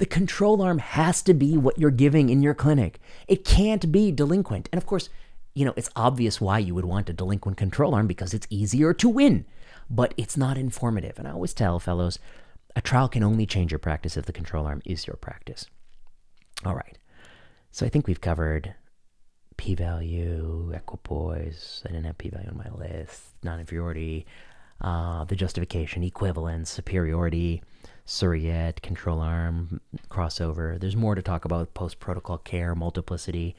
The 0.00 0.06
control 0.06 0.62
arm 0.62 0.78
has 0.78 1.20
to 1.24 1.34
be 1.34 1.58
what 1.58 1.78
you're 1.78 1.90
giving 1.90 2.30
in 2.30 2.42
your 2.42 2.54
clinic. 2.54 3.00
It 3.28 3.44
can't 3.44 3.92
be 3.92 4.10
delinquent. 4.10 4.66
And 4.72 4.78
of 4.78 4.86
course, 4.86 5.10
you 5.52 5.66
know, 5.66 5.74
it's 5.76 5.90
obvious 5.94 6.40
why 6.40 6.58
you 6.58 6.74
would 6.74 6.86
want 6.86 7.10
a 7.10 7.12
delinquent 7.12 7.58
control 7.58 7.94
arm 7.94 8.06
because 8.06 8.32
it's 8.32 8.46
easier 8.48 8.94
to 8.94 9.08
win, 9.10 9.44
but 9.90 10.14
it's 10.16 10.38
not 10.38 10.56
informative. 10.56 11.18
And 11.18 11.28
I 11.28 11.32
always 11.32 11.52
tell 11.52 11.78
fellows, 11.78 12.18
a 12.74 12.80
trial 12.80 13.10
can 13.10 13.22
only 13.22 13.44
change 13.44 13.72
your 13.72 13.78
practice 13.78 14.16
if 14.16 14.24
the 14.24 14.32
control 14.32 14.64
arm 14.64 14.80
is 14.86 15.06
your 15.06 15.16
practice. 15.16 15.66
All 16.64 16.74
right. 16.74 16.96
So 17.70 17.84
I 17.84 17.90
think 17.90 18.06
we've 18.06 18.22
covered 18.22 18.74
p 19.58 19.74
value, 19.74 20.72
equipoise. 20.74 21.82
I 21.84 21.88
didn't 21.88 22.06
have 22.06 22.16
p 22.16 22.30
value 22.30 22.48
on 22.48 22.56
my 22.56 22.70
list, 22.70 23.20
non 23.42 23.60
inferiority, 23.60 24.24
uh, 24.80 25.24
the 25.24 25.36
justification, 25.36 26.02
equivalence, 26.04 26.70
superiority, 26.70 27.62
surrogate, 28.10 28.82
control 28.82 29.20
arm, 29.20 29.80
crossover. 30.10 30.80
There's 30.80 30.96
more 30.96 31.14
to 31.14 31.22
talk 31.22 31.44
about 31.44 31.74
post 31.74 32.00
protocol 32.00 32.38
care, 32.38 32.74
multiplicity, 32.74 33.54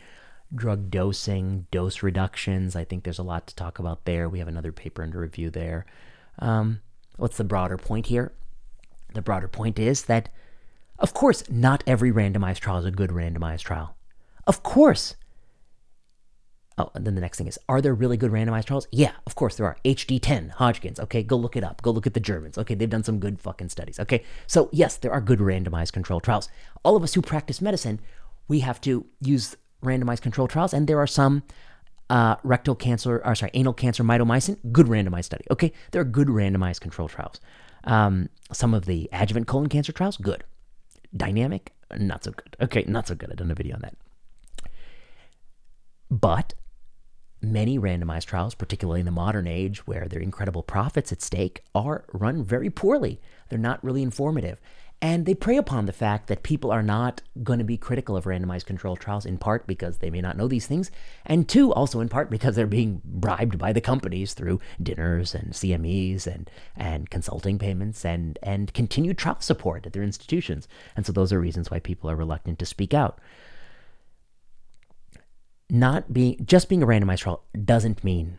drug 0.54 0.92
dosing, 0.92 1.68
dose 1.72 2.04
reductions. 2.04 2.76
I 2.76 2.84
think 2.84 3.06
there's 3.06 3.18
a 3.18 3.24
lot 3.24 3.48
to 3.48 3.56
talk 3.56 3.80
about 3.80 4.04
there. 4.04 4.28
We 4.28 4.40
have 4.40 4.50
another 4.50 4.74
paper 4.74 5.04
under 5.04 5.20
review 5.20 5.50
there. 5.50 5.86
Um, 6.40 6.82
what's 7.16 7.38
the 7.38 7.46
broader 7.46 7.78
point 7.78 8.08
here? 8.08 8.34
The 9.14 9.22
broader 9.22 9.48
point 9.48 9.80
is 9.80 10.04
that, 10.06 10.28
of 11.00 11.14
course, 11.14 11.50
not 11.50 11.82
every 11.88 12.12
randomized 12.12 12.60
trial 12.60 12.80
is 12.80 12.86
a 12.86 12.92
good 12.92 13.12
randomized 13.12 13.62
trial. 13.62 13.96
Of 14.46 14.64
course, 14.64 15.16
Oh, 16.82 16.90
and 16.96 17.06
then 17.06 17.14
the 17.14 17.22
next 17.22 17.38
thing 17.38 17.46
is, 17.46 17.60
are 17.70 17.80
there 17.80 17.94
really 17.94 18.18
good 18.18 18.32
randomized 18.32 18.66
trials? 18.66 18.88
Yeah, 18.92 19.12
of 19.28 19.36
course 19.36 19.56
there 19.56 19.68
are. 19.68 19.78
HD10, 19.86 20.50
Hodgkin's. 20.50 21.00
Okay, 21.00 21.22
go 21.22 21.36
look 21.36 21.56
it 21.56 21.64
up. 21.64 21.84
Go 21.84 21.92
look 21.92 22.08
at 22.08 22.16
the 22.16 22.20
Germans. 22.20 22.58
Okay, 22.58 22.74
they've 22.74 22.90
done 22.90 23.04
some 23.04 23.20
good 23.20 23.40
fucking 23.40 23.70
studies. 23.70 24.00
Okay, 24.00 24.24
so 24.48 24.68
yes, 24.72 24.98
there 24.98 25.12
are 25.12 25.22
good 25.22 25.38
randomized 25.40 25.94
control 25.94 26.20
trials. 26.20 26.50
All 26.84 26.96
of 26.96 27.04
us 27.04 27.14
who 27.14 27.22
practice 27.22 27.62
medicine, 27.62 28.00
we 28.48 28.62
have 28.62 28.82
to 28.82 29.06
use 29.20 29.56
randomized 29.84 30.22
control 30.22 30.48
trials, 30.48 30.74
and 30.74 30.88
there 30.88 30.98
are 30.98 31.06
some 31.06 31.44
uh, 32.10 32.38
rectal 32.44 32.74
cancer, 32.74 33.22
or 33.24 33.36
sorry, 33.36 33.52
anal 33.54 33.74
cancer 33.74 34.04
mitomycin, 34.04 34.58
good 34.72 34.88
randomized 34.88 35.26
study. 35.26 35.46
Okay, 35.52 35.72
there 35.92 36.02
are 36.02 36.06
good 36.06 36.30
randomized 36.30 36.82
control 36.82 37.08
trials. 37.08 37.40
Um, 37.84 38.30
some 38.52 38.74
of 38.74 38.86
the 38.86 39.08
adjuvant 39.14 39.46
colon 39.46 39.70
cancer 39.70 39.92
trials, 39.92 40.18
good. 40.18 40.44
Dynamic, 41.16 41.74
not 41.96 42.24
so 42.24 42.32
good. 42.32 42.58
Okay, 42.60 42.86
not 42.88 43.08
so 43.08 43.14
good. 43.14 43.30
I've 43.30 43.38
done 43.38 43.52
a 43.52 43.56
video 43.56 43.76
on 43.76 43.82
that. 43.82 43.96
But 46.10 46.56
many 47.42 47.80
randomized 47.80 48.26
trials, 48.26 48.56
particularly 48.56 49.00
in 49.00 49.06
the 49.06 49.12
modern 49.12 49.48
age 49.48 49.86
where 49.88 50.08
there 50.08 50.20
are 50.20 50.24
incredible 50.24 50.64
profits 50.64 51.12
at 51.12 51.22
stake, 51.22 51.64
are 51.74 52.06
run 52.14 52.44
very 52.44 52.70
poorly. 52.70 53.20
They're 53.50 53.60
not 53.60 53.84
really 53.84 54.04
informative. 54.04 54.60
And 55.04 55.26
they 55.26 55.34
prey 55.34 55.58
upon 55.58 55.88
the 55.88 55.94
fact 55.94 56.28
that 56.28 56.44
people 56.44 56.70
are 56.72 56.84
not 56.84 57.24
going 57.42 57.58
to 57.58 57.66
be 57.66 57.76
critical 57.76 58.16
of 58.16 58.26
randomized 58.26 58.66
controlled 58.66 59.00
trials, 59.00 59.26
in 59.26 59.40
part 59.40 59.66
because 59.66 59.98
they 59.98 60.12
may 60.12 60.22
not 60.22 60.38
know 60.38 60.48
these 60.48 60.68
things, 60.68 60.92
and 61.26 61.50
two, 61.50 61.74
also 61.74 62.02
in 62.02 62.10
part 62.10 62.30
because 62.30 62.56
they're 62.56 62.68
being 62.68 63.02
bribed 63.04 63.58
by 63.58 63.74
the 63.74 63.82
companies 63.82 64.36
through 64.36 64.60
dinners 64.82 65.34
and 65.34 65.54
CMEs 65.54 66.28
and, 66.28 66.52
and 66.76 67.10
consulting 67.10 67.58
payments 67.58 68.06
and, 68.06 68.38
and 68.44 68.76
continued 68.76 69.18
trial 69.18 69.38
support 69.40 69.88
at 69.88 69.94
their 69.94 70.04
institutions. 70.04 70.68
And 70.96 71.04
so 71.04 71.12
those 71.12 71.34
are 71.34 71.40
reasons 71.40 71.72
why 71.72 71.80
people 71.80 72.08
are 72.12 72.16
reluctant 72.16 72.60
to 72.60 72.66
speak 72.68 72.94
out. 72.94 73.18
Not 75.72 76.12
being 76.12 76.46
just 76.46 76.68
being 76.68 76.84
a 76.84 76.86
randomized 76.86 77.20
trial 77.20 77.44
doesn't 77.66 78.04
mean 78.04 78.38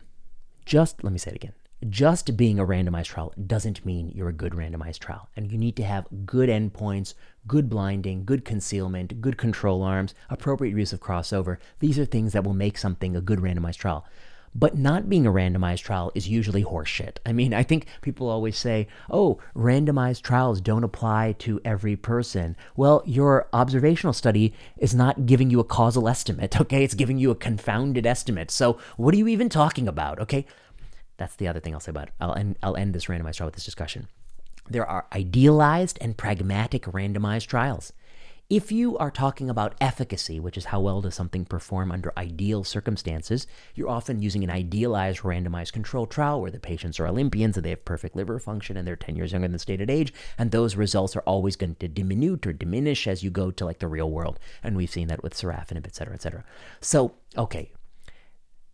just 0.65 1.03
let 1.03 1.11
me 1.11 1.19
say 1.19 1.31
it 1.31 1.35
again 1.35 1.53
just 1.89 2.37
being 2.37 2.59
a 2.59 2.65
randomized 2.65 3.07
trial 3.07 3.33
doesn't 3.45 3.85
mean 3.85 4.11
you're 4.13 4.29
a 4.29 4.33
good 4.33 4.53
randomized 4.53 4.99
trial. 4.99 5.29
And 5.35 5.51
you 5.51 5.57
need 5.57 5.75
to 5.77 5.83
have 5.83 6.07
good 6.25 6.49
endpoints, 6.49 7.13
good 7.47 7.69
blinding, 7.69 8.25
good 8.25 8.45
concealment, 8.45 9.21
good 9.21 9.37
control 9.37 9.83
arms, 9.83 10.13
appropriate 10.29 10.77
use 10.77 10.93
of 10.93 11.01
crossover. 11.01 11.57
These 11.79 11.99
are 11.99 12.05
things 12.05 12.33
that 12.33 12.43
will 12.43 12.53
make 12.53 12.77
something 12.77 13.15
a 13.15 13.21
good 13.21 13.39
randomized 13.39 13.77
trial. 13.77 14.05
But 14.55 14.77
not 14.77 15.09
being 15.09 15.25
a 15.25 15.31
randomized 15.31 15.81
trial 15.81 16.11
is 16.13 16.27
usually 16.27 16.63
horseshit. 16.63 17.17
I 17.25 17.33
mean, 17.33 17.53
I 17.53 17.63
think 17.63 17.87
people 18.01 18.29
always 18.29 18.57
say, 18.57 18.87
oh, 19.09 19.39
randomized 19.55 20.21
trials 20.21 20.61
don't 20.61 20.83
apply 20.83 21.35
to 21.39 21.59
every 21.65 21.95
person. 21.95 22.55
Well, 22.75 23.01
your 23.05 23.47
observational 23.51 24.13
study 24.13 24.53
is 24.77 24.93
not 24.93 25.25
giving 25.25 25.49
you 25.49 25.59
a 25.59 25.63
causal 25.63 26.07
estimate, 26.07 26.59
okay? 26.61 26.83
It's 26.83 26.93
giving 26.93 27.17
you 27.17 27.31
a 27.31 27.35
confounded 27.35 28.05
estimate. 28.05 28.51
So, 28.51 28.77
what 28.97 29.13
are 29.13 29.17
you 29.17 29.27
even 29.27 29.49
talking 29.49 29.87
about, 29.87 30.19
okay? 30.19 30.45
That's 31.17 31.35
the 31.35 31.47
other 31.47 31.59
thing 31.59 31.73
I'll 31.73 31.79
say 31.79 31.89
about 31.89 32.09
it. 32.09 32.13
I'll 32.19 32.35
end, 32.35 32.57
I'll 32.61 32.77
end 32.77 32.93
this 32.93 33.05
randomized 33.05 33.37
trial 33.37 33.47
with 33.47 33.55
this 33.55 33.65
discussion. 33.65 34.07
There 34.69 34.85
are 34.85 35.07
idealized 35.13 35.97
and 35.99 36.15
pragmatic 36.15 36.83
randomized 36.83 37.47
trials. 37.47 37.91
If 38.53 38.71
you 38.71 38.99
are 38.99 39.09
talking 39.09 39.49
about 39.49 39.73
efficacy, 39.81 40.39
which 40.39 40.59
is 40.59 40.65
how 40.65 40.79
well 40.79 41.01
does 41.01 41.15
something 41.15 41.43
perform 41.43 41.91
under 41.91 42.13
ideal 42.15 42.63
circumstances, 42.63 43.47
you're 43.73 43.89
often 43.89 44.21
using 44.21 44.43
an 44.43 44.51
idealized 44.51 45.21
randomized 45.21 45.71
control 45.71 46.05
trial 46.05 46.39
where 46.39 46.51
the 46.51 46.59
patients 46.59 46.99
are 46.99 47.07
Olympians 47.07 47.57
and 47.57 47.65
they 47.65 47.71
have 47.71 47.83
perfect 47.83 48.15
liver 48.15 48.37
function 48.37 48.77
and 48.77 48.87
they're 48.87 48.95
10 48.95 49.15
years 49.15 49.31
younger 49.31 49.47
than 49.47 49.53
the 49.53 49.57
stated 49.57 49.89
age, 49.89 50.13
and 50.37 50.51
those 50.51 50.75
results 50.75 51.15
are 51.15 51.21
always 51.21 51.55
going 51.55 51.73
to 51.79 51.87
diminish 51.87 52.45
or 52.45 52.53
diminish 52.53 53.07
as 53.07 53.23
you 53.23 53.31
go 53.31 53.49
to 53.49 53.65
like 53.65 53.79
the 53.79 53.87
real 53.87 54.11
world. 54.11 54.37
And 54.61 54.77
we've 54.77 54.87
seen 54.87 55.07
that 55.07 55.23
with 55.23 55.33
sorafenib, 55.33 55.87
et 55.87 55.95
cetera, 55.95 56.13
et 56.13 56.21
cetera. 56.21 56.43
So, 56.79 57.15
okay, 57.35 57.71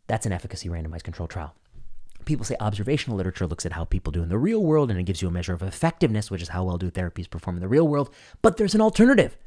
that's 0.07 0.25
an 0.25 0.33
efficacy 0.33 0.67
randomized 0.67 1.03
control 1.03 1.29
trial 1.29 1.55
people 2.25 2.45
say 2.45 2.55
observational 2.59 3.15
literature 3.15 3.47
looks 3.47 3.65
at 3.65 3.71
how 3.71 3.85
people 3.85 4.11
do 4.11 4.21
in 4.21 4.29
the 4.29 4.37
real 4.37 4.61
world 4.61 4.91
and 4.91 4.99
it 4.99 5.03
gives 5.03 5.21
you 5.21 5.29
a 5.29 5.31
measure 5.31 5.53
of 5.53 5.63
effectiveness, 5.63 6.29
which 6.29 6.41
is 6.41 6.49
how 6.49 6.65
well 6.65 6.77
do 6.77 6.91
therapies 6.91 7.29
perform 7.29 7.55
in 7.55 7.61
the 7.61 7.67
real 7.67 7.87
world. 7.87 8.13
But 8.41 8.57
there's 8.57 8.75
an 8.75 8.81
alternative 8.81 9.37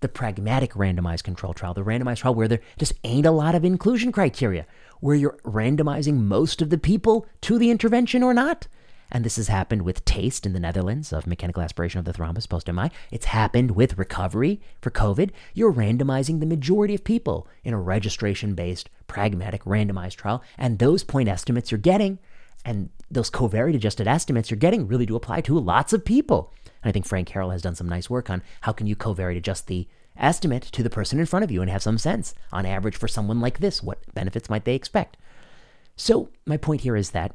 the 0.00 0.08
pragmatic 0.08 0.72
randomized 0.72 1.24
control 1.24 1.54
trial, 1.54 1.74
the 1.74 1.82
randomized 1.82 2.18
trial 2.18 2.34
where 2.34 2.48
there 2.48 2.60
just 2.78 2.94
ain't 3.04 3.26
a 3.26 3.30
lot 3.30 3.54
of 3.54 3.64
inclusion 3.64 4.12
criteria, 4.12 4.66
where 5.00 5.16
you're 5.16 5.38
randomizing 5.44 6.16
most 6.16 6.60
of 6.62 6.70
the 6.70 6.78
people 6.78 7.26
to 7.42 7.58
the 7.58 7.70
intervention 7.70 8.22
or 8.22 8.34
not. 8.34 8.66
And 9.10 9.24
this 9.24 9.36
has 9.36 9.48
happened 9.48 9.82
with 9.82 10.04
TASTE 10.04 10.46
in 10.46 10.52
the 10.52 10.60
Netherlands 10.60 11.12
of 11.12 11.26
mechanical 11.26 11.62
aspiration 11.62 12.00
of 12.00 12.04
the 12.04 12.12
thrombus 12.12 12.48
post 12.48 12.66
MI. 12.66 12.90
It's 13.12 13.26
happened 13.26 13.72
with 13.72 13.98
recovery 13.98 14.60
for 14.80 14.90
COVID. 14.90 15.30
You're 15.54 15.72
randomizing 15.72 16.40
the 16.40 16.46
majority 16.46 16.94
of 16.94 17.04
people 17.04 17.46
in 17.62 17.72
a 17.72 17.80
registration 17.80 18.54
based, 18.54 18.90
pragmatic, 19.06 19.62
randomized 19.64 20.16
trial. 20.16 20.42
And 20.58 20.78
those 20.78 21.04
point 21.04 21.28
estimates 21.28 21.70
you're 21.70 21.78
getting 21.78 22.18
and 22.64 22.90
those 23.08 23.30
covariate 23.30 23.76
adjusted 23.76 24.08
estimates 24.08 24.50
you're 24.50 24.58
getting 24.58 24.88
really 24.88 25.06
do 25.06 25.14
apply 25.14 25.40
to 25.42 25.58
lots 25.58 25.92
of 25.92 26.04
people. 26.04 26.52
And 26.86 26.90
I 26.90 26.92
think 26.92 27.04
Frank 27.04 27.30
Harrell 27.30 27.50
has 27.50 27.62
done 27.62 27.74
some 27.74 27.88
nice 27.88 28.08
work 28.08 28.30
on 28.30 28.44
how 28.60 28.70
can 28.70 28.86
you 28.86 28.94
covariate 28.94 29.36
adjust 29.36 29.66
the 29.66 29.88
estimate 30.16 30.62
to 30.62 30.84
the 30.84 30.88
person 30.88 31.18
in 31.18 31.26
front 31.26 31.42
of 31.42 31.50
you 31.50 31.60
and 31.60 31.68
have 31.68 31.82
some 31.82 31.98
sense 31.98 32.32
on 32.52 32.64
average 32.64 32.94
for 32.94 33.08
someone 33.08 33.40
like 33.40 33.58
this, 33.58 33.82
what 33.82 33.98
benefits 34.14 34.48
might 34.48 34.64
they 34.64 34.76
expect? 34.76 35.16
So 35.96 36.28
my 36.46 36.56
point 36.56 36.82
here 36.82 36.94
is 36.94 37.10
that 37.10 37.34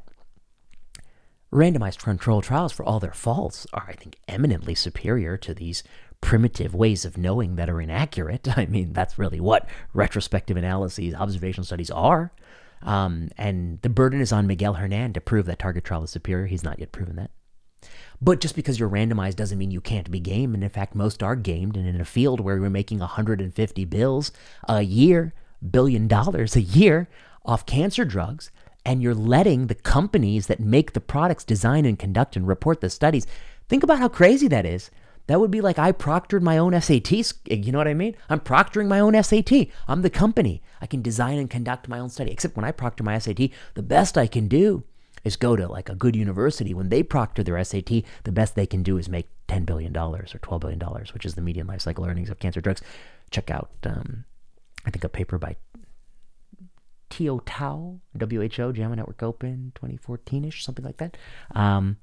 randomized 1.52 1.98
control 1.98 2.40
trials, 2.40 2.72
for 2.72 2.82
all 2.82 2.98
their 2.98 3.12
faults, 3.12 3.66
are, 3.74 3.84
I 3.90 3.92
think, 3.92 4.16
eminently 4.26 4.74
superior 4.74 5.36
to 5.36 5.52
these 5.52 5.82
primitive 6.22 6.74
ways 6.74 7.04
of 7.04 7.18
knowing 7.18 7.56
that 7.56 7.68
are 7.68 7.82
inaccurate. 7.82 8.48
I 8.56 8.64
mean, 8.64 8.94
that's 8.94 9.18
really 9.18 9.38
what 9.38 9.68
retrospective 9.92 10.56
analyses, 10.56 11.12
observational 11.12 11.66
studies 11.66 11.90
are. 11.90 12.32
Um, 12.80 13.28
and 13.36 13.82
the 13.82 13.90
burden 13.90 14.22
is 14.22 14.32
on 14.32 14.46
Miguel 14.46 14.72
Hernan 14.72 15.12
to 15.12 15.20
prove 15.20 15.44
that 15.44 15.58
target 15.58 15.84
trial 15.84 16.04
is 16.04 16.10
superior. 16.10 16.46
He's 16.46 16.64
not 16.64 16.78
yet 16.78 16.90
proven 16.90 17.16
that. 17.16 17.32
But 18.20 18.40
just 18.40 18.54
because 18.54 18.78
you're 18.78 18.88
randomized 18.88 19.36
doesn't 19.36 19.58
mean 19.58 19.70
you 19.70 19.80
can't 19.80 20.10
be 20.10 20.20
gamed. 20.20 20.54
And 20.54 20.62
in 20.62 20.70
fact, 20.70 20.94
most 20.94 21.22
are 21.22 21.36
gamed. 21.36 21.76
And 21.76 21.86
in 21.86 22.00
a 22.00 22.04
field 22.04 22.40
where 22.40 22.60
we're 22.60 22.70
making 22.70 23.00
150 23.00 23.84
bills 23.86 24.32
a 24.68 24.82
year, 24.82 25.34
billion 25.70 26.08
dollars 26.08 26.56
a 26.56 26.60
year 26.60 27.08
off 27.44 27.66
cancer 27.66 28.04
drugs, 28.04 28.50
and 28.84 29.02
you're 29.02 29.14
letting 29.14 29.66
the 29.66 29.74
companies 29.74 30.46
that 30.46 30.60
make 30.60 30.92
the 30.92 31.00
products 31.00 31.44
design 31.44 31.84
and 31.84 31.98
conduct 31.98 32.36
and 32.36 32.46
report 32.46 32.80
the 32.80 32.90
studies, 32.90 33.26
think 33.68 33.82
about 33.82 33.98
how 33.98 34.08
crazy 34.08 34.48
that 34.48 34.66
is. 34.66 34.90
That 35.28 35.38
would 35.38 35.52
be 35.52 35.60
like 35.60 35.78
I 35.78 35.92
proctored 35.92 36.42
my 36.42 36.58
own 36.58 36.72
SATs. 36.72 37.34
You 37.46 37.70
know 37.70 37.78
what 37.78 37.86
I 37.86 37.94
mean? 37.94 38.16
I'm 38.28 38.40
proctoring 38.40 38.88
my 38.88 38.98
own 38.98 39.20
SAT. 39.22 39.68
I'm 39.86 40.02
the 40.02 40.10
company. 40.10 40.62
I 40.80 40.86
can 40.86 41.00
design 41.00 41.38
and 41.38 41.48
conduct 41.48 41.88
my 41.88 42.00
own 42.00 42.08
study. 42.08 42.32
Except 42.32 42.56
when 42.56 42.64
I 42.64 42.72
proctor 42.72 43.04
my 43.04 43.16
SAT, 43.18 43.50
the 43.74 43.82
best 43.82 44.18
I 44.18 44.26
can 44.26 44.48
do 44.48 44.82
is 45.24 45.36
go 45.36 45.56
to 45.56 45.68
like 45.68 45.88
a 45.88 45.94
good 45.94 46.16
university. 46.16 46.74
When 46.74 46.88
they 46.88 47.02
proctor 47.02 47.42
their 47.42 47.62
SAT, 47.62 48.02
the 48.24 48.32
best 48.32 48.54
they 48.54 48.66
can 48.66 48.82
do 48.82 48.98
is 48.98 49.08
make 49.08 49.28
$10 49.48 49.66
billion 49.66 49.96
or 49.96 50.22
$12 50.22 50.60
billion, 50.60 50.80
which 51.12 51.24
is 51.24 51.34
the 51.34 51.42
median 51.42 51.66
life 51.66 51.80
cycle 51.80 52.04
earnings 52.04 52.30
of 52.30 52.38
cancer 52.38 52.60
drugs. 52.60 52.82
Check 53.30 53.50
out, 53.50 53.70
um, 53.84 54.24
I 54.84 54.90
think, 54.90 55.04
a 55.04 55.08
paper 55.08 55.38
by 55.38 55.56
Teo 57.10 57.40
Tao, 57.40 58.00
WHO, 58.18 58.72
JAMA 58.72 58.96
Network 58.96 59.22
Open, 59.22 59.72
2014 59.74 60.46
ish, 60.46 60.64
something 60.64 60.84
like 60.84 60.96
that. 60.96 61.16
Um, 61.54 61.98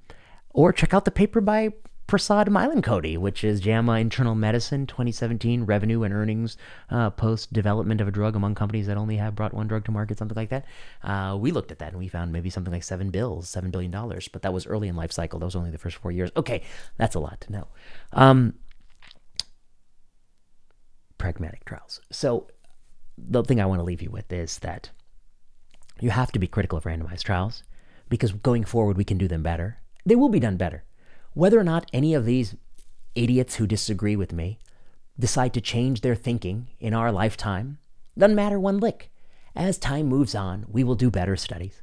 or 0.51 0.71
check 0.71 0.93
out 0.93 1.05
the 1.05 1.11
paper 1.11 1.41
by 1.41 1.73
Prasad 2.09 2.47
Mailankody, 2.47 3.19
which 3.19 3.43
is 3.43 3.59
JAMA 3.59 3.99
Internal 3.99 4.33
Medicine 4.33 4.87
2017 4.87 5.65
revenue 5.65 6.01
and 6.01 6.11
earnings 6.11 6.57
uh, 6.89 7.11
post 7.11 7.53
development 7.53 8.01
of 8.01 8.07
a 8.07 8.11
drug 8.11 8.35
among 8.35 8.55
companies 8.55 8.87
that 8.87 8.97
only 8.97 9.17
have 9.17 9.35
brought 9.35 9.53
one 9.53 9.67
drug 9.67 9.85
to 9.85 9.91
market, 9.91 10.17
something 10.17 10.35
like 10.35 10.49
that. 10.49 10.65
Uh, 11.03 11.37
we 11.39 11.51
looked 11.51 11.71
at 11.71 11.77
that 11.77 11.89
and 11.89 11.99
we 11.99 12.07
found 12.07 12.33
maybe 12.33 12.49
something 12.49 12.73
like 12.73 12.81
seven 12.81 13.11
bills, 13.11 13.47
seven 13.47 13.69
billion 13.69 13.91
dollars, 13.91 14.27
but 14.27 14.41
that 14.41 14.51
was 14.51 14.65
early 14.65 14.87
in 14.87 14.95
life 14.95 15.11
cycle. 15.11 15.37
That 15.37 15.45
was 15.45 15.55
only 15.55 15.69
the 15.69 15.77
first 15.77 15.97
four 15.97 16.11
years. 16.11 16.31
Okay, 16.35 16.63
that's 16.97 17.13
a 17.13 17.19
lot 17.19 17.41
to 17.41 17.51
know. 17.51 17.67
Um, 18.11 18.55
pragmatic 21.19 21.63
trials. 21.63 22.01
So 22.11 22.47
the 23.19 23.43
thing 23.43 23.61
I 23.61 23.67
want 23.67 23.81
to 23.81 23.85
leave 23.85 24.01
you 24.01 24.09
with 24.09 24.33
is 24.33 24.57
that 24.59 24.89
you 25.99 26.09
have 26.09 26.31
to 26.31 26.39
be 26.39 26.47
critical 26.47 26.79
of 26.79 26.85
randomized 26.85 27.21
trials 27.21 27.61
because 28.09 28.31
going 28.31 28.63
forward 28.63 28.97
we 28.97 29.05
can 29.05 29.19
do 29.19 29.27
them 29.27 29.43
better. 29.43 29.77
They 30.07 30.15
will 30.15 30.29
be 30.29 30.39
done 30.39 30.57
better 30.57 30.85
whether 31.33 31.59
or 31.59 31.63
not 31.63 31.89
any 31.93 32.13
of 32.13 32.25
these 32.25 32.55
idiots 33.15 33.55
who 33.55 33.67
disagree 33.67 34.15
with 34.15 34.33
me 34.33 34.59
decide 35.17 35.53
to 35.53 35.61
change 35.61 36.01
their 36.01 36.15
thinking 36.15 36.67
in 36.79 36.93
our 36.93 37.11
lifetime 37.11 37.77
doesn't 38.17 38.35
matter 38.35 38.59
one 38.59 38.79
lick. 38.79 39.11
As 39.55 39.77
time 39.77 40.07
moves 40.07 40.35
on, 40.35 40.65
we 40.69 40.83
will 40.83 40.95
do 40.95 41.09
better 41.09 41.35
studies 41.35 41.81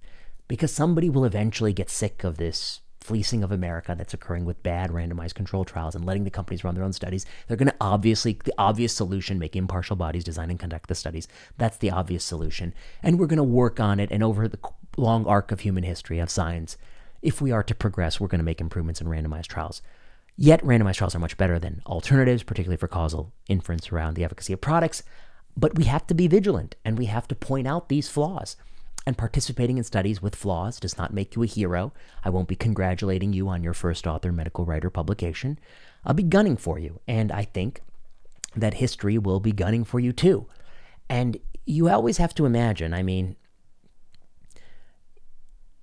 because 0.48 0.72
somebody 0.72 1.10
will 1.10 1.24
eventually 1.24 1.72
get 1.72 1.90
sick 1.90 2.24
of 2.24 2.36
this 2.36 2.80
fleecing 3.00 3.44
of 3.44 3.52
America 3.52 3.94
that's 3.96 4.14
occurring 4.14 4.44
with 4.44 4.62
bad 4.64 4.90
randomized 4.90 5.34
control 5.34 5.64
trials 5.64 5.94
and 5.94 6.04
letting 6.04 6.24
the 6.24 6.30
companies 6.30 6.64
run 6.64 6.74
their 6.74 6.82
own 6.82 6.92
studies. 6.92 7.24
They're 7.46 7.56
going 7.56 7.68
to 7.68 7.76
obviously, 7.80 8.38
the 8.44 8.54
obvious 8.58 8.92
solution, 8.92 9.38
make 9.38 9.54
impartial 9.54 9.94
bodies 9.94 10.24
design 10.24 10.50
and 10.50 10.58
conduct 10.58 10.88
the 10.88 10.94
studies. 10.96 11.28
That's 11.56 11.76
the 11.76 11.90
obvious 11.90 12.24
solution. 12.24 12.74
And 13.02 13.18
we're 13.18 13.28
going 13.28 13.36
to 13.36 13.44
work 13.44 13.78
on 13.78 14.00
it. 14.00 14.10
And 14.10 14.24
over 14.24 14.48
the 14.48 14.58
long 14.96 15.24
arc 15.26 15.52
of 15.52 15.60
human 15.60 15.84
history 15.84 16.18
of 16.18 16.30
science, 16.30 16.76
if 17.26 17.40
we 17.40 17.50
are 17.50 17.64
to 17.64 17.74
progress, 17.74 18.20
we're 18.20 18.28
going 18.28 18.38
to 18.38 18.44
make 18.44 18.60
improvements 18.60 19.00
in 19.00 19.08
randomized 19.08 19.48
trials. 19.48 19.82
Yet, 20.36 20.62
randomized 20.62 20.94
trials 20.94 21.16
are 21.16 21.18
much 21.18 21.36
better 21.36 21.58
than 21.58 21.82
alternatives, 21.84 22.44
particularly 22.44 22.76
for 22.76 22.86
causal 22.86 23.32
inference 23.48 23.90
around 23.90 24.14
the 24.14 24.22
efficacy 24.22 24.52
of 24.52 24.60
products. 24.60 25.02
But 25.56 25.74
we 25.74 25.84
have 25.84 26.06
to 26.06 26.14
be 26.14 26.28
vigilant 26.28 26.76
and 26.84 26.96
we 26.96 27.06
have 27.06 27.26
to 27.26 27.34
point 27.34 27.66
out 27.66 27.88
these 27.88 28.08
flaws. 28.08 28.54
And 29.06 29.18
participating 29.18 29.76
in 29.76 29.82
studies 29.82 30.22
with 30.22 30.36
flaws 30.36 30.78
does 30.78 30.96
not 30.96 31.12
make 31.12 31.34
you 31.34 31.42
a 31.42 31.46
hero. 31.46 31.92
I 32.24 32.30
won't 32.30 32.48
be 32.48 32.54
congratulating 32.54 33.32
you 33.32 33.48
on 33.48 33.64
your 33.64 33.74
first 33.74 34.06
author 34.06 34.30
medical 34.30 34.64
writer 34.64 34.90
publication. 34.90 35.58
I'll 36.04 36.14
be 36.14 36.22
gunning 36.22 36.56
for 36.56 36.78
you. 36.78 37.00
And 37.08 37.32
I 37.32 37.42
think 37.42 37.80
that 38.54 38.74
history 38.74 39.18
will 39.18 39.40
be 39.40 39.52
gunning 39.52 39.82
for 39.82 39.98
you 39.98 40.12
too. 40.12 40.46
And 41.08 41.38
you 41.64 41.88
always 41.88 42.18
have 42.18 42.34
to 42.34 42.46
imagine, 42.46 42.94
I 42.94 43.02
mean, 43.02 43.34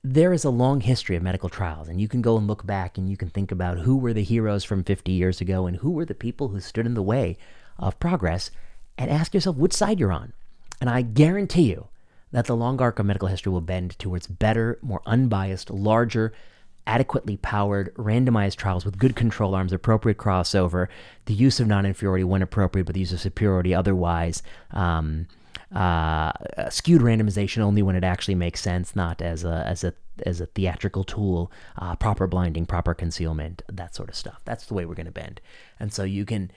there 0.04 0.34
is 0.34 0.44
a 0.44 0.50
long 0.50 0.82
history 0.82 1.16
of 1.16 1.24
medical 1.24 1.48
trials, 1.48 1.88
and 1.88 2.02
you 2.02 2.10
can 2.10 2.22
go 2.22 2.38
and 2.38 2.46
look 2.46 2.66
back 2.66 2.98
and 2.98 3.10
you 3.10 3.16
can 3.16 3.30
think 3.30 3.52
about 3.52 3.80
who 3.80 3.96
were 3.96 4.14
the 4.14 4.24
heroes 4.24 4.64
from 4.64 4.84
50 4.84 5.12
years 5.12 5.40
ago 5.40 5.66
and 5.66 5.78
who 5.78 5.92
were 5.92 6.06
the 6.06 6.14
people 6.14 6.50
who 6.50 6.60
stood 6.60 6.86
in 6.86 6.94
the 6.94 7.02
way 7.02 7.38
of 7.80 8.00
progress, 8.00 8.52
and 8.98 9.10
ask 9.10 9.34
yourself 9.34 9.56
which 9.56 9.74
side 9.74 10.00
you're 10.00 10.12
on. 10.12 10.34
And 10.80 10.90
I 10.90 11.02
guarantee 11.02 11.70
you 11.72 11.88
that 12.32 12.46
the 12.46 12.56
long 12.56 12.82
arc 12.82 13.00
of 13.00 13.06
medical 13.06 13.30
history 13.30 13.52
will 13.52 13.62
bend 13.62 13.98
towards 13.98 14.28
better, 14.28 14.78
more 14.82 15.02
unbiased, 15.06 15.70
larger, 15.70 16.34
adequately 16.86 17.38
powered, 17.38 17.94
randomized 17.96 18.58
trials 18.58 18.84
with 18.84 18.98
good 18.98 19.16
control 19.16 19.56
arms, 19.56 19.72
appropriate 19.72 20.18
crossover, 20.18 20.88
the 21.26 21.34
use 21.34 21.60
of 21.60 21.68
non 21.68 21.86
inferiority 21.86 22.26
when 22.26 22.42
appropriate, 22.42 22.84
but 22.84 22.94
the 22.94 23.00
use 23.00 23.14
of 23.14 23.22
superiority 23.22 23.74
otherwise. 23.74 24.44
Um, 24.72 25.28
uh, 25.74 26.32
skewed 26.70 27.02
randomization 27.02 27.60
only 27.60 27.82
when 27.82 27.96
it 27.96 28.04
actually 28.04 28.36
makes 28.36 28.62
sense, 28.62 28.96
not 28.96 29.22
as 29.22 29.44
a 29.44 29.64
as 29.66 29.84
a 29.84 29.94
as 30.26 30.40
a 30.40 30.46
theatrical 30.46 31.04
tool, 31.04 31.52
uh, 31.78 31.96
proper 31.96 32.28
blinding, 32.28 32.66
proper 32.66 32.94
concealment, 32.94 33.64
that 33.72 33.96
sort 33.96 34.10
of 34.10 34.16
stuff. 34.16 34.42
That's 34.46 34.66
the 34.66 34.74
way 34.74 34.86
we're 34.86 34.96
going 34.96 35.08
to 35.08 35.12
bend. 35.12 35.42
And 35.80 35.92
so 35.92 36.04
you 36.04 36.26
can 36.26 36.52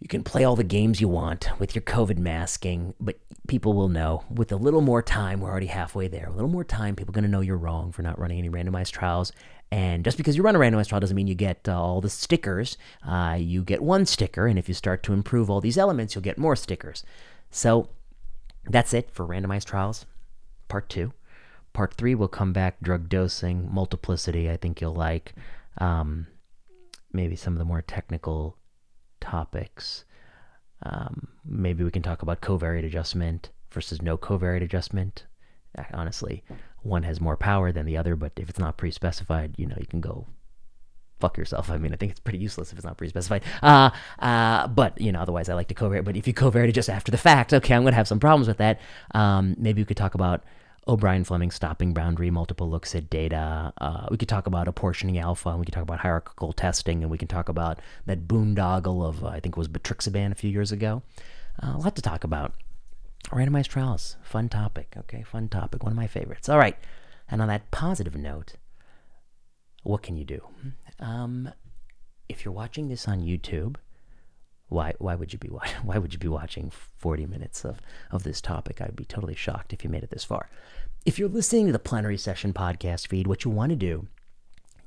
you 0.00 0.08
can 0.08 0.22
play 0.22 0.44
all 0.44 0.56
the 0.56 0.64
games 0.64 1.00
you 1.00 1.08
want 1.08 1.48
with 1.58 1.74
your 1.74 1.82
COVID 1.82 2.18
masking, 2.18 2.94
but 3.00 3.18
people 3.48 3.72
will 3.72 3.88
know 3.88 4.24
with 4.28 4.52
a 4.52 4.56
little 4.56 4.80
more 4.80 5.02
time. 5.02 5.40
We're 5.40 5.50
already 5.50 5.66
halfway 5.66 6.08
there. 6.08 6.26
A 6.26 6.32
little 6.32 6.48
more 6.48 6.64
time, 6.64 6.94
people 6.94 7.12
are 7.12 7.14
going 7.14 7.24
to 7.24 7.30
know 7.30 7.40
you're 7.40 7.56
wrong 7.56 7.90
for 7.90 8.02
not 8.02 8.18
running 8.18 8.38
any 8.38 8.50
randomized 8.50 8.90
trials. 8.92 9.32
And 9.70 10.04
just 10.04 10.16
because 10.16 10.36
you 10.36 10.42
run 10.42 10.54
a 10.54 10.58
randomized 10.58 10.88
trial 10.88 11.00
doesn't 11.00 11.16
mean 11.16 11.26
you 11.26 11.34
get 11.34 11.68
uh, 11.68 11.80
all 11.80 12.00
the 12.00 12.10
stickers. 12.10 12.76
Uh, 13.06 13.36
you 13.40 13.64
get 13.64 13.82
one 13.82 14.06
sticker, 14.06 14.46
and 14.46 14.58
if 14.58 14.68
you 14.68 14.74
start 14.74 15.02
to 15.04 15.12
improve 15.12 15.48
all 15.50 15.60
these 15.60 15.78
elements, 15.78 16.14
you'll 16.14 16.22
get 16.22 16.38
more 16.38 16.54
stickers. 16.54 17.02
So 17.50 17.88
that's 18.68 18.94
it 18.94 19.10
for 19.10 19.26
randomized 19.26 19.66
trials, 19.66 20.06
part 20.68 20.88
two. 20.88 21.12
Part 21.72 21.94
three 21.94 22.14
will 22.14 22.28
come 22.28 22.52
back 22.52 22.80
drug 22.80 23.08
dosing, 23.08 23.72
multiplicity. 23.72 24.50
I 24.50 24.56
think 24.56 24.80
you'll 24.80 24.94
like 24.94 25.34
um, 25.78 26.26
maybe 27.12 27.36
some 27.36 27.52
of 27.52 27.58
the 27.58 27.64
more 27.64 27.82
technical 27.82 28.56
topics. 29.20 30.04
Um, 30.82 31.28
maybe 31.44 31.82
we 31.82 31.90
can 31.90 32.02
talk 32.02 32.22
about 32.22 32.42
covariate 32.42 32.86
adjustment 32.86 33.50
versus 33.70 34.00
no 34.02 34.16
covariate 34.16 34.62
adjustment. 34.62 35.24
Honestly, 35.92 36.44
one 36.82 37.02
has 37.02 37.20
more 37.20 37.36
power 37.36 37.72
than 37.72 37.86
the 37.86 37.96
other, 37.96 38.14
but 38.14 38.32
if 38.36 38.48
it's 38.48 38.58
not 38.58 38.76
pre-specified, 38.76 39.54
you 39.56 39.66
know, 39.66 39.76
you 39.78 39.86
can 39.86 40.00
go 40.00 40.26
fuck 41.24 41.38
yourself. 41.38 41.70
I 41.70 41.78
mean, 41.78 41.94
I 41.94 41.96
think 41.96 42.10
it's 42.10 42.20
pretty 42.20 42.38
useless 42.38 42.70
if 42.70 42.76
it's 42.76 42.84
not 42.84 42.98
pre-specified. 42.98 43.42
Uh, 43.62 43.88
uh, 44.18 44.68
but 44.68 45.00
you 45.00 45.10
know, 45.10 45.20
otherwise 45.20 45.48
I 45.48 45.54
like 45.54 45.68
to 45.68 45.74
covariate. 45.74 46.04
But 46.04 46.18
if 46.18 46.26
you 46.26 46.34
covariate 46.34 46.68
it 46.68 46.72
just 46.72 46.90
after 46.90 47.10
the 47.10 47.16
fact, 47.16 47.54
okay, 47.54 47.74
I'm 47.74 47.82
going 47.82 47.92
to 47.92 47.96
have 47.96 48.08
some 48.08 48.20
problems 48.20 48.46
with 48.46 48.58
that. 48.58 48.78
Um, 49.14 49.54
maybe 49.58 49.80
we 49.80 49.86
could 49.86 49.96
talk 49.96 50.14
about 50.14 50.44
O'Brien 50.86 51.24
Fleming 51.24 51.50
stopping 51.50 51.94
boundary 51.94 52.30
multiple 52.30 52.68
looks 52.68 52.94
at 52.94 53.08
data. 53.08 53.72
Uh, 53.78 54.06
we 54.10 54.18
could 54.18 54.28
talk 54.28 54.46
about 54.46 54.68
apportioning 54.68 55.18
alpha, 55.18 55.48
and 55.48 55.58
we 55.58 55.64
could 55.64 55.72
talk 55.72 55.82
about 55.82 56.00
hierarchical 56.00 56.52
testing, 56.52 57.02
and 57.02 57.10
we 57.10 57.16
can 57.16 57.28
talk 57.28 57.48
about 57.48 57.80
that 58.04 58.28
boondoggle 58.28 59.02
of 59.08 59.24
uh, 59.24 59.28
I 59.28 59.40
think 59.40 59.56
it 59.56 59.58
was 59.58 59.68
Betrixaban 59.68 60.30
a 60.30 60.34
few 60.34 60.50
years 60.50 60.72
ago. 60.72 61.02
Uh, 61.62 61.72
a 61.74 61.78
lot 61.78 61.96
to 61.96 62.02
talk 62.02 62.22
about. 62.24 62.52
Randomized 63.30 63.68
trials, 63.68 64.16
fun 64.22 64.50
topic. 64.50 64.94
Okay, 64.98 65.22
fun 65.22 65.48
topic, 65.48 65.82
one 65.82 65.92
of 65.92 65.96
my 65.96 66.06
favorites. 66.06 66.50
All 66.50 66.58
right, 66.58 66.76
and 67.30 67.40
on 67.40 67.48
that 67.48 67.70
positive 67.70 68.14
note, 68.14 68.56
what 69.82 70.02
can 70.02 70.18
you 70.18 70.26
do? 70.26 70.42
Um, 71.00 71.50
if 72.28 72.44
you're 72.44 72.54
watching 72.54 72.88
this 72.88 73.08
on 73.08 73.22
YouTube, 73.22 73.76
why 74.68 74.94
why 74.98 75.14
would 75.14 75.32
you 75.32 75.38
be 75.38 75.48
why 75.48 75.98
would 75.98 76.12
you 76.12 76.18
be 76.18 76.28
watching 76.28 76.70
40 76.98 77.26
minutes 77.26 77.64
of 77.64 77.80
of 78.10 78.24
this 78.24 78.40
topic? 78.40 78.80
I'd 78.80 78.96
be 78.96 79.04
totally 79.04 79.34
shocked 79.34 79.72
if 79.72 79.84
you 79.84 79.90
made 79.90 80.02
it 80.02 80.10
this 80.10 80.24
far. 80.24 80.48
If 81.04 81.18
you're 81.18 81.28
listening 81.28 81.66
to 81.66 81.72
the 81.72 81.78
plenary 81.78 82.16
session 82.16 82.52
podcast 82.52 83.08
feed, 83.08 83.26
what 83.26 83.44
you 83.44 83.50
want 83.50 83.70
to 83.70 83.76
do, 83.76 84.08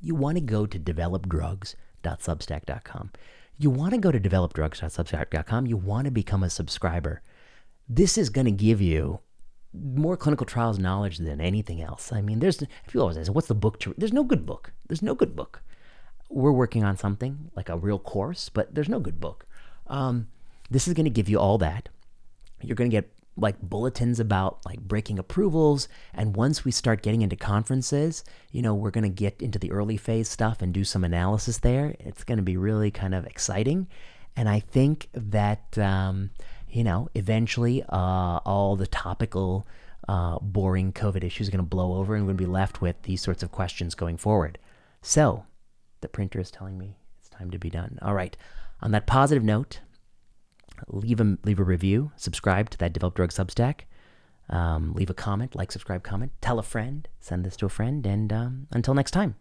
you 0.02 0.16
want 0.16 0.38
to 0.38 0.44
go 0.44 0.66
to 0.66 0.80
developdrugs.substack.com. 0.80 3.12
You 3.60 3.70
want 3.70 3.94
to 3.94 4.00
go 4.00 4.12
to 4.12 4.20
developdrugs.substack.com. 4.20 5.68
You 5.68 5.78
want 5.78 6.06
to 6.06 6.12
become 6.12 6.44
a 6.44 6.50
subscriber. 6.50 7.22
This 7.88 8.18
is 8.18 8.30
going 8.30 8.46
to 8.46 8.52
give 8.52 8.82
you 8.82 9.20
more 9.74 10.18
clinical 10.18 10.46
trials 10.46 10.80
knowledge 10.80 11.18
than 11.18 11.42
anything 11.42 11.82
else. 11.82 12.12
I 12.12 12.22
mean, 12.22 12.40
there's 12.40 12.62
you 12.94 13.02
always 13.02 13.16
say, 13.16 13.32
"What's 13.32 13.48
the 13.48 13.56
book 13.56 13.80
to?" 13.82 13.94
There's 13.98 14.14
no 14.14 14.24
good 14.24 14.46
book. 14.46 14.72
There's 14.88 15.02
no 15.02 15.16
good 15.16 15.36
book. 15.36 15.62
We're 16.30 16.52
working 16.52 16.84
on 16.84 16.98
something 16.98 17.52
like 17.56 17.70
a 17.70 17.78
real 17.78 18.00
course, 18.00 18.50
but 18.50 18.74
there's 18.76 18.90
no 18.90 19.00
good 19.00 19.20
book. 19.20 19.46
Um, 19.88 20.28
this 20.70 20.88
is 20.88 20.94
going 20.94 21.06
to 21.06 21.10
give 21.10 21.30
you 21.30 21.40
all 21.40 21.58
that. 21.60 21.90
You're 22.62 22.76
going 22.76 22.90
to 22.90 22.96
get 22.96 23.12
like 23.38 23.62
bulletins 23.62 24.20
about 24.20 24.66
like 24.66 24.80
breaking 24.82 25.20
approvals. 25.20 25.88
And 26.14 26.36
once 26.36 26.66
we 26.66 26.72
start 26.72 27.04
getting 27.04 27.22
into 27.22 27.36
conferences, 27.36 28.24
you 28.52 28.62
know, 28.62 28.74
we're 28.74 28.92
going 28.92 29.04
to 29.04 29.10
get 29.10 29.42
into 29.42 29.60
the 29.60 29.72
early 29.72 29.96
phase 29.96 30.28
stuff 30.28 30.62
and 30.62 30.74
do 30.74 30.84
some 30.84 31.04
analysis 31.04 31.60
there. 31.60 31.96
It's 32.00 32.24
going 32.24 32.40
to 32.40 32.44
be 32.44 32.58
really 32.58 32.92
kind 32.92 33.14
of 33.14 33.26
exciting. 33.26 33.88
And 34.36 34.50
I 34.50 34.60
think 34.60 35.10
that, 35.14 35.78
um, 35.78 36.32
you 36.68 36.84
know, 36.84 37.10
eventually 37.14 37.84
uh, 37.84 38.40
all 38.44 38.76
the 38.76 38.88
topical, 38.88 39.68
uh, 40.08 40.40
boring 40.40 40.92
COVID 40.94 41.24
issues 41.24 41.48
are 41.48 41.52
going 41.52 41.64
to 41.64 41.70
blow 41.70 41.96
over 41.96 42.16
and 42.16 42.24
we're 42.24 42.34
going 42.34 42.38
to 42.38 42.44
be 42.44 42.52
left 42.52 42.82
with 42.82 43.02
these 43.04 43.22
sorts 43.22 43.44
of 43.44 43.52
questions 43.52 43.94
going 43.94 44.18
forward. 44.18 44.58
So 45.02 45.46
the 46.02 46.08
printer 46.08 46.40
is 46.40 46.52
telling 46.52 46.78
me 46.78 46.98
it's 47.20 47.30
time 47.30 47.52
to 47.52 47.60
be 47.60 47.70
done. 47.70 48.00
All 48.02 48.14
right. 48.14 48.36
On 48.82 48.92
that 48.92 49.08
positive 49.08 49.44
note, 49.44 49.80
leave 50.88 51.20
a, 51.20 51.38
leave 51.44 51.60
a 51.60 51.64
review, 51.64 52.12
subscribe 52.16 52.70
to 52.70 52.78
that 52.78 52.94
Develop 52.94 53.16
Drug 53.16 53.32
Substack, 53.32 53.82
um, 54.50 54.94
leave 54.94 55.10
a 55.10 55.16
comment, 55.16 55.56
like, 55.56 55.72
subscribe, 55.72 56.04
comment, 56.04 56.32
tell 56.42 56.60
a 56.60 56.64
friend, 56.64 57.08
send 57.20 57.44
this 57.44 57.58
to 57.58 57.66
a 57.66 57.70
friend, 57.70 58.06
and 58.06 58.32
um, 58.32 58.68
until 58.72 58.94
next 58.94 59.12
time. 59.12 59.36